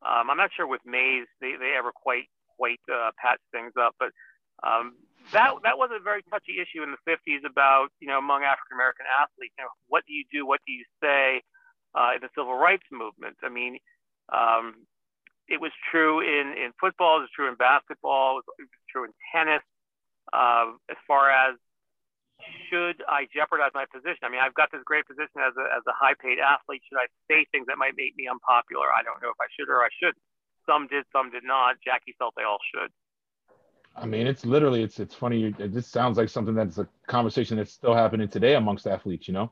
Um, 0.03 0.29
I'm 0.29 0.37
not 0.37 0.51
sure 0.55 0.67
with 0.67 0.81
Mays 0.85 1.27
they, 1.39 1.55
they 1.59 1.75
ever 1.77 1.91
quite 1.91 2.27
quite 2.57 2.81
uh, 2.91 3.11
patched 3.17 3.45
things 3.51 3.73
up, 3.79 3.95
but 3.99 4.11
um, 4.63 4.95
that 5.31 5.55
that 5.63 5.77
was 5.77 5.89
a 5.95 6.03
very 6.03 6.23
touchy 6.29 6.59
issue 6.59 6.83
in 6.83 6.91
the 6.91 7.01
50s 7.07 7.47
about 7.47 7.89
you 7.99 8.07
know 8.07 8.17
among 8.17 8.43
African 8.43 8.75
American 8.75 9.05
athletes. 9.07 9.53
You 9.57 9.65
know, 9.65 9.73
what 9.87 10.03
do 10.05 10.13
you 10.13 10.25
do? 10.31 10.45
What 10.45 10.59
do 10.67 10.73
you 10.73 10.83
say 11.01 11.41
uh, 11.95 12.15
in 12.15 12.21
the 12.21 12.29
civil 12.35 12.55
rights 12.55 12.85
movement? 12.91 13.37
I 13.43 13.49
mean, 13.49 13.79
um, 14.31 14.83
it 15.47 15.61
was 15.61 15.71
true 15.91 16.19
in 16.19 16.53
in 16.57 16.71
football. 16.79 17.17
It 17.23 17.31
was 17.31 17.35
true 17.35 17.47
in 17.47 17.55
basketball. 17.55 18.39
It 18.39 18.43
was, 18.43 18.47
it 18.59 18.67
was 18.67 18.83
true 18.91 19.03
in 19.05 19.13
tennis. 19.31 19.63
Uh, 20.31 20.75
as 20.89 20.97
far 21.07 21.31
as 21.31 21.55
should 22.67 22.99
I 23.07 23.27
jeopardize 23.31 23.71
my 23.75 23.85
position? 23.87 24.27
I 24.27 24.29
mean, 24.29 24.41
I've 24.43 24.55
got 24.55 24.71
this 24.71 24.83
great 24.83 25.07
position 25.07 25.39
as 25.39 25.55
a 25.55 25.65
as 25.71 25.83
a 25.87 25.95
high 25.95 26.15
paid 26.19 26.39
athlete. 26.39 26.83
Should 26.89 26.99
I 26.99 27.07
say 27.31 27.47
things 27.51 27.67
that 27.71 27.79
might 27.79 27.95
make 27.95 28.15
me 28.19 28.27
unpopular? 28.27 28.91
I 28.91 29.03
don't 29.03 29.21
know 29.23 29.31
if 29.31 29.39
I 29.39 29.47
should 29.55 29.71
or 29.71 29.83
I 29.83 29.91
shouldn't. 29.99 30.19
Some 30.65 30.87
did, 30.87 31.03
some 31.11 31.27
did 31.31 31.43
not. 31.43 31.75
Jackie 31.83 32.15
felt 32.17 32.35
they 32.35 32.47
all 32.47 32.61
should. 32.71 32.91
I 33.95 34.05
mean, 34.05 34.25
it's 34.25 34.45
literally 34.45 34.81
it's 34.81 34.99
it's 34.99 35.13
funny. 35.13 35.53
It 35.59 35.73
just 35.73 35.91
sounds 35.91 36.17
like 36.17 36.29
something 36.29 36.55
that's 36.55 36.77
a 36.77 36.87
conversation 37.07 37.57
that's 37.57 37.71
still 37.71 37.93
happening 37.93 38.27
today 38.27 38.55
amongst 38.55 38.87
athletes. 38.87 39.27
You 39.27 39.35
know. 39.35 39.51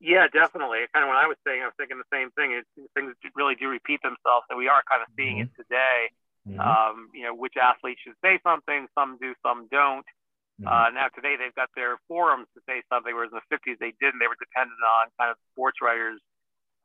Yeah, 0.00 0.26
definitely. 0.32 0.88
Kind 0.94 1.04
of 1.04 1.08
when 1.12 1.20
I 1.20 1.28
was 1.28 1.36
saying, 1.46 1.60
I 1.60 1.66
was 1.66 1.76
thinking 1.76 2.00
the 2.00 2.08
same 2.08 2.30
thing. 2.32 2.52
It, 2.56 2.64
things 2.96 3.12
really 3.36 3.54
do 3.54 3.68
repeat 3.68 4.00
themselves, 4.02 4.48
and 4.48 4.56
we 4.56 4.68
are 4.68 4.80
kind 4.88 5.02
of 5.02 5.08
seeing 5.16 5.44
mm-hmm. 5.44 5.52
it 5.52 5.60
today. 5.60 6.00
Mm-hmm. 6.48 6.60
Um, 6.60 7.12
you 7.12 7.24
know, 7.28 7.34
which 7.36 7.60
athletes 7.60 8.00
should 8.00 8.16
say 8.24 8.40
something, 8.42 8.88
some 8.96 9.18
do, 9.20 9.34
some 9.44 9.68
don't. 9.70 10.08
Mm-hmm. 10.56 10.68
Uh, 10.68 10.88
now 10.96 11.08
today 11.12 11.36
they've 11.36 11.54
got 11.54 11.68
their 11.76 12.00
forums 12.08 12.48
to 12.56 12.60
say 12.64 12.80
something, 12.88 13.12
whereas 13.12 13.28
in 13.32 13.40
the 13.44 13.48
50s 13.52 13.76
they 13.76 13.92
didn't. 14.00 14.24
They 14.24 14.28
were 14.28 14.40
dependent 14.40 14.80
on 14.80 15.12
kind 15.20 15.30
of 15.30 15.36
sports 15.52 15.84
writers, 15.84 16.20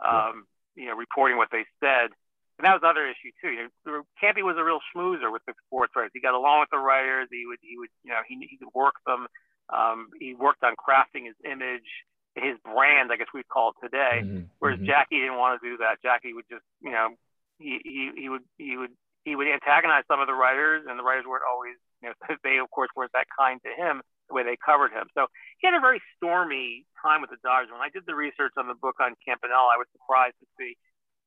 um, 0.04 0.43
yeah. 0.76 0.84
you 0.84 0.86
know, 0.91 0.95
reporting 1.00 1.39
what 1.39 1.48
they 1.56 1.63
said. 1.80 2.12
And 2.58 2.65
that 2.65 2.74
was 2.74 2.84
another 2.84 3.06
issue 3.08 3.36
too. 3.41 3.52
You 3.52 3.68
know, 3.86 4.04
Campy 4.22 4.44
was 4.44 4.56
a 4.58 4.63
real 4.63 4.80
schmoozer 4.91 5.32
with 5.32 5.44
the 5.46 5.54
sports 5.68 5.91
writers. 5.96 6.12
He 6.13 6.22
got 6.22 6.34
along 6.34 6.62
with 6.62 6.72
the 6.72 6.80
writers. 6.80 7.28
He 7.32 7.46
would, 7.46 7.60
he 7.62 7.78
would, 7.78 7.89
you 8.04 8.12
know, 8.12 8.24
he, 8.28 8.39
he 8.50 8.58
could 8.58 8.72
work 8.74 8.96
them. 9.06 9.28
Um, 9.68 10.08
he 10.20 10.36
worked 10.36 10.63
on 10.63 10.74
crafting 10.80 11.26
his 11.28 11.36
image. 11.44 11.88
his 12.36 12.60
brand, 12.63 13.12
I 13.12 13.18
guess 13.18 13.32
we'd 13.34 13.48
call 13.48 13.72
it 13.72 13.80
today. 13.84 14.22
Mm-hmm. 14.24 14.52
Whereas 14.60 14.80
mm-hmm. 14.80 14.91
Jackie 14.91 15.20
didn't 15.20 15.39
want 15.39 15.60
to 15.60 15.68
do 15.68 15.78
that. 15.78 16.04
Jackie 16.04 16.34
would 16.34 16.46
just, 16.52 16.63
you 16.82 16.91
know, 16.91 17.15
he, 17.60 17.80
he, 17.84 18.12
he 18.15 18.30
would 18.30 18.44
he 18.58 18.76
would 18.76 18.91
he 19.24 19.36
would 19.36 19.48
antagonize 19.48 20.04
some 20.08 20.20
of 20.20 20.28
the 20.28 20.36
writers, 20.36 20.84
and 20.88 21.00
the 21.00 21.04
writers 21.04 21.26
weren't 21.26 21.48
always, 21.48 21.80
you 22.04 22.12
know, 22.12 22.15
they 22.44 22.60
of 22.60 22.70
course 22.70 22.89
weren't 22.96 23.15
that 23.15 23.28
kind 23.32 23.60
to 23.63 23.72
him 23.72 24.02
the 24.28 24.34
way 24.34 24.44
they 24.44 24.58
covered 24.58 24.91
him. 24.91 25.08
So 25.13 25.28
he 25.60 25.68
had 25.68 25.78
a 25.78 25.80
very 25.80 26.02
stormy 26.18 26.86
time 27.02 27.22
with 27.22 27.30
the 27.30 27.38
Dodgers. 27.46 27.72
When 27.72 27.82
I 27.82 27.89
did 27.94 28.04
the 28.06 28.15
research 28.15 28.54
on 28.58 28.68
the 28.68 28.76
book 28.76 28.98
on 29.00 29.13
Campanella, 29.24 29.72
I 29.72 29.80
was 29.80 29.88
surprised 29.94 30.36
to 30.41 30.48
see 30.58 30.76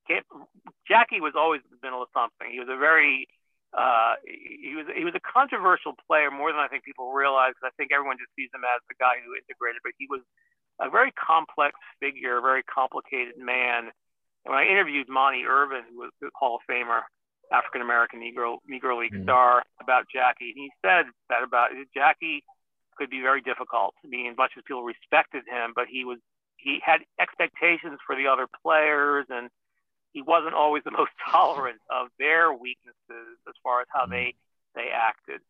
Camp, 0.08 0.24
Jackie 0.88 1.20
was 1.20 1.36
always 1.36 1.60
in 1.68 1.76
the 1.76 1.82
middle 1.84 2.02
of 2.02 2.08
something. 2.16 2.48
He 2.48 2.58
was 2.58 2.72
a 2.72 2.80
very 2.80 3.28
uh, 3.76 4.16
he 4.24 4.72
was 4.72 4.88
he 4.96 5.04
was 5.04 5.12
a 5.12 5.20
controversial 5.20 5.92
player 6.08 6.32
more 6.32 6.50
than 6.50 6.60
I 6.60 6.68
think 6.68 6.84
people 6.84 7.12
realize. 7.12 7.52
Because 7.52 7.68
I 7.68 7.76
think 7.76 7.92
everyone 7.92 8.16
just 8.16 8.32
sees 8.32 8.48
him 8.52 8.64
as 8.64 8.80
the 8.88 8.96
guy 8.96 9.20
who 9.20 9.36
integrated, 9.36 9.84
but 9.84 9.92
he 10.00 10.08
was 10.08 10.24
a 10.80 10.88
very 10.88 11.12
complex 11.12 11.76
figure, 12.00 12.38
a 12.38 12.42
very 12.42 12.64
complicated 12.64 13.36
man. 13.36 13.92
And 14.44 14.48
when 14.48 14.58
I 14.58 14.64
interviewed 14.64 15.08
Monte 15.08 15.44
Irvin, 15.44 15.84
who 15.92 16.08
was 16.08 16.12
a 16.24 16.32
Hall 16.32 16.56
of 16.56 16.64
Famer, 16.64 17.04
African 17.52 17.84
American 17.84 18.24
Negro 18.24 18.64
Negro 18.64 18.96
League 18.96 19.12
mm-hmm. 19.12 19.28
star, 19.28 19.62
about 19.80 20.08
Jackie, 20.08 20.56
he 20.56 20.72
said 20.80 21.04
that 21.28 21.44
about 21.44 21.76
Jackie 21.92 22.44
could 22.96 23.10
be 23.10 23.20
very 23.20 23.44
difficult. 23.44 23.94
I 24.04 24.08
mean, 24.08 24.34
much 24.36 24.52
as 24.56 24.64
people 24.64 24.82
respected 24.82 25.44
him, 25.44 25.72
but 25.76 25.86
he 25.92 26.08
was 26.08 26.18
he 26.56 26.80
had 26.80 27.04
expectations 27.20 28.00
for 28.06 28.16
the 28.16 28.26
other 28.26 28.48
players, 28.64 29.26
and 29.28 29.52
he 30.18 30.22
wasn't 30.26 30.58
always 30.58 30.82
the 30.82 30.90
most 31.00 31.14
tolerant 31.30 31.78
of 31.86 32.10
their 32.18 32.50
weaknesses 32.50 33.38
as 33.46 33.54
far 33.62 33.80
as 33.80 33.86
how 33.94 34.06
they 34.06 34.34
they 34.74 34.90
acted. 34.90 35.40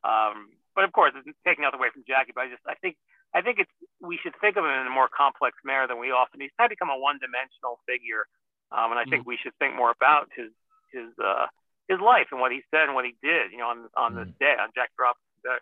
Um, 0.00 0.48
but 0.74 0.84
of 0.84 0.92
course, 0.92 1.12
it's 1.14 1.38
taking 1.44 1.62
nothing 1.62 1.78
away 1.78 1.92
from 1.92 2.08
Jackie. 2.08 2.32
But 2.32 2.48
I 2.48 2.48
just 2.48 2.64
I 2.64 2.74
think 2.80 2.96
I 3.36 3.44
think 3.44 3.60
it's 3.60 3.70
we 4.00 4.16
should 4.16 4.32
think 4.40 4.56
of 4.56 4.64
him 4.64 4.72
in 4.72 4.88
a 4.88 4.96
more 4.96 5.12
complex 5.12 5.60
manner 5.60 5.86
than 5.86 6.00
we 6.00 6.08
often. 6.08 6.40
He's 6.40 6.56
kind 6.56 6.72
of 6.72 6.74
become 6.74 6.88
a 6.88 6.96
one-dimensional 6.96 7.84
figure, 7.84 8.24
um, 8.72 8.96
and 8.96 8.98
I 8.98 9.04
think 9.04 9.28
mm-hmm. 9.28 9.36
we 9.36 9.38
should 9.44 9.54
think 9.60 9.76
more 9.76 9.92
about 9.92 10.32
his 10.32 10.50
his 10.88 11.12
uh, 11.20 11.46
his 11.86 12.00
life 12.00 12.32
and 12.32 12.40
what 12.40 12.50
he 12.50 12.64
said 12.72 12.88
and 12.88 12.96
what 12.96 13.04
he 13.04 13.14
did. 13.20 13.52
You 13.52 13.60
know, 13.60 13.68
on 13.68 13.78
on 13.92 14.16
this 14.16 14.32
day, 14.40 14.56
on 14.56 14.72
Jack 14.72 14.96
Robinson's 14.96 15.44
day. 15.44 15.60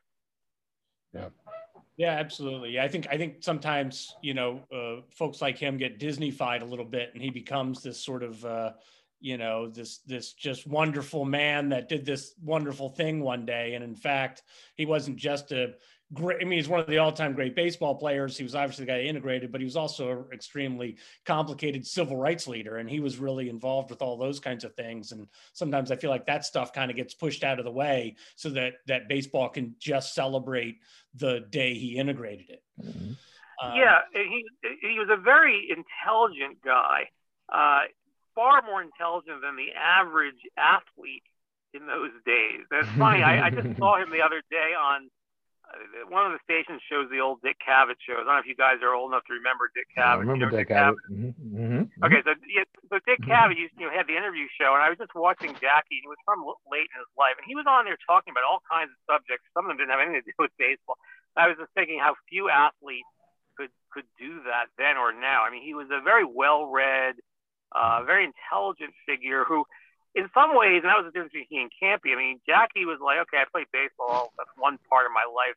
Yeah. 1.12 1.28
Yeah, 1.96 2.12
absolutely. 2.12 2.80
I 2.80 2.88
think 2.88 3.06
I 3.10 3.18
think 3.18 3.42
sometimes 3.42 4.14
you 4.22 4.34
know 4.34 4.60
uh, 4.74 5.02
folks 5.14 5.42
like 5.42 5.58
him 5.58 5.76
get 5.76 6.00
Disneyfied 6.00 6.62
a 6.62 6.66
little 6.66 6.84
bit, 6.84 7.10
and 7.12 7.22
he 7.22 7.30
becomes 7.30 7.82
this 7.82 8.02
sort 8.02 8.22
of 8.22 8.44
uh, 8.44 8.72
you 9.20 9.36
know 9.36 9.68
this 9.68 9.98
this 10.06 10.32
just 10.32 10.66
wonderful 10.66 11.24
man 11.24 11.68
that 11.68 11.88
did 11.88 12.04
this 12.06 12.34
wonderful 12.42 12.88
thing 12.88 13.20
one 13.20 13.44
day, 13.44 13.74
and 13.74 13.84
in 13.84 13.94
fact, 13.94 14.42
he 14.76 14.86
wasn't 14.86 15.16
just 15.16 15.52
a 15.52 15.74
great. 16.12 16.38
I 16.40 16.44
mean, 16.44 16.58
he's 16.58 16.68
one 16.68 16.80
of 16.80 16.86
the 16.86 16.98
all-time 16.98 17.34
great 17.34 17.54
baseball 17.54 17.94
players. 17.94 18.36
He 18.36 18.42
was 18.42 18.54
obviously 18.54 18.84
the 18.84 18.92
guy 18.92 19.00
integrated, 19.00 19.52
but 19.52 19.60
he 19.60 19.64
was 19.64 19.76
also 19.76 20.10
an 20.10 20.24
extremely 20.32 20.96
complicated 21.24 21.86
civil 21.86 22.16
rights 22.16 22.46
leader, 22.46 22.76
and 22.76 22.88
he 22.88 23.00
was 23.00 23.18
really 23.18 23.48
involved 23.48 23.90
with 23.90 24.02
all 24.02 24.16
those 24.16 24.40
kinds 24.40 24.64
of 24.64 24.74
things. 24.74 25.12
And 25.12 25.26
sometimes 25.52 25.90
I 25.90 25.96
feel 25.96 26.10
like 26.10 26.26
that 26.26 26.44
stuff 26.44 26.72
kind 26.72 26.90
of 26.90 26.96
gets 26.96 27.14
pushed 27.14 27.44
out 27.44 27.58
of 27.58 27.64
the 27.64 27.72
way 27.72 28.16
so 28.36 28.50
that 28.50 28.74
that 28.86 29.08
baseball 29.08 29.48
can 29.48 29.74
just 29.78 30.14
celebrate 30.14 30.78
the 31.14 31.40
day 31.50 31.74
he 31.74 31.96
integrated 31.96 32.50
it. 32.50 32.62
Mm-hmm. 32.80 33.12
Um, 33.62 33.76
yeah, 33.76 34.00
he 34.12 34.44
he 34.80 34.98
was 34.98 35.08
a 35.10 35.20
very 35.20 35.68
intelligent 35.70 36.58
guy, 36.64 37.08
uh, 37.52 37.82
far 38.34 38.62
more 38.62 38.82
intelligent 38.82 39.40
than 39.42 39.56
the 39.56 39.72
average 39.72 40.40
athlete 40.56 41.22
in 41.74 41.86
those 41.86 42.10
days. 42.26 42.66
That's 42.70 42.88
funny. 42.98 43.22
I, 43.22 43.46
I 43.46 43.50
just 43.50 43.76
saw 43.78 44.02
him 44.02 44.10
the 44.10 44.22
other 44.22 44.42
day 44.50 44.72
on 44.78 45.08
one 46.08 46.28
of 46.28 46.32
the 46.36 46.42
stations 46.44 46.80
shows 46.88 47.08
the 47.08 47.20
old 47.20 47.40
Dick 47.40 47.56
Cavett 47.60 48.00
shows. 48.04 48.24
I 48.24 48.36
don't 48.36 48.36
know 48.36 48.44
if 48.44 48.50
you 48.50 48.58
guys 48.58 48.84
are 48.84 48.92
old 48.92 49.12
enough 49.12 49.24
to 49.28 49.34
remember 49.34 49.72
Dick 49.72 49.88
Cavett. 49.96 50.20
I 50.20 50.24
remember 50.24 50.46
you 50.46 50.50
know 50.50 50.56
Dick, 50.56 50.68
Dick 50.68 50.76
Cavett. 50.76 51.00
Cavett? 51.00 51.12
Mm-hmm, 51.12 51.32
mm-hmm, 51.32 51.84
mm-hmm. 51.88 52.04
Okay, 52.04 52.20
so 52.24 52.30
yeah, 52.44 52.66
so 52.92 52.96
Dick 53.08 53.20
mm-hmm. 53.20 53.32
Cavett 53.32 53.58
used 53.58 53.74
you 53.80 53.88
know 53.88 53.92
had 53.92 54.06
the 54.06 54.16
interview 54.16 54.46
show, 54.60 54.76
and 54.76 54.82
I 54.84 54.92
was 54.92 55.00
just 55.00 55.14
watching 55.16 55.52
Jackie. 55.60 56.00
And 56.00 56.04
he 56.04 56.10
was 56.12 56.20
from 56.28 56.44
late 56.68 56.88
in 56.92 56.98
his 57.00 57.12
life, 57.16 57.36
and 57.40 57.46
he 57.48 57.56
was 57.56 57.64
on 57.64 57.88
there 57.88 57.96
talking 58.04 58.32
about 58.32 58.44
all 58.44 58.60
kinds 58.68 58.92
of 58.92 58.98
subjects. 59.08 59.48
Some 59.56 59.64
of 59.64 59.72
them 59.72 59.80
didn't 59.80 59.94
have 59.96 60.02
anything 60.04 60.22
to 60.22 60.28
do 60.28 60.36
with 60.44 60.54
baseball. 60.60 61.00
I 61.36 61.48
was 61.48 61.56
just 61.56 61.72
thinking 61.72 61.96
how 61.96 62.16
few 62.28 62.52
athletes 62.52 63.08
could 63.56 63.72
could 63.92 64.08
do 64.20 64.44
that 64.48 64.72
then 64.76 65.00
or 65.00 65.12
now. 65.12 65.44
I 65.44 65.50
mean, 65.52 65.64
he 65.64 65.72
was 65.72 65.88
a 65.88 66.00
very 66.00 66.24
well-read, 66.24 67.16
uh, 67.72 68.04
very 68.04 68.24
intelligent 68.28 68.92
figure 69.08 69.44
who 69.44 69.64
in 70.14 70.28
some 70.36 70.52
ways, 70.52 70.84
and 70.84 70.90
that 70.92 71.00
was 71.00 71.08
the 71.08 71.12
difference 71.12 71.32
between 71.32 71.48
he 71.48 71.58
and 71.64 71.72
Campy. 71.72 72.12
I 72.12 72.18
mean, 72.20 72.40
Jackie 72.44 72.84
was 72.84 73.00
like, 73.00 73.18
okay, 73.28 73.40
I 73.40 73.48
play 73.48 73.64
baseball. 73.72 74.32
That's 74.36 74.52
one 74.60 74.76
part 74.88 75.08
of 75.08 75.12
my 75.16 75.24
life. 75.24 75.56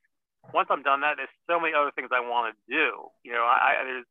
Once 0.53 0.71
I'm 0.71 0.83
done 0.85 1.01
that, 1.01 1.17
there's 1.17 1.33
so 1.49 1.59
many 1.59 1.75
other 1.75 1.91
things 1.91 2.13
I 2.13 2.23
want 2.23 2.53
to 2.53 2.55
do. 2.69 3.11
You 3.25 3.33
know, 3.33 3.43
I, 3.43 3.81
I 3.81 3.83
there's 3.83 4.07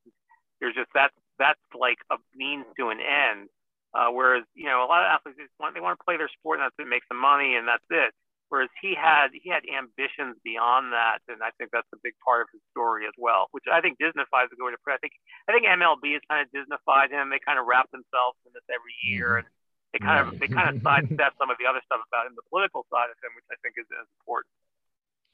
there's 0.61 0.77
just 0.77 0.93
that 0.93 1.15
that's 1.39 1.63
like 1.73 1.99
a 2.13 2.21
means 2.37 2.67
to 2.77 2.91
an 2.93 3.01
end. 3.01 3.49
Uh, 3.95 4.11
whereas, 4.11 4.43
you 4.59 4.67
know, 4.67 4.83
a 4.83 4.91
lot 4.91 5.07
of 5.07 5.09
athletes 5.09 5.39
just 5.39 5.55
want 5.63 5.73
they 5.73 5.81
want 5.81 5.95
to 5.95 6.05
play 6.05 6.19
their 6.19 6.31
sport 6.35 6.59
and 6.59 6.67
that's 6.67 6.75
it, 6.83 6.91
make 6.91 7.07
some 7.07 7.21
money 7.21 7.55
and 7.55 7.65
that's 7.65 7.87
it. 7.95 8.11
Whereas 8.51 8.69
he 8.83 8.93
had 8.95 9.33
he 9.33 9.49
had 9.49 9.65
ambitions 9.65 10.37
beyond 10.45 10.93
that, 10.93 11.25
and 11.27 11.41
I 11.41 11.51
think 11.57 11.73
that's 11.73 11.89
a 11.95 12.01
big 12.05 12.15
part 12.21 12.45
of 12.45 12.49
his 12.53 12.61
story 12.71 13.07
as 13.09 13.17
well. 13.17 13.49
Which 13.51 13.65
I 13.71 13.81
think 13.81 13.97
Disneyfies 13.99 14.53
the 14.53 14.61
going 14.61 14.77
to 14.77 14.83
I 14.87 15.01
think 15.01 15.17
I 15.49 15.55
think 15.55 15.65
MLB 15.65 16.13
has 16.15 16.23
kind 16.29 16.45
of 16.45 16.53
Disneyfied 16.53 17.11
him. 17.11 17.31
They 17.31 17.41
kind 17.41 17.59
of 17.59 17.67
wrap 17.67 17.89
themselves 17.91 18.37
in 18.45 18.53
this 18.53 18.67
every 18.69 18.95
year, 19.03 19.41
mm-hmm. 19.41 19.47
and 19.47 19.49
they 19.95 20.05
kind 20.05 20.29
of 20.29 20.39
they 20.39 20.49
kind 20.49 20.77
of 20.77 20.83
sidestep 20.83 21.33
some 21.39 21.51
of 21.51 21.57
the 21.59 21.67
other 21.67 21.81
stuff 21.87 22.01
about 22.13 22.27
him, 22.27 22.33
the 22.35 22.43
political 22.51 22.85
side 22.91 23.09
of 23.11 23.17
him, 23.23 23.31
which 23.37 23.47
I 23.51 23.57
think 23.63 23.77
is 23.79 23.87
as 23.99 24.07
important. 24.21 24.53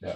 Yeah. 0.01 0.15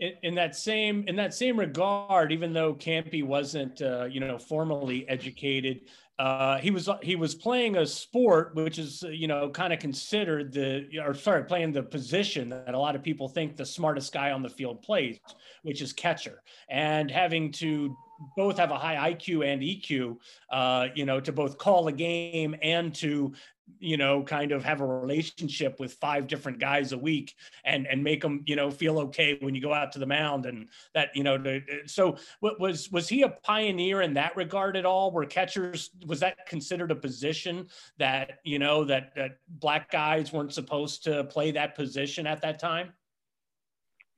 In, 0.00 0.12
in, 0.22 0.34
that 0.36 0.56
same 0.56 1.04
in 1.06 1.16
that 1.16 1.34
same 1.34 1.58
regard, 1.58 2.32
even 2.32 2.52
though 2.52 2.74
Campy 2.74 3.24
wasn't 3.24 3.80
uh, 3.82 4.04
you 4.10 4.20
know 4.20 4.38
formally 4.38 5.08
educated, 5.08 5.82
uh, 6.18 6.58
he 6.58 6.70
was 6.70 6.88
he 7.02 7.16
was 7.16 7.34
playing 7.34 7.76
a 7.76 7.86
sport 7.86 8.54
which 8.54 8.78
is 8.78 9.02
you 9.10 9.28
know 9.28 9.50
kind 9.50 9.72
of 9.72 9.78
considered 9.78 10.52
the 10.52 10.86
or 11.04 11.14
sorry 11.14 11.44
playing 11.44 11.72
the 11.72 11.82
position 11.82 12.48
that 12.48 12.74
a 12.74 12.78
lot 12.78 12.96
of 12.96 13.02
people 13.02 13.28
think 13.28 13.56
the 13.56 13.66
smartest 13.66 14.12
guy 14.12 14.32
on 14.32 14.42
the 14.42 14.48
field 14.48 14.82
plays, 14.82 15.18
which 15.62 15.80
is 15.80 15.92
catcher, 15.92 16.42
and 16.68 17.10
having 17.10 17.52
to 17.52 17.96
both 18.36 18.58
have 18.58 18.70
a 18.70 18.78
high 18.78 19.12
IQ 19.12 19.46
and 19.46 19.62
EQ, 19.62 20.16
uh, 20.50 20.88
you 20.94 21.04
know, 21.04 21.20
to 21.20 21.32
both 21.32 21.58
call 21.58 21.88
a 21.88 21.92
game 21.92 22.56
and 22.62 22.94
to 22.96 23.32
you 23.78 23.96
know 23.96 24.22
kind 24.22 24.52
of 24.52 24.64
have 24.64 24.80
a 24.80 24.86
relationship 24.86 25.78
with 25.78 25.92
five 25.94 26.26
different 26.26 26.58
guys 26.58 26.92
a 26.92 26.98
week 26.98 27.34
and 27.64 27.86
and 27.86 28.02
make 28.02 28.22
them 28.22 28.42
you 28.46 28.56
know 28.56 28.70
feel 28.70 28.98
okay 28.98 29.36
when 29.40 29.54
you 29.54 29.60
go 29.60 29.72
out 29.72 29.92
to 29.92 29.98
the 29.98 30.06
mound 30.06 30.46
and 30.46 30.68
that 30.94 31.10
you 31.14 31.22
know 31.22 31.36
to, 31.36 31.60
so 31.86 32.16
what 32.40 32.58
was 32.58 32.90
was 32.90 33.08
he 33.08 33.22
a 33.22 33.28
pioneer 33.28 34.02
in 34.02 34.14
that 34.14 34.36
regard 34.36 34.76
at 34.76 34.86
all? 34.86 35.10
Where 35.10 35.24
catchers 35.24 35.90
was 36.06 36.20
that 36.20 36.46
considered 36.46 36.90
a 36.90 36.96
position 36.96 37.68
that 37.98 38.38
you 38.44 38.58
know 38.58 38.84
that 38.84 39.14
that 39.16 39.38
black 39.48 39.90
guys 39.90 40.32
weren't 40.32 40.52
supposed 40.52 41.04
to 41.04 41.24
play 41.24 41.50
that 41.52 41.74
position 41.74 42.26
at 42.26 42.40
that 42.42 42.58
time? 42.58 42.92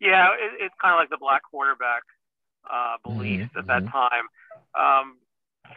Yeah 0.00 0.28
it, 0.34 0.64
it's 0.64 0.74
kind 0.80 0.94
of 0.94 0.98
like 0.98 1.10
the 1.10 1.18
black 1.18 1.42
quarterback 1.42 2.02
uh, 2.68 2.96
beliefs 3.04 3.50
mm-hmm. 3.50 3.58
at 3.58 3.66
that 3.66 3.82
mm-hmm. 3.82 3.92
time 3.92 4.24
um, 4.74 5.16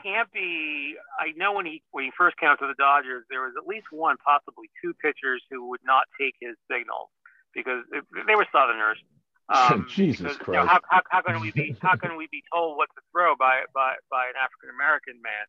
Campy, 0.01 0.97
I 1.19 1.31
know 1.37 1.53
when 1.53 1.65
he 1.65 1.83
when 1.91 2.05
he 2.05 2.11
first 2.17 2.37
came 2.37 2.49
out 2.49 2.59
to 2.59 2.67
the 2.67 2.77
Dodgers, 2.77 3.25
there 3.29 3.41
was 3.41 3.53
at 3.57 3.67
least 3.67 3.87
one, 3.91 4.17
possibly 4.17 4.69
two 4.81 4.93
pitchers 4.93 5.43
who 5.49 5.69
would 5.69 5.81
not 5.85 6.05
take 6.19 6.33
his 6.41 6.55
signals 6.69 7.09
because 7.53 7.85
they 8.27 8.35
were 8.35 8.47
Southerners. 8.51 8.97
Um, 9.51 9.91
Jesus 9.91 10.23
because, 10.23 10.37
Christ! 10.37 10.47
You 10.47 10.63
know, 10.63 10.65
how, 10.65 10.79
how, 10.87 11.01
how 11.11 11.21
can 11.21 11.41
we 11.41 11.51
be 11.51 11.75
how 11.83 11.99
can 11.99 12.15
we 12.15 12.31
be 12.31 12.41
told 12.47 12.77
what 12.77 12.87
to 12.95 13.01
throw 13.11 13.35
by 13.35 13.67
by 13.75 13.99
by 14.09 14.31
an 14.31 14.39
African 14.39 14.71
American 14.71 15.19
man? 15.19 15.43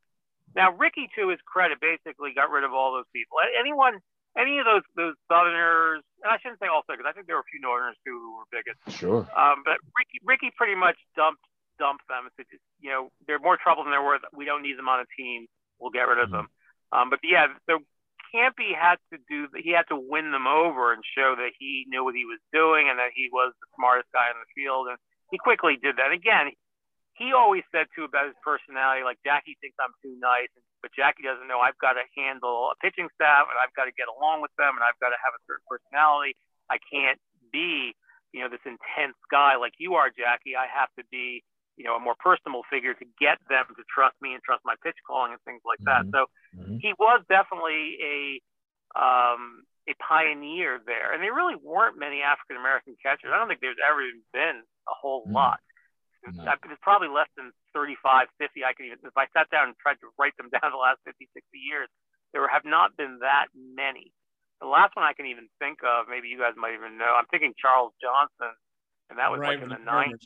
Now 0.58 0.74
Rickey, 0.74 1.06
to 1.14 1.30
his 1.30 1.38
credit, 1.46 1.78
basically 1.78 2.34
got 2.34 2.50
rid 2.50 2.66
of 2.66 2.74
all 2.74 2.92
those 2.92 3.06
people. 3.14 3.38
Anyone, 3.54 4.02
any 4.38 4.58
of 4.58 4.66
those 4.66 4.86
those 4.96 5.14
Southerners, 5.30 6.02
and 6.22 6.30
I 6.30 6.38
shouldn't 6.42 6.58
say 6.58 6.66
all 6.66 6.82
Southerners. 6.86 7.06
I 7.08 7.14
think 7.14 7.26
there 7.26 7.36
were 7.36 7.46
a 7.46 7.50
few 7.50 7.62
Northerners 7.62 7.96
too 8.02 8.18
who 8.18 8.30
were 8.38 8.48
bigots. 8.50 8.82
Sure. 8.90 9.22
Um, 9.34 9.62
but 9.62 9.78
Ricky, 9.94 10.18
Rickey 10.24 10.50
pretty 10.54 10.74
much 10.74 10.98
dumped 11.16 11.42
dumped 11.78 12.06
them. 12.08 12.30
It's, 12.38 12.50
you 12.80 12.90
know, 12.90 13.10
they're 13.26 13.42
more 13.42 13.58
trouble 13.58 13.84
than 13.84 13.90
they're 13.90 14.04
worth. 14.04 14.22
We 14.34 14.44
don't 14.44 14.62
need 14.62 14.78
them 14.78 14.88
on 14.88 15.00
a 15.00 15.08
team. 15.18 15.46
We'll 15.78 15.90
get 15.90 16.06
rid 16.06 16.18
of 16.18 16.30
mm-hmm. 16.30 16.46
them. 16.46 16.94
Um, 16.94 17.10
but 17.10 17.18
yeah, 17.26 17.50
so 17.66 17.82
Campy 18.30 18.74
had 18.74 19.02
to 19.12 19.18
do. 19.30 19.46
He 19.58 19.70
had 19.70 19.86
to 19.90 19.98
win 19.98 20.30
them 20.30 20.46
over 20.46 20.92
and 20.92 21.02
show 21.02 21.34
that 21.38 21.54
he 21.58 21.86
knew 21.88 22.04
what 22.04 22.14
he 22.14 22.24
was 22.26 22.38
doing 22.52 22.90
and 22.90 22.98
that 22.98 23.14
he 23.14 23.28
was 23.30 23.54
the 23.58 23.70
smartest 23.74 24.10
guy 24.14 24.30
in 24.30 24.38
the 24.38 24.50
field. 24.54 24.86
And 24.90 24.98
he 25.30 25.38
quickly 25.38 25.78
did 25.78 25.96
that. 25.98 26.10
Again, 26.10 26.54
he 27.14 27.30
always 27.32 27.62
said 27.70 27.86
too 27.94 28.04
about 28.04 28.26
his 28.26 28.38
personality, 28.42 29.06
like 29.06 29.22
Jackie 29.22 29.56
thinks 29.62 29.78
I'm 29.78 29.94
too 30.02 30.18
nice, 30.18 30.50
but 30.82 30.90
Jackie 30.94 31.22
doesn't 31.22 31.46
know 31.46 31.62
I've 31.62 31.78
got 31.78 31.94
to 31.94 32.04
handle 32.18 32.74
a 32.74 32.76
pitching 32.82 33.08
staff 33.14 33.46
and 33.46 33.58
I've 33.58 33.74
got 33.78 33.86
to 33.86 33.94
get 33.94 34.10
along 34.10 34.42
with 34.42 34.54
them 34.58 34.74
and 34.74 34.82
I've 34.82 34.98
got 34.98 35.14
to 35.14 35.20
have 35.22 35.34
a 35.34 35.42
certain 35.46 35.66
personality. 35.70 36.34
I 36.66 36.82
can't 36.82 37.20
be, 37.54 37.94
you 38.34 38.42
know, 38.42 38.50
this 38.50 38.64
intense 38.66 39.18
guy 39.30 39.54
like 39.54 39.78
you 39.78 39.94
are, 39.94 40.10
Jackie. 40.10 40.58
I 40.58 40.66
have 40.66 40.90
to 40.98 41.04
be 41.08 41.46
you 41.76 41.84
know, 41.84 41.96
a 41.96 42.00
more 42.00 42.14
personal 42.18 42.62
figure 42.70 42.94
to 42.94 43.06
get 43.18 43.38
them 43.50 43.66
to 43.74 43.82
trust 43.90 44.14
me 44.22 44.34
and 44.34 44.42
trust 44.42 44.62
my 44.64 44.74
pitch 44.82 44.96
calling 45.06 45.34
and 45.34 45.42
things 45.42 45.62
like 45.66 45.82
that. 45.82 46.06
Mm-hmm. 46.06 46.14
So 46.14 46.20
mm-hmm. 46.54 46.76
he 46.78 46.94
was 46.98 47.22
definitely 47.26 47.98
a 47.98 48.16
um, 48.94 49.66
a 49.90 49.94
pioneer 49.98 50.80
there, 50.86 51.12
and 51.12 51.20
there 51.20 51.34
really 51.34 51.58
weren't 51.58 51.98
many 51.98 52.22
African 52.22 52.56
American 52.56 52.96
catchers. 53.02 53.30
I 53.34 53.38
don't 53.38 53.48
think 53.48 53.60
there's 53.60 53.82
ever 53.82 54.00
been 54.32 54.62
a 54.62 54.94
whole 54.94 55.26
mm-hmm. 55.26 55.34
lot. 55.34 55.60
No. 56.32 56.48
it's 56.48 56.80
probably 56.80 57.08
less 57.08 57.28
than 57.36 57.52
35, 57.76 58.28
50. 58.38 58.64
I 58.64 58.72
could 58.72 58.86
even, 58.88 58.98
if 59.04 59.16
I 59.16 59.28
sat 59.36 59.50
down 59.52 59.68
and 59.72 59.76
tried 59.76 60.00
to 60.00 60.08
write 60.16 60.36
them 60.40 60.48
down 60.54 60.72
the 60.72 60.80
last 60.80 61.04
50, 61.04 61.28
60 61.32 61.36
years, 61.58 61.88
there 62.32 62.46
have 62.48 62.64
not 62.64 62.96
been 62.96 63.20
that 63.20 63.52
many. 63.54 64.10
The 64.62 64.70
last 64.70 64.96
one 64.96 65.04
I 65.04 65.12
can 65.12 65.26
even 65.26 65.50
think 65.60 65.84
of, 65.84 66.08
maybe 66.08 66.28
you 66.28 66.38
guys 66.38 66.56
might 66.56 66.74
even 66.74 66.96
know. 66.96 67.12
I'm 67.12 67.28
thinking 67.28 67.52
Charles 67.58 67.92
Johnson, 68.00 68.54
and 69.10 69.18
that 69.20 69.28
was 69.28 69.42
right, 69.42 69.60
like 69.60 69.62
in 69.62 69.68
the 69.68 69.82
90s. 69.82 70.24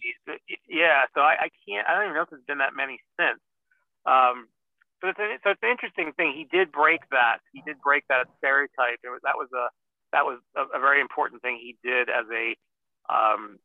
Yeah, 0.69 1.09
so 1.13 1.21
I, 1.21 1.47
I, 1.47 1.49
can't. 1.67 1.85
I 1.89 1.97
don't 1.97 2.13
even 2.13 2.17
know 2.17 2.25
if 2.25 2.31
there's 2.31 2.47
been 2.47 2.63
that 2.63 2.77
many 2.77 3.01
since. 3.19 3.41
Um, 4.07 4.47
so 5.01 5.11
it's, 5.11 5.19
a, 5.19 5.27
so 5.43 5.51
it's 5.55 5.63
an 5.63 5.71
interesting 5.71 6.13
thing. 6.15 6.35
He 6.35 6.47
did 6.47 6.71
break 6.71 7.03
that. 7.11 7.39
He 7.53 7.63
did 7.67 7.81
break 7.81 8.05
that 8.09 8.27
stereotype. 8.39 9.03
Was, 9.05 9.23
that 9.23 9.39
was 9.39 9.49
a 9.55 9.69
that 10.13 10.25
was 10.25 10.41
a, 10.57 10.65
a, 10.75 10.81
very 10.81 11.01
important 11.01 11.43
thing 11.43 11.61
he 11.61 11.77
did 11.85 12.09
as 12.09 12.27
a 12.33 12.57
um, 13.13 13.59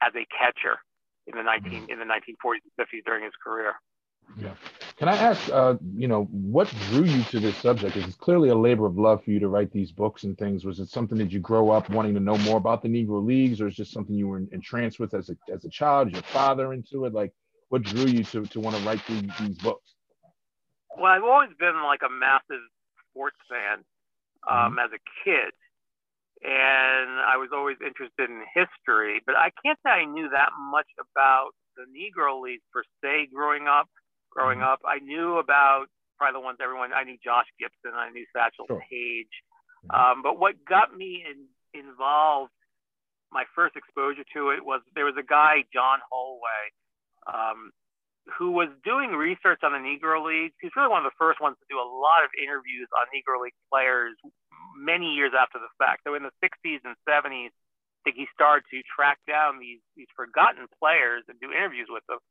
as 0.00 0.14
a 0.14 0.24
catcher 0.30 0.78
in 1.26 1.36
the 1.36 1.42
19 1.42 1.72
mm-hmm. 1.72 1.90
in 1.90 1.98
the 1.98 2.04
1940s 2.04 2.60
and 2.64 2.86
50s 2.86 3.04
during 3.04 3.24
his 3.24 3.32
career. 3.42 3.74
Yeah. 4.38 4.54
Can 4.96 5.08
I 5.08 5.16
ask, 5.16 5.50
uh, 5.52 5.74
you 5.94 6.08
know, 6.08 6.24
what 6.24 6.72
drew 6.88 7.04
you 7.04 7.22
to 7.24 7.38
this 7.38 7.56
subject? 7.56 7.96
Is 7.96 8.04
It's 8.06 8.16
clearly 8.16 8.48
a 8.48 8.54
labor 8.54 8.86
of 8.86 8.98
love 8.98 9.22
for 9.22 9.30
you 9.30 9.38
to 9.40 9.48
write 9.48 9.70
these 9.70 9.92
books 9.92 10.24
and 10.24 10.36
things. 10.36 10.64
Was 10.64 10.80
it 10.80 10.88
something 10.88 11.16
that 11.18 11.30
you 11.30 11.38
grow 11.38 11.70
up 11.70 11.88
wanting 11.90 12.14
to 12.14 12.20
know 12.20 12.36
more 12.38 12.56
about 12.56 12.82
the 12.82 12.88
Negro 12.88 13.24
Leagues, 13.24 13.60
or 13.60 13.68
is 13.68 13.76
just 13.76 13.92
something 13.92 14.14
you 14.14 14.26
were 14.26 14.38
entranced 14.38 14.98
with 14.98 15.14
as 15.14 15.30
a 15.30 15.36
as 15.52 15.64
a 15.64 15.68
child? 15.68 16.10
Your 16.10 16.22
father 16.22 16.72
into 16.72 17.04
it? 17.04 17.12
Like, 17.12 17.32
what 17.68 17.82
drew 17.82 18.06
you 18.06 18.24
to 18.24 18.44
to 18.46 18.60
want 18.60 18.76
to 18.76 18.82
write 18.82 19.00
these, 19.06 19.30
these 19.40 19.58
books? 19.58 19.94
Well, 20.96 21.12
I've 21.12 21.24
always 21.24 21.50
been 21.58 21.82
like 21.84 22.00
a 22.04 22.10
massive 22.10 22.64
sports 23.10 23.36
fan 23.48 23.84
um, 24.50 24.72
mm-hmm. 24.72 24.78
as 24.78 24.90
a 24.92 25.00
kid, 25.24 25.52
and 26.42 27.08
I 27.20 27.36
was 27.36 27.50
always 27.52 27.76
interested 27.80 28.28
in 28.28 28.44
history. 28.52 29.20
But 29.24 29.36
I 29.36 29.50
can't 29.64 29.78
say 29.84 29.90
I 29.90 30.04
knew 30.04 30.28
that 30.30 30.50
much 30.70 30.88
about 31.00 31.56
the 31.76 31.84
Negro 31.88 32.40
Leagues 32.40 32.64
per 32.72 32.82
se 33.02 33.28
growing 33.32 33.68
up 33.68 33.88
growing 34.36 34.60
mm-hmm. 34.60 34.76
up. 34.76 34.84
I 34.84 35.00
knew 35.00 35.40
about 35.40 35.88
probably 36.20 36.40
the 36.40 36.44
ones 36.44 36.60
everyone. 36.60 36.92
I 36.92 37.04
knew 37.04 37.16
Josh 37.24 37.48
Gibson. 37.56 37.96
I 37.96 38.12
knew 38.12 38.28
Satchel 38.36 38.68
sure. 38.68 38.84
Paige. 38.84 39.32
Mm-hmm. 39.88 39.96
Um, 39.96 40.16
but 40.20 40.38
what 40.38 40.60
got 40.68 40.92
me 40.92 41.24
in, 41.24 41.48
involved, 41.72 42.52
my 43.32 43.44
first 43.56 43.74
exposure 43.74 44.24
to 44.36 44.52
it 44.52 44.60
was 44.60 44.84
there 44.94 45.08
was 45.08 45.16
a 45.18 45.24
guy 45.24 45.64
John 45.72 45.98
Holway, 46.04 46.62
um, 47.26 47.72
who 48.38 48.52
was 48.52 48.68
doing 48.84 49.16
research 49.16 49.64
on 49.64 49.72
the 49.72 49.82
Negro 49.82 50.22
Leagues. 50.22 50.54
He's 50.60 50.74
really 50.76 50.92
one 50.92 51.02
of 51.04 51.08
the 51.08 51.18
first 51.18 51.40
ones 51.40 51.56
to 51.58 51.66
do 51.72 51.80
a 51.80 51.88
lot 51.88 52.22
of 52.22 52.30
interviews 52.36 52.86
on 52.94 53.08
Negro 53.10 53.42
League 53.42 53.56
players 53.72 54.14
many 54.76 55.16
years 55.16 55.32
after 55.32 55.58
the 55.58 55.72
fact. 55.80 56.04
So 56.06 56.14
in 56.14 56.22
the 56.22 56.34
60s 56.44 56.84
and 56.84 56.94
70s, 57.08 57.50
I 57.50 58.00
think 58.04 58.16
he 58.16 58.28
started 58.30 58.62
to 58.70 58.78
track 58.86 59.18
down 59.26 59.58
these 59.58 59.82
these 59.98 60.06
forgotten 60.14 60.70
players 60.78 61.26
and 61.26 61.40
do 61.40 61.50
interviews 61.50 61.90
with 61.90 62.06
them. 62.06 62.22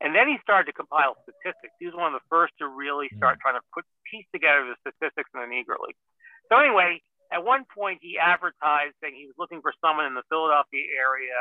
And 0.00 0.14
then 0.14 0.28
he 0.28 0.38
started 0.40 0.70
to 0.70 0.76
compile 0.76 1.18
statistics. 1.26 1.76
He 1.76 1.84
was 1.84 1.98
one 1.98 2.08
of 2.08 2.16
the 2.16 2.24
first 2.30 2.56
to 2.62 2.70
really 2.70 3.10
start 3.18 3.36
mm. 3.36 3.42
trying 3.44 3.58
to 3.58 3.64
put 3.74 3.84
piece 4.08 4.24
together 4.32 4.64
the 4.64 4.78
statistics 4.80 5.28
in 5.34 5.44
the 5.44 5.50
Negro 5.50 5.76
League. 5.82 5.98
So 6.48 6.56
anyway, 6.56 7.02
at 7.28 7.44
one 7.44 7.68
point 7.68 8.00
he 8.00 8.16
advertised 8.16 8.96
saying 9.02 9.18
he 9.18 9.28
was 9.28 9.36
looking 9.36 9.60
for 9.60 9.76
someone 9.82 10.06
in 10.06 10.14
the 10.16 10.24
Philadelphia 10.32 10.88
area 10.96 11.36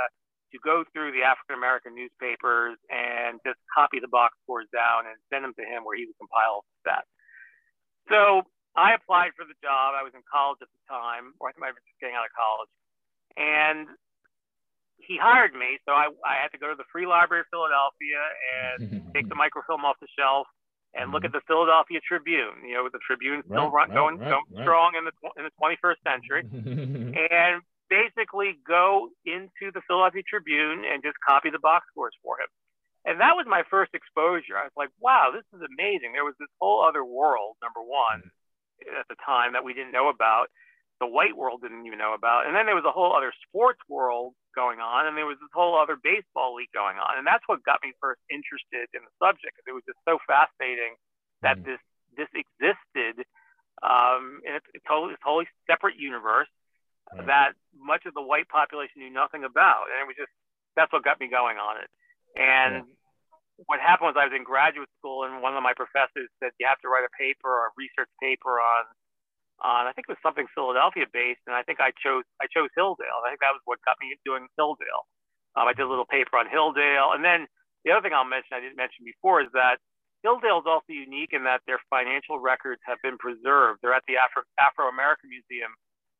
to 0.51 0.57
go 0.59 0.83
through 0.91 1.13
the 1.13 1.23
African 1.23 1.55
American 1.55 1.95
newspapers 1.95 2.77
and 2.89 3.39
just 3.45 3.57
copy 3.71 4.01
the 4.01 4.11
box 4.11 4.35
scores 4.43 4.67
down 4.73 5.05
and 5.05 5.15
send 5.31 5.45
them 5.45 5.53
to 5.55 5.65
him 5.65 5.85
where 5.85 5.95
he 5.95 6.09
would 6.09 6.17
compile 6.19 6.65
that. 6.85 7.05
So 8.09 8.43
I 8.77 8.93
applied 8.93 9.33
for 9.35 9.45
the 9.45 9.57
job. 9.63 9.97
I 9.97 10.03
was 10.05 10.13
in 10.13 10.21
college 10.29 10.61
at 10.61 10.69
the 10.69 10.83
time, 10.85 11.33
or 11.41 11.49
I 11.49 11.51
think 11.53 11.65
I 11.65 11.73
was 11.73 11.81
just 11.83 11.99
getting 11.99 12.15
out 12.15 12.27
of 12.27 12.33
college. 12.37 12.71
And 13.37 13.87
he 14.99 15.17
hired 15.17 15.55
me, 15.55 15.79
so 15.87 15.93
I, 15.95 16.11
I 16.21 16.37
had 16.41 16.51
to 16.53 16.59
go 16.59 16.69
to 16.69 16.77
the 16.77 16.87
Free 16.91 17.07
Library 17.07 17.41
of 17.41 17.49
Philadelphia 17.49 18.21
and 18.53 18.77
take 19.15 19.29
the 19.29 19.35
microfilm 19.35 19.85
off 19.85 19.97
the 20.03 20.11
shelf 20.13 20.45
and 20.93 21.11
look 21.11 21.25
at 21.25 21.31
the 21.31 21.41
Philadelphia 21.47 21.99
Tribune. 22.01 22.65
You 22.65 22.79
know, 22.79 22.83
with 22.83 22.93
the 22.93 23.03
Tribune 23.05 23.41
still 23.45 23.69
right, 23.69 23.89
run, 23.89 23.95
going, 23.95 24.15
right, 24.19 24.37
going 24.37 24.49
right. 24.53 24.63
strong 24.63 24.93
in 24.97 25.05
the 25.05 25.13
in 25.37 25.43
the 25.47 25.55
21st 25.57 25.99
century, 26.05 26.43
and 27.31 27.61
basically 27.89 28.57
go 28.67 29.09
into 29.25 29.73
the 29.73 29.81
Philadelphia 29.87 30.21
Tribune 30.29 30.85
and 30.85 31.01
just 31.01 31.17
copy 31.25 31.49
the 31.49 31.59
box 31.59 31.85
scores 31.89 32.13
for 32.21 32.37
him. 32.37 32.49
And 33.05 33.21
that 33.21 33.33
was 33.33 33.47
my 33.49 33.63
first 33.69 33.95
exposure. 33.95 34.59
I 34.59 34.67
was 34.67 34.75
like, 34.77 34.93
wow, 34.99 35.31
this 35.33 35.47
is 35.55 35.65
amazing. 35.65 36.13
There 36.13 36.27
was 36.27 36.37
this 36.37 36.51
whole 36.59 36.83
other 36.83 37.03
world, 37.03 37.57
number 37.63 37.81
one, 37.81 38.27
mm. 38.27 38.31
At 38.87 39.07
the 39.09 39.15
time 39.25 39.53
that 39.53 39.63
we 39.63 39.73
didn't 39.73 39.91
know 39.91 40.09
about 40.09 40.47
the 40.99 41.07
white 41.07 41.35
world 41.35 41.63
didn't 41.63 41.87
even 41.87 41.97
know 41.97 42.13
about. 42.13 42.45
And 42.45 42.55
then 42.55 42.67
there 42.67 42.75
was 42.75 42.83
a 42.83 42.91
whole 42.91 43.15
other 43.15 43.31
sports 43.47 43.79
world 43.87 44.35
going 44.53 44.79
on, 44.83 45.07
and 45.07 45.15
there 45.15 45.25
was 45.25 45.39
this 45.39 45.51
whole 45.55 45.79
other 45.79 45.95
baseball 45.95 46.55
league 46.55 46.71
going 46.75 46.99
on. 46.99 47.17
And 47.17 47.25
that's 47.25 47.43
what 47.47 47.63
got 47.63 47.79
me 47.83 47.95
first 48.03 48.19
interested 48.27 48.91
in 48.91 49.07
the 49.07 49.13
subject 49.15 49.55
because 49.55 49.67
it 49.67 49.75
was 49.75 49.87
just 49.87 49.99
so 50.03 50.19
fascinating 50.27 50.99
that 51.41 51.59
mm. 51.59 51.65
this 51.65 51.81
this 52.19 52.27
existed 52.35 53.23
um, 53.79 54.43
in 54.43 54.59
a, 54.59 54.61
totally, 54.83 55.15
a 55.15 55.21
totally 55.23 55.47
separate 55.63 55.95
universe 55.95 56.51
right. 57.15 57.27
that 57.27 57.55
much 57.71 58.03
of 58.03 58.13
the 58.13 58.21
white 58.21 58.51
population 58.51 58.99
knew 58.99 59.13
nothing 59.13 59.47
about. 59.47 59.87
And 59.87 60.03
it 60.03 60.07
was 60.07 60.19
just 60.19 60.33
that's 60.75 60.91
what 60.91 61.07
got 61.07 61.19
me 61.19 61.31
going 61.31 61.55
on 61.55 61.79
it. 61.79 61.89
And 62.35 62.83
what 63.67 63.83
happened 63.83 64.13
was 64.13 64.17
I 64.19 64.29
was 64.29 64.35
in 64.35 64.47
graduate 64.47 64.91
school 64.99 65.27
and 65.27 65.43
one 65.43 65.57
of 65.57 65.63
my 65.63 65.75
professors 65.75 66.31
said 66.39 66.55
you 66.59 66.67
have 66.69 66.79
to 66.85 66.87
write 66.87 67.03
a 67.03 67.13
paper 67.17 67.49
or 67.49 67.71
a 67.71 67.75
research 67.75 68.11
paper 68.21 68.61
on 68.61 68.85
on 69.59 69.87
I 69.87 69.91
think 69.91 70.07
it 70.07 70.15
was 70.15 70.23
something 70.23 70.47
Philadelphia 70.55 71.03
based, 71.11 71.43
and 71.43 71.55
I 71.55 71.63
think 71.67 71.83
I 71.83 71.91
chose 71.99 72.23
I 72.39 72.47
chose 72.47 72.71
Hilldale. 72.79 73.19
I 73.27 73.35
think 73.35 73.43
that 73.43 73.51
was 73.51 73.63
what 73.67 73.83
got 73.83 73.99
me 73.99 74.15
doing 74.23 74.47
Hilldale. 74.55 75.03
Um, 75.57 75.67
I 75.67 75.73
did 75.75 75.83
a 75.83 75.91
little 75.91 76.07
paper 76.07 76.39
on 76.39 76.47
Hilldale, 76.47 77.15
and 77.15 77.23
then 77.23 77.47
the 77.83 77.91
other 77.91 77.99
thing 77.99 78.15
I'll 78.15 78.27
mention 78.27 78.55
I 78.55 78.63
didn't 78.63 78.79
mention 78.79 79.03
before 79.03 79.41
is 79.43 79.51
that 79.51 79.83
Hilldale 80.23 80.63
is 80.63 80.67
also 80.67 80.91
unique 80.91 81.31
in 81.31 81.43
that 81.43 81.59
their 81.67 81.79
financial 81.89 82.39
records 82.39 82.79
have 82.87 82.99
been 83.03 83.17
preserved. 83.17 83.79
They're 83.83 83.95
at 83.95 84.07
the 84.07 84.15
Afro 84.15 84.43
Afro 84.59 84.87
American 84.87 85.31
Museum, 85.31 85.71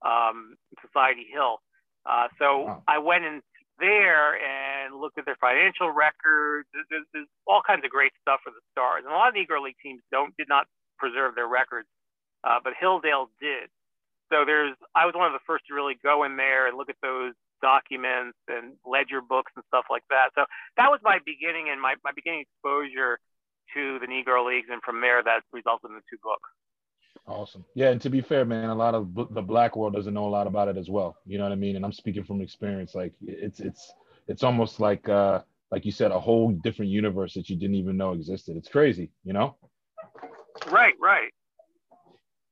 um, 0.04 0.56
Society 0.84 1.28
Hill. 1.32 1.64
Uh, 2.04 2.28
so 2.40 2.68
wow. 2.68 2.84
I 2.88 3.00
went 3.00 3.24
in 3.24 3.42
there 3.80 4.36
and 4.36 4.69
looked 4.96 5.18
at 5.18 5.26
their 5.26 5.38
financial 5.40 5.92
records. 5.92 6.68
There's, 6.90 7.06
there's 7.14 7.28
all 7.48 7.62
kinds 7.66 7.86
of 7.86 7.92
great 7.92 8.12
stuff 8.22 8.40
for 8.44 8.52
the 8.52 8.62
Stars, 8.72 9.04
and 9.06 9.14
a 9.14 9.18
lot 9.18 9.30
of 9.30 9.36
Negro 9.36 9.62
League 9.62 9.80
teams 9.84 10.02
don't 10.12 10.36
did 10.38 10.50
not 10.50 10.68
preserve 10.98 11.36
their 11.36 11.48
records 11.48 11.88
uh, 12.44 12.60
but 12.64 12.74
Hilldale 12.82 13.28
did. 13.42 13.70
So 14.32 14.46
there's, 14.46 14.76
I 14.94 15.06
was 15.06 15.16
one 15.16 15.26
of 15.26 15.34
the 15.34 15.44
first 15.48 15.66
to 15.68 15.74
really 15.74 15.98
go 16.04 16.24
in 16.24 16.38
there 16.38 16.68
and 16.68 16.78
look 16.78 16.90
at 16.90 17.02
those 17.02 17.34
documents 17.62 18.38
and 18.48 18.74
ledger 18.86 19.22
books 19.22 19.52
and 19.56 19.66
stuff 19.68 19.86
like 19.90 20.04
that. 20.10 20.30
So 20.36 20.46
that 20.78 20.90
was 20.90 21.00
my 21.04 21.18
beginning 21.26 21.68
and 21.72 21.82
my, 21.82 21.96
my 22.04 22.12
beginning 22.14 22.46
exposure 22.46 23.20
to 23.74 24.00
the 24.00 24.08
Negro 24.08 24.46
Leagues, 24.46 24.68
and 24.72 24.82
from 24.82 25.02
there 25.02 25.22
that 25.24 25.42
resulted 25.52 25.92
in 25.92 25.96
the 25.96 26.02
two 26.10 26.18
books. 26.24 26.50
Awesome. 27.28 27.64
Yeah, 27.76 27.90
and 27.90 28.02
to 28.02 28.10
be 28.10 28.22
fair, 28.22 28.46
man, 28.46 28.70
a 28.70 28.76
lot 28.76 28.96
of 28.96 29.14
the 29.14 29.42
black 29.42 29.76
world 29.76 29.94
doesn't 29.94 30.14
know 30.14 30.28
a 30.28 30.30
lot 30.30 30.48
about 30.48 30.68
it 30.68 30.78
as 30.78 30.90
well. 30.90 31.18
You 31.26 31.38
know 31.38 31.44
what 31.44 31.52
I 31.52 31.56
mean? 31.56 31.76
And 31.76 31.86
I'm 31.86 31.92
speaking 31.92 32.24
from 32.24 32.42
experience. 32.42 32.96
Like 32.96 33.14
it's 33.22 33.60
it's 33.60 33.94
it's 34.30 34.44
almost 34.44 34.80
like 34.80 35.10
uh 35.10 35.42
like 35.72 35.86
you 35.86 35.92
said, 35.92 36.12
a 36.12 36.20
whole 36.20 36.52
different 36.52 36.92
universe 36.92 37.34
that 37.36 37.50
you 37.50 37.56
didn't 37.56 37.76
even 37.76 37.96
know 37.98 38.14
existed. 38.14 38.58
It's 38.58 38.70
crazy, 38.70 39.12
you 39.24 39.34
know? 39.34 39.56
Right, 40.72 40.96
right. 41.00 41.30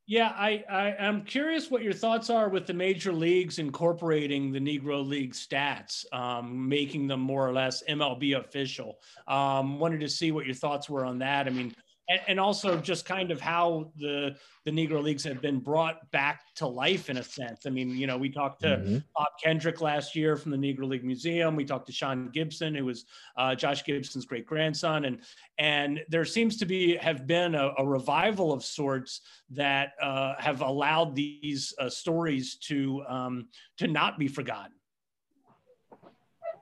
Yeah, 0.05 0.34
I, 0.38 0.63
I 0.69 0.95
am 0.99 1.23
curious 1.23 1.69
what 1.69 1.84
your 1.84 1.91
thoughts 1.91 2.30
are 2.30 2.47
with 2.47 2.65
the 2.65 2.73
major 2.73 3.11
leagues 3.11 3.59
incorporating 3.59 4.53
the 4.53 4.59
Negro 4.59 5.05
League 5.05 5.34
stats, 5.34 6.05
um, 6.13 6.69
making 6.69 7.07
them 7.07 7.19
more 7.19 7.45
or 7.45 7.51
less 7.51 7.84
MLB 7.89 8.39
official. 8.39 8.99
Um, 9.28 9.80
wanted 9.80 9.99
to 10.01 10.07
see 10.07 10.32
what 10.32 10.45
your 10.45 10.55
thoughts 10.55 10.89
were 10.89 11.03
on 11.03 11.19
that. 11.19 11.47
I 11.47 11.49
mean, 11.49 11.73
and, 12.10 12.20
and 12.28 12.39
also 12.39 12.78
just 12.78 13.05
kind 13.05 13.32
of 13.32 13.41
how 13.41 13.91
the 13.97 14.36
the 14.66 14.72
Negro 14.72 15.01
Leagues 15.01 15.24
have 15.24 15.41
been 15.41 15.60
brought 15.60 16.12
back 16.12 16.41
to 16.55 16.68
life 16.68 17.10
in 17.10 17.18
a 17.18 17.24
sense. 17.24 17.66
I 17.66 17.70
mean, 17.70 17.91
you 17.91 18.05
know, 18.05 18.18
we 18.18 18.30
talked 18.30 18.62
to 18.62 18.68
mm-hmm. 18.68 18.97
Bob 19.16 19.28
Kendrick 19.41 19.80
last 19.80 20.16
year 20.16 20.36
from 20.36 20.51
the 20.51 20.58
Negro 20.58 20.88
League 20.88 21.05
Museum. 21.05 21.55
We 21.55 21.64
talked 21.64 21.86
to 21.88 21.93
Sean 21.93 22.30
Gibson, 22.30 22.76
who 22.76 22.86
was 22.86 23.05
uh, 23.38 23.55
Josh 23.55 23.86
Gibson's 23.86 24.26
great 24.26 24.45
grandson, 24.45 25.05
and 25.05 25.20
and 25.58 26.01
there 26.10 26.26
seems 26.26 26.58
to 26.58 26.66
be 26.66 26.97
have 26.97 27.28
been 27.28 27.55
a, 27.55 27.72
a 27.78 27.86
revival 27.86 28.51
of 28.51 28.64
sorts 28.64 29.22
that 29.51 29.93
uh, 30.01 30.36
have 30.38 30.62
allowed 30.62 31.16
these 31.16 31.74
uh, 31.80 31.89
stories 31.89 32.55
to 32.55 33.03
um, 33.08 33.47
to 33.78 33.88
not 33.88 34.20
be 34.20 34.28
forgotten. 34.28 34.74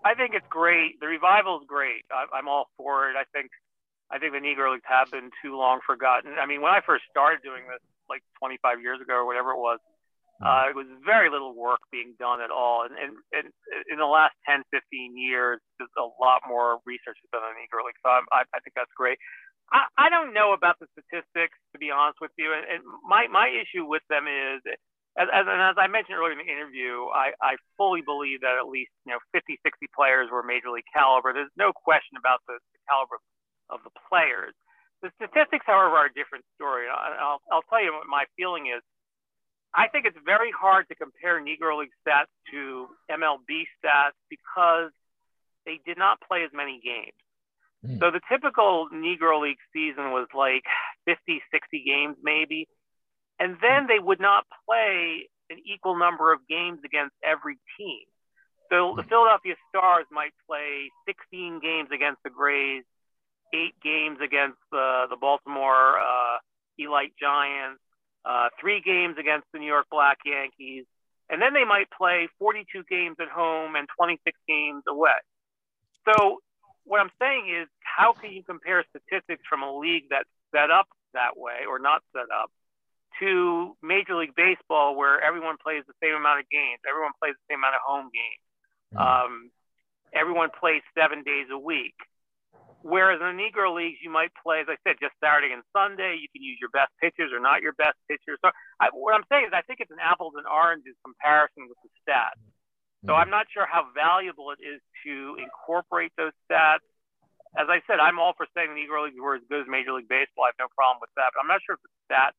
I 0.03 0.13
think 0.13 0.35
it's 0.35 0.45
great. 0.49 0.99
The 0.99 1.07
revival 1.07 1.59
is 1.59 1.65
great. 1.67 2.03
I, 2.11 2.37
I'm 2.37 2.47
all 2.47 2.69
for 2.77 3.09
it. 3.09 3.15
I 3.15 3.23
think 3.33 3.49
I 4.11 4.19
think 4.19 4.33
the 4.33 4.43
Negro 4.43 4.73
Leagues 4.73 4.85
have 4.85 5.09
been 5.09 5.31
too 5.41 5.57
long 5.57 5.79
forgotten. 5.85 6.37
I 6.37 6.45
mean, 6.45 6.61
when 6.61 6.71
I 6.71 6.81
first 6.85 7.05
started 7.09 7.41
doing 7.41 7.65
this, 7.65 7.81
like 8.09 8.21
25 8.37 8.81
years 8.81 9.01
ago 9.01 9.17
or 9.17 9.25
whatever 9.25 9.51
it 9.51 9.57
was, 9.57 9.79
hmm. 10.37 10.45
uh, 10.45 10.69
it 10.69 10.75
was 10.77 10.85
very 11.01 11.29
little 11.29 11.57
work 11.57 11.81
being 11.91 12.13
done 12.21 12.41
at 12.41 12.53
all. 12.53 12.85
And, 12.85 12.93
and, 12.93 13.17
and 13.33 13.49
in 13.89 13.97
the 13.97 14.05
last 14.05 14.37
10, 14.45 14.61
15 14.69 15.17
years, 15.17 15.57
there's 15.81 15.93
a 15.97 16.05
lot 16.21 16.45
more 16.45 16.79
research 16.85 17.17
done 17.33 17.41
on 17.41 17.57
the 17.57 17.65
Negro 17.65 17.81
League. 17.81 17.97
So 18.05 18.13
I'm, 18.13 18.29
I, 18.29 18.45
I 18.53 18.61
think 18.61 18.77
that's 18.77 18.93
great. 18.93 19.17
I, 19.73 19.89
I 19.97 20.07
don't 20.13 20.37
know 20.37 20.53
about 20.53 20.77
the 20.77 20.85
statistics, 20.93 21.57
to 21.73 21.81
be 21.81 21.89
honest 21.89 22.21
with 22.21 22.31
you. 22.37 22.53
And, 22.53 22.61
and 22.69 22.81
my, 23.01 23.25
my 23.25 23.49
issue 23.49 23.89
with 23.89 24.05
them 24.13 24.29
is 24.29 24.61
as, 25.15 25.31
as, 25.31 25.47
and 25.47 25.63
as 25.63 25.79
I 25.79 25.87
mentioned 25.87 26.19
earlier 26.19 26.35
in 26.35 26.43
the 26.43 26.51
interview, 26.51 27.07
I, 27.15 27.31
I 27.39 27.55
fully 27.79 28.03
believe 28.03 28.43
that 28.43 28.59
at 28.59 28.67
least 28.67 28.91
you 29.07 29.15
know 29.15 29.21
50, 29.31 29.57
60 29.63 29.87
players 29.95 30.27
were 30.27 30.43
major 30.43 30.69
league 30.69 30.87
caliber. 30.91 31.31
There's 31.31 31.55
no 31.55 31.71
question 31.71 32.19
about 32.19 32.43
the, 32.51 32.59
the 32.75 32.79
caliber 32.91 33.15
of 33.15 33.23
the 33.69 33.93
players. 34.09 34.53
The 35.01 35.11
statistics, 35.15 35.65
however, 35.65 35.95
are 35.97 36.05
a 36.07 36.13
different 36.13 36.45
story. 36.55 36.85
I'll, 36.89 37.41
I'll 37.51 37.65
tell 37.69 37.83
you 37.83 37.93
what 37.93 38.07
my 38.07 38.25
feeling 38.37 38.67
is. 38.67 38.81
I 39.73 39.87
think 39.89 40.05
it's 40.05 40.17
very 40.23 40.51
hard 40.51 40.87
to 40.87 40.95
compare 40.95 41.41
Negro 41.41 41.79
League 41.79 41.91
stats 42.07 42.31
to 42.51 42.87
MLB 43.11 43.67
stats 43.77 44.15
because 44.29 44.91
they 45.65 45.79
did 45.85 45.97
not 45.97 46.19
play 46.21 46.43
as 46.43 46.51
many 46.53 46.79
games. 46.79 47.17
Mm. 47.85 47.99
So 47.99 48.11
the 48.11 48.21
typical 48.31 48.87
Negro 48.93 49.41
League 49.41 49.59
season 49.73 50.11
was 50.11 50.27
like 50.33 50.63
50, 51.05 51.41
60 51.51 51.83
games 51.85 52.15
maybe. 52.23 52.67
And 53.37 53.57
then 53.61 53.87
they 53.87 53.99
would 53.99 54.21
not 54.21 54.45
play 54.65 55.27
an 55.49 55.57
equal 55.65 55.99
number 55.99 56.31
of 56.31 56.39
games 56.47 56.79
against 56.85 57.13
every 57.21 57.57
team. 57.77 58.07
So 58.71 58.93
the 58.95 59.03
hmm. 59.03 59.09
Philadelphia 59.09 59.55
Stars 59.69 60.05
might 60.09 60.33
play 60.47 60.89
16 61.05 61.59
games 61.61 61.89
against 61.93 62.23
the 62.23 62.31
Grays, 62.31 62.83
eight 63.55 63.75
games 63.81 64.19
against 64.23 64.59
the, 64.71 65.05
the 65.09 65.15
Baltimore 65.15 65.97
uh, 65.99 66.37
Elite 66.77 67.13
Giants, 67.19 67.79
uh, 68.25 68.49
three 68.59 68.81
games 68.81 69.15
against 69.19 69.47
the 69.53 69.59
New 69.59 69.67
York 69.67 69.87
Black 69.89 70.17
Yankees, 70.25 70.85
and 71.29 71.41
then 71.41 71.53
they 71.53 71.63
might 71.63 71.89
play 71.89 72.27
42 72.39 72.83
games 72.89 73.15
at 73.21 73.29
home 73.29 73.75
and 73.75 73.87
26 73.97 74.37
games 74.47 74.83
away. 74.87 75.17
So 76.05 76.39
what 76.83 77.01
I'm 77.01 77.11
saying 77.19 77.49
is, 77.49 77.67
how 77.81 78.13
can 78.13 78.31
you 78.31 78.43
compare 78.43 78.83
statistics 78.89 79.41
from 79.49 79.63
a 79.63 79.77
league 79.77 80.05
that's 80.09 80.29
set 80.53 80.69
up 80.69 80.87
that 81.13 81.37
way 81.37 81.65
or 81.67 81.79
not 81.79 82.03
set 82.13 82.29
up 82.29 82.51
to 83.19 83.75
Major 83.81 84.15
League 84.15 84.35
Baseball, 84.35 84.95
where 84.95 85.21
everyone 85.21 85.55
plays 85.61 85.83
the 85.87 85.93
same 86.03 86.15
amount 86.15 86.41
of 86.41 86.49
games, 86.49 86.79
everyone 86.87 87.13
plays 87.19 87.33
the 87.33 87.53
same 87.53 87.59
amount 87.59 87.75
of 87.75 87.81
home 87.85 88.09
games, 88.11 88.43
mm-hmm. 88.93 89.01
um, 89.01 89.51
everyone 90.13 90.49
plays 90.59 90.81
seven 90.97 91.23
days 91.23 91.47
a 91.51 91.57
week. 91.57 91.95
Whereas 92.85 93.17
in 93.17 93.33
the 93.33 93.41
Negro 93.41 93.73
Leagues, 93.73 93.97
you 94.05 94.13
might 94.13 94.29
play, 94.37 94.61
as 94.61 94.69
I 94.69 94.77
said, 94.85 95.01
just 95.01 95.17
Saturday 95.17 95.49
and 95.49 95.65
Sunday. 95.73 96.21
You 96.21 96.29
can 96.29 96.45
use 96.45 96.61
your 96.61 96.69
best 96.69 96.93
pitchers 97.01 97.33
or 97.33 97.41
not 97.41 97.65
your 97.65 97.73
best 97.81 97.97
pitchers. 98.05 98.37
So 98.45 98.53
I, 98.77 98.93
what 98.93 99.17
I'm 99.17 99.25
saying 99.25 99.49
is, 99.49 99.57
I 99.57 99.65
think 99.65 99.81
it's 99.81 99.89
an 99.89 99.97
apples 99.97 100.37
and 100.37 100.45
oranges 100.45 100.93
comparison 101.01 101.65
with 101.65 101.81
the 101.81 101.89
stats. 102.05 102.37
So 103.01 103.09
mm-hmm. 103.09 103.17
I'm 103.17 103.33
not 103.33 103.49
sure 103.49 103.65
how 103.65 103.89
valuable 103.97 104.53
it 104.53 104.61
is 104.61 104.85
to 105.01 105.33
incorporate 105.41 106.13
those 106.13 106.37
stats. 106.45 106.85
As 107.57 107.73
I 107.73 107.81
said, 107.89 107.97
I'm 107.97 108.21
all 108.21 108.37
for 108.37 108.45
saying 108.53 108.69
the 108.69 108.77
Negro 108.77 109.09
Leagues 109.09 109.17
were 109.17 109.33
as 109.33 109.45
good 109.49 109.65
as 109.65 109.67
Major 109.67 109.97
League 109.97 110.05
Baseball. 110.05 110.45
I 110.45 110.53
have 110.53 110.61
no 110.61 110.69
problem 110.77 111.01
with 111.01 111.09
that. 111.17 111.33
But 111.33 111.41
I'm 111.41 111.49
not 111.49 111.65
sure 111.65 111.81
if 111.81 111.81
the 111.81 111.93
stats 112.05 112.37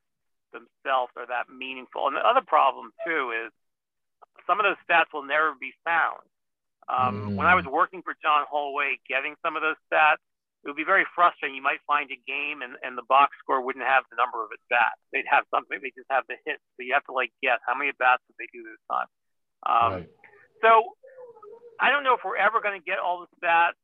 themselves 0.55 1.11
are 1.18 1.26
that 1.26 1.51
meaningful. 1.51 2.07
And 2.07 2.14
the 2.14 2.22
other 2.22 2.47
problem 2.47 2.94
too 3.03 3.34
is 3.34 3.51
some 4.47 4.62
of 4.62 4.64
those 4.68 4.78
stats 4.86 5.11
will 5.11 5.26
never 5.26 5.59
be 5.59 5.74
found. 5.82 6.22
Um, 6.86 7.34
mm. 7.34 7.34
When 7.34 7.51
I 7.51 7.59
was 7.59 7.66
working 7.66 8.07
for 8.07 8.14
John 8.22 8.47
Holway, 8.47 9.03
getting 9.11 9.34
some 9.42 9.59
of 9.59 9.66
those 9.66 9.74
stats, 9.90 10.22
it 10.66 10.74
would 10.74 10.82
be 10.82 10.82
very 10.82 11.06
frustrating. 11.14 11.54
You 11.54 11.62
might 11.62 11.78
find 11.86 12.10
a 12.10 12.18
game 12.26 12.58
and, 12.58 12.74
and 12.82 12.98
the 12.98 13.06
box 13.06 13.38
score 13.38 13.62
wouldn't 13.62 13.86
have 13.86 14.02
the 14.10 14.18
number 14.18 14.42
of 14.42 14.50
at 14.50 14.58
bats. 14.66 14.98
They'd 15.14 15.30
have 15.30 15.46
something, 15.54 15.78
they 15.78 15.94
just 15.94 16.10
have 16.10 16.26
the 16.26 16.34
hits. 16.42 16.58
So 16.74 16.82
you 16.82 16.90
have 16.90 17.06
to 17.06 17.14
like 17.14 17.30
guess 17.38 17.62
how 17.62 17.78
many 17.78 17.94
at 17.94 17.98
bats 18.02 18.26
did 18.26 18.34
they 18.34 18.50
do 18.50 18.66
this 18.66 18.82
time. 18.90 19.08
Um, 19.62 19.90
right. 20.02 20.10
So 20.66 20.98
I 21.78 21.94
don't 21.94 22.02
know 22.02 22.18
if 22.18 22.26
we're 22.26 22.34
ever 22.34 22.58
going 22.58 22.74
to 22.74 22.82
get 22.82 22.98
all 22.98 23.22
the 23.22 23.30
stats. 23.38 23.78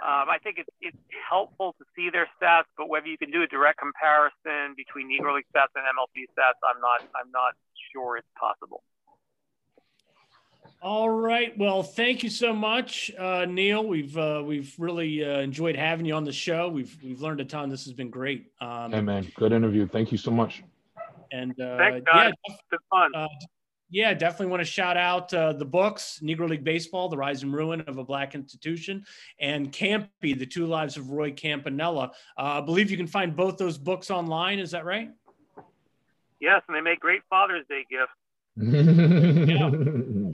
Um, 0.00 0.32
I 0.32 0.40
think 0.40 0.56
it's, 0.56 0.72
it's 0.80 0.96
helpful 1.12 1.76
to 1.76 1.84
see 1.92 2.08
their 2.08 2.26
stats, 2.40 2.66
but 2.80 2.88
whether 2.88 3.06
you 3.06 3.20
can 3.20 3.30
do 3.30 3.44
a 3.44 3.46
direct 3.46 3.78
comparison 3.78 4.72
between 4.80 5.06
Negro 5.06 5.36
League 5.36 5.46
stats 5.52 5.70
and 5.76 5.84
MLB 5.84 6.24
stats, 6.34 6.58
I'm 6.64 6.80
not 6.80 7.04
I'm 7.14 7.30
not 7.30 7.54
sure 7.92 8.16
it's 8.16 8.32
possible. 8.34 8.82
All 10.84 11.08
right. 11.08 11.56
Well, 11.56 11.82
thank 11.82 12.22
you 12.22 12.28
so 12.28 12.52
much, 12.52 13.10
uh, 13.18 13.46
Neil. 13.48 13.86
We've 13.86 14.14
uh, 14.18 14.42
we've 14.44 14.74
really 14.78 15.24
uh, 15.24 15.40
enjoyed 15.40 15.76
having 15.76 16.04
you 16.04 16.12
on 16.12 16.24
the 16.24 16.32
show. 16.32 16.68
We've 16.68 16.94
we've 17.02 17.22
learned 17.22 17.40
a 17.40 17.44
ton. 17.46 17.70
This 17.70 17.84
has 17.84 17.94
been 17.94 18.10
great. 18.10 18.52
Um, 18.60 18.92
hey 18.92 19.00
man, 19.00 19.26
good 19.34 19.52
interview. 19.52 19.88
Thank 19.88 20.12
you 20.12 20.18
so 20.18 20.30
much. 20.30 20.62
And 21.32 21.58
uh, 21.58 21.78
Thanks, 21.78 22.04
guys. 22.04 22.34
yeah, 22.46 22.54
it's 22.70 22.84
fun. 22.90 23.14
Uh, 23.14 23.26
yeah, 23.88 24.12
definitely 24.12 24.48
want 24.48 24.60
to 24.60 24.66
shout 24.66 24.98
out 24.98 25.32
uh, 25.32 25.54
the 25.54 25.64
books 25.64 26.20
Negro 26.22 26.50
League 26.50 26.64
Baseball, 26.64 27.08
The 27.08 27.16
Rise 27.16 27.44
and 27.44 27.54
Ruin 27.54 27.80
of 27.82 27.96
a 27.96 28.04
Black 28.04 28.34
Institution, 28.34 29.06
and 29.40 29.72
Campy, 29.72 30.38
The 30.38 30.44
Two 30.44 30.66
Lives 30.66 30.98
of 30.98 31.08
Roy 31.08 31.32
Campanella. 31.32 32.12
Uh, 32.36 32.42
I 32.42 32.60
believe 32.60 32.90
you 32.90 32.98
can 32.98 33.06
find 33.06 33.34
both 33.34 33.56
those 33.56 33.78
books 33.78 34.10
online. 34.10 34.58
Is 34.58 34.72
that 34.72 34.84
right? 34.84 35.10
Yes, 36.40 36.60
and 36.68 36.76
they 36.76 36.82
make 36.82 37.00
great 37.00 37.22
Father's 37.30 37.64
Day 37.70 37.86
gifts. 37.88 38.12
yeah. 38.56 39.70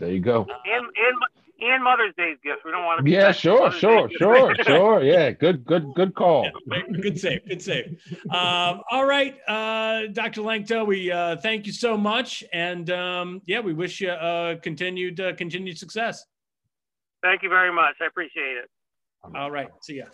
There 0.01 0.11
you 0.11 0.21
go. 0.21 0.47
And, 0.65 0.85
and 0.85 1.17
and 1.63 1.85
Mother's 1.85 2.15
Day's 2.17 2.39
gifts. 2.43 2.63
We 2.65 2.71
don't 2.71 2.85
want 2.85 3.05
to. 3.05 3.11
Yeah, 3.11 3.33
sure, 3.33 3.71
sure, 3.71 4.09
sure, 4.19 4.55
sure. 4.65 5.03
Yeah, 5.03 5.31
good, 5.31 5.65
good, 5.67 5.93
good 5.95 6.15
call. 6.15 6.45
Yeah, 6.45 6.81
good 7.01 7.21
save, 7.21 7.47
good 7.47 7.61
save. 7.61 8.01
Um, 8.31 8.81
all 8.91 9.05
right, 9.05 9.37
uh, 9.47 10.07
Dr. 10.13 10.41
Lanctot, 10.41 10.87
we 10.87 11.13
uh, 11.13 11.37
thank 11.37 11.67
you 11.67 11.73
so 11.73 11.97
much, 11.97 12.43
and 12.53 12.91
um, 12.91 13.43
yeah, 13.47 13.61
we 13.61 13.75
wish 13.75 14.01
you 14.01 14.11
uh, 14.11 14.57
continued 14.57 15.21
uh, 15.21 15.35
continued 15.35 15.79
success. 15.79 16.25
Thank 17.23 17.43
you 17.43 17.51
very 17.51 17.73
much. 17.73 17.97
I 18.01 18.07
appreciate 18.07 18.57
it. 18.57 18.71
All 19.37 19.51
right, 19.51 19.69
see 19.83 19.97
ya. 19.97 20.07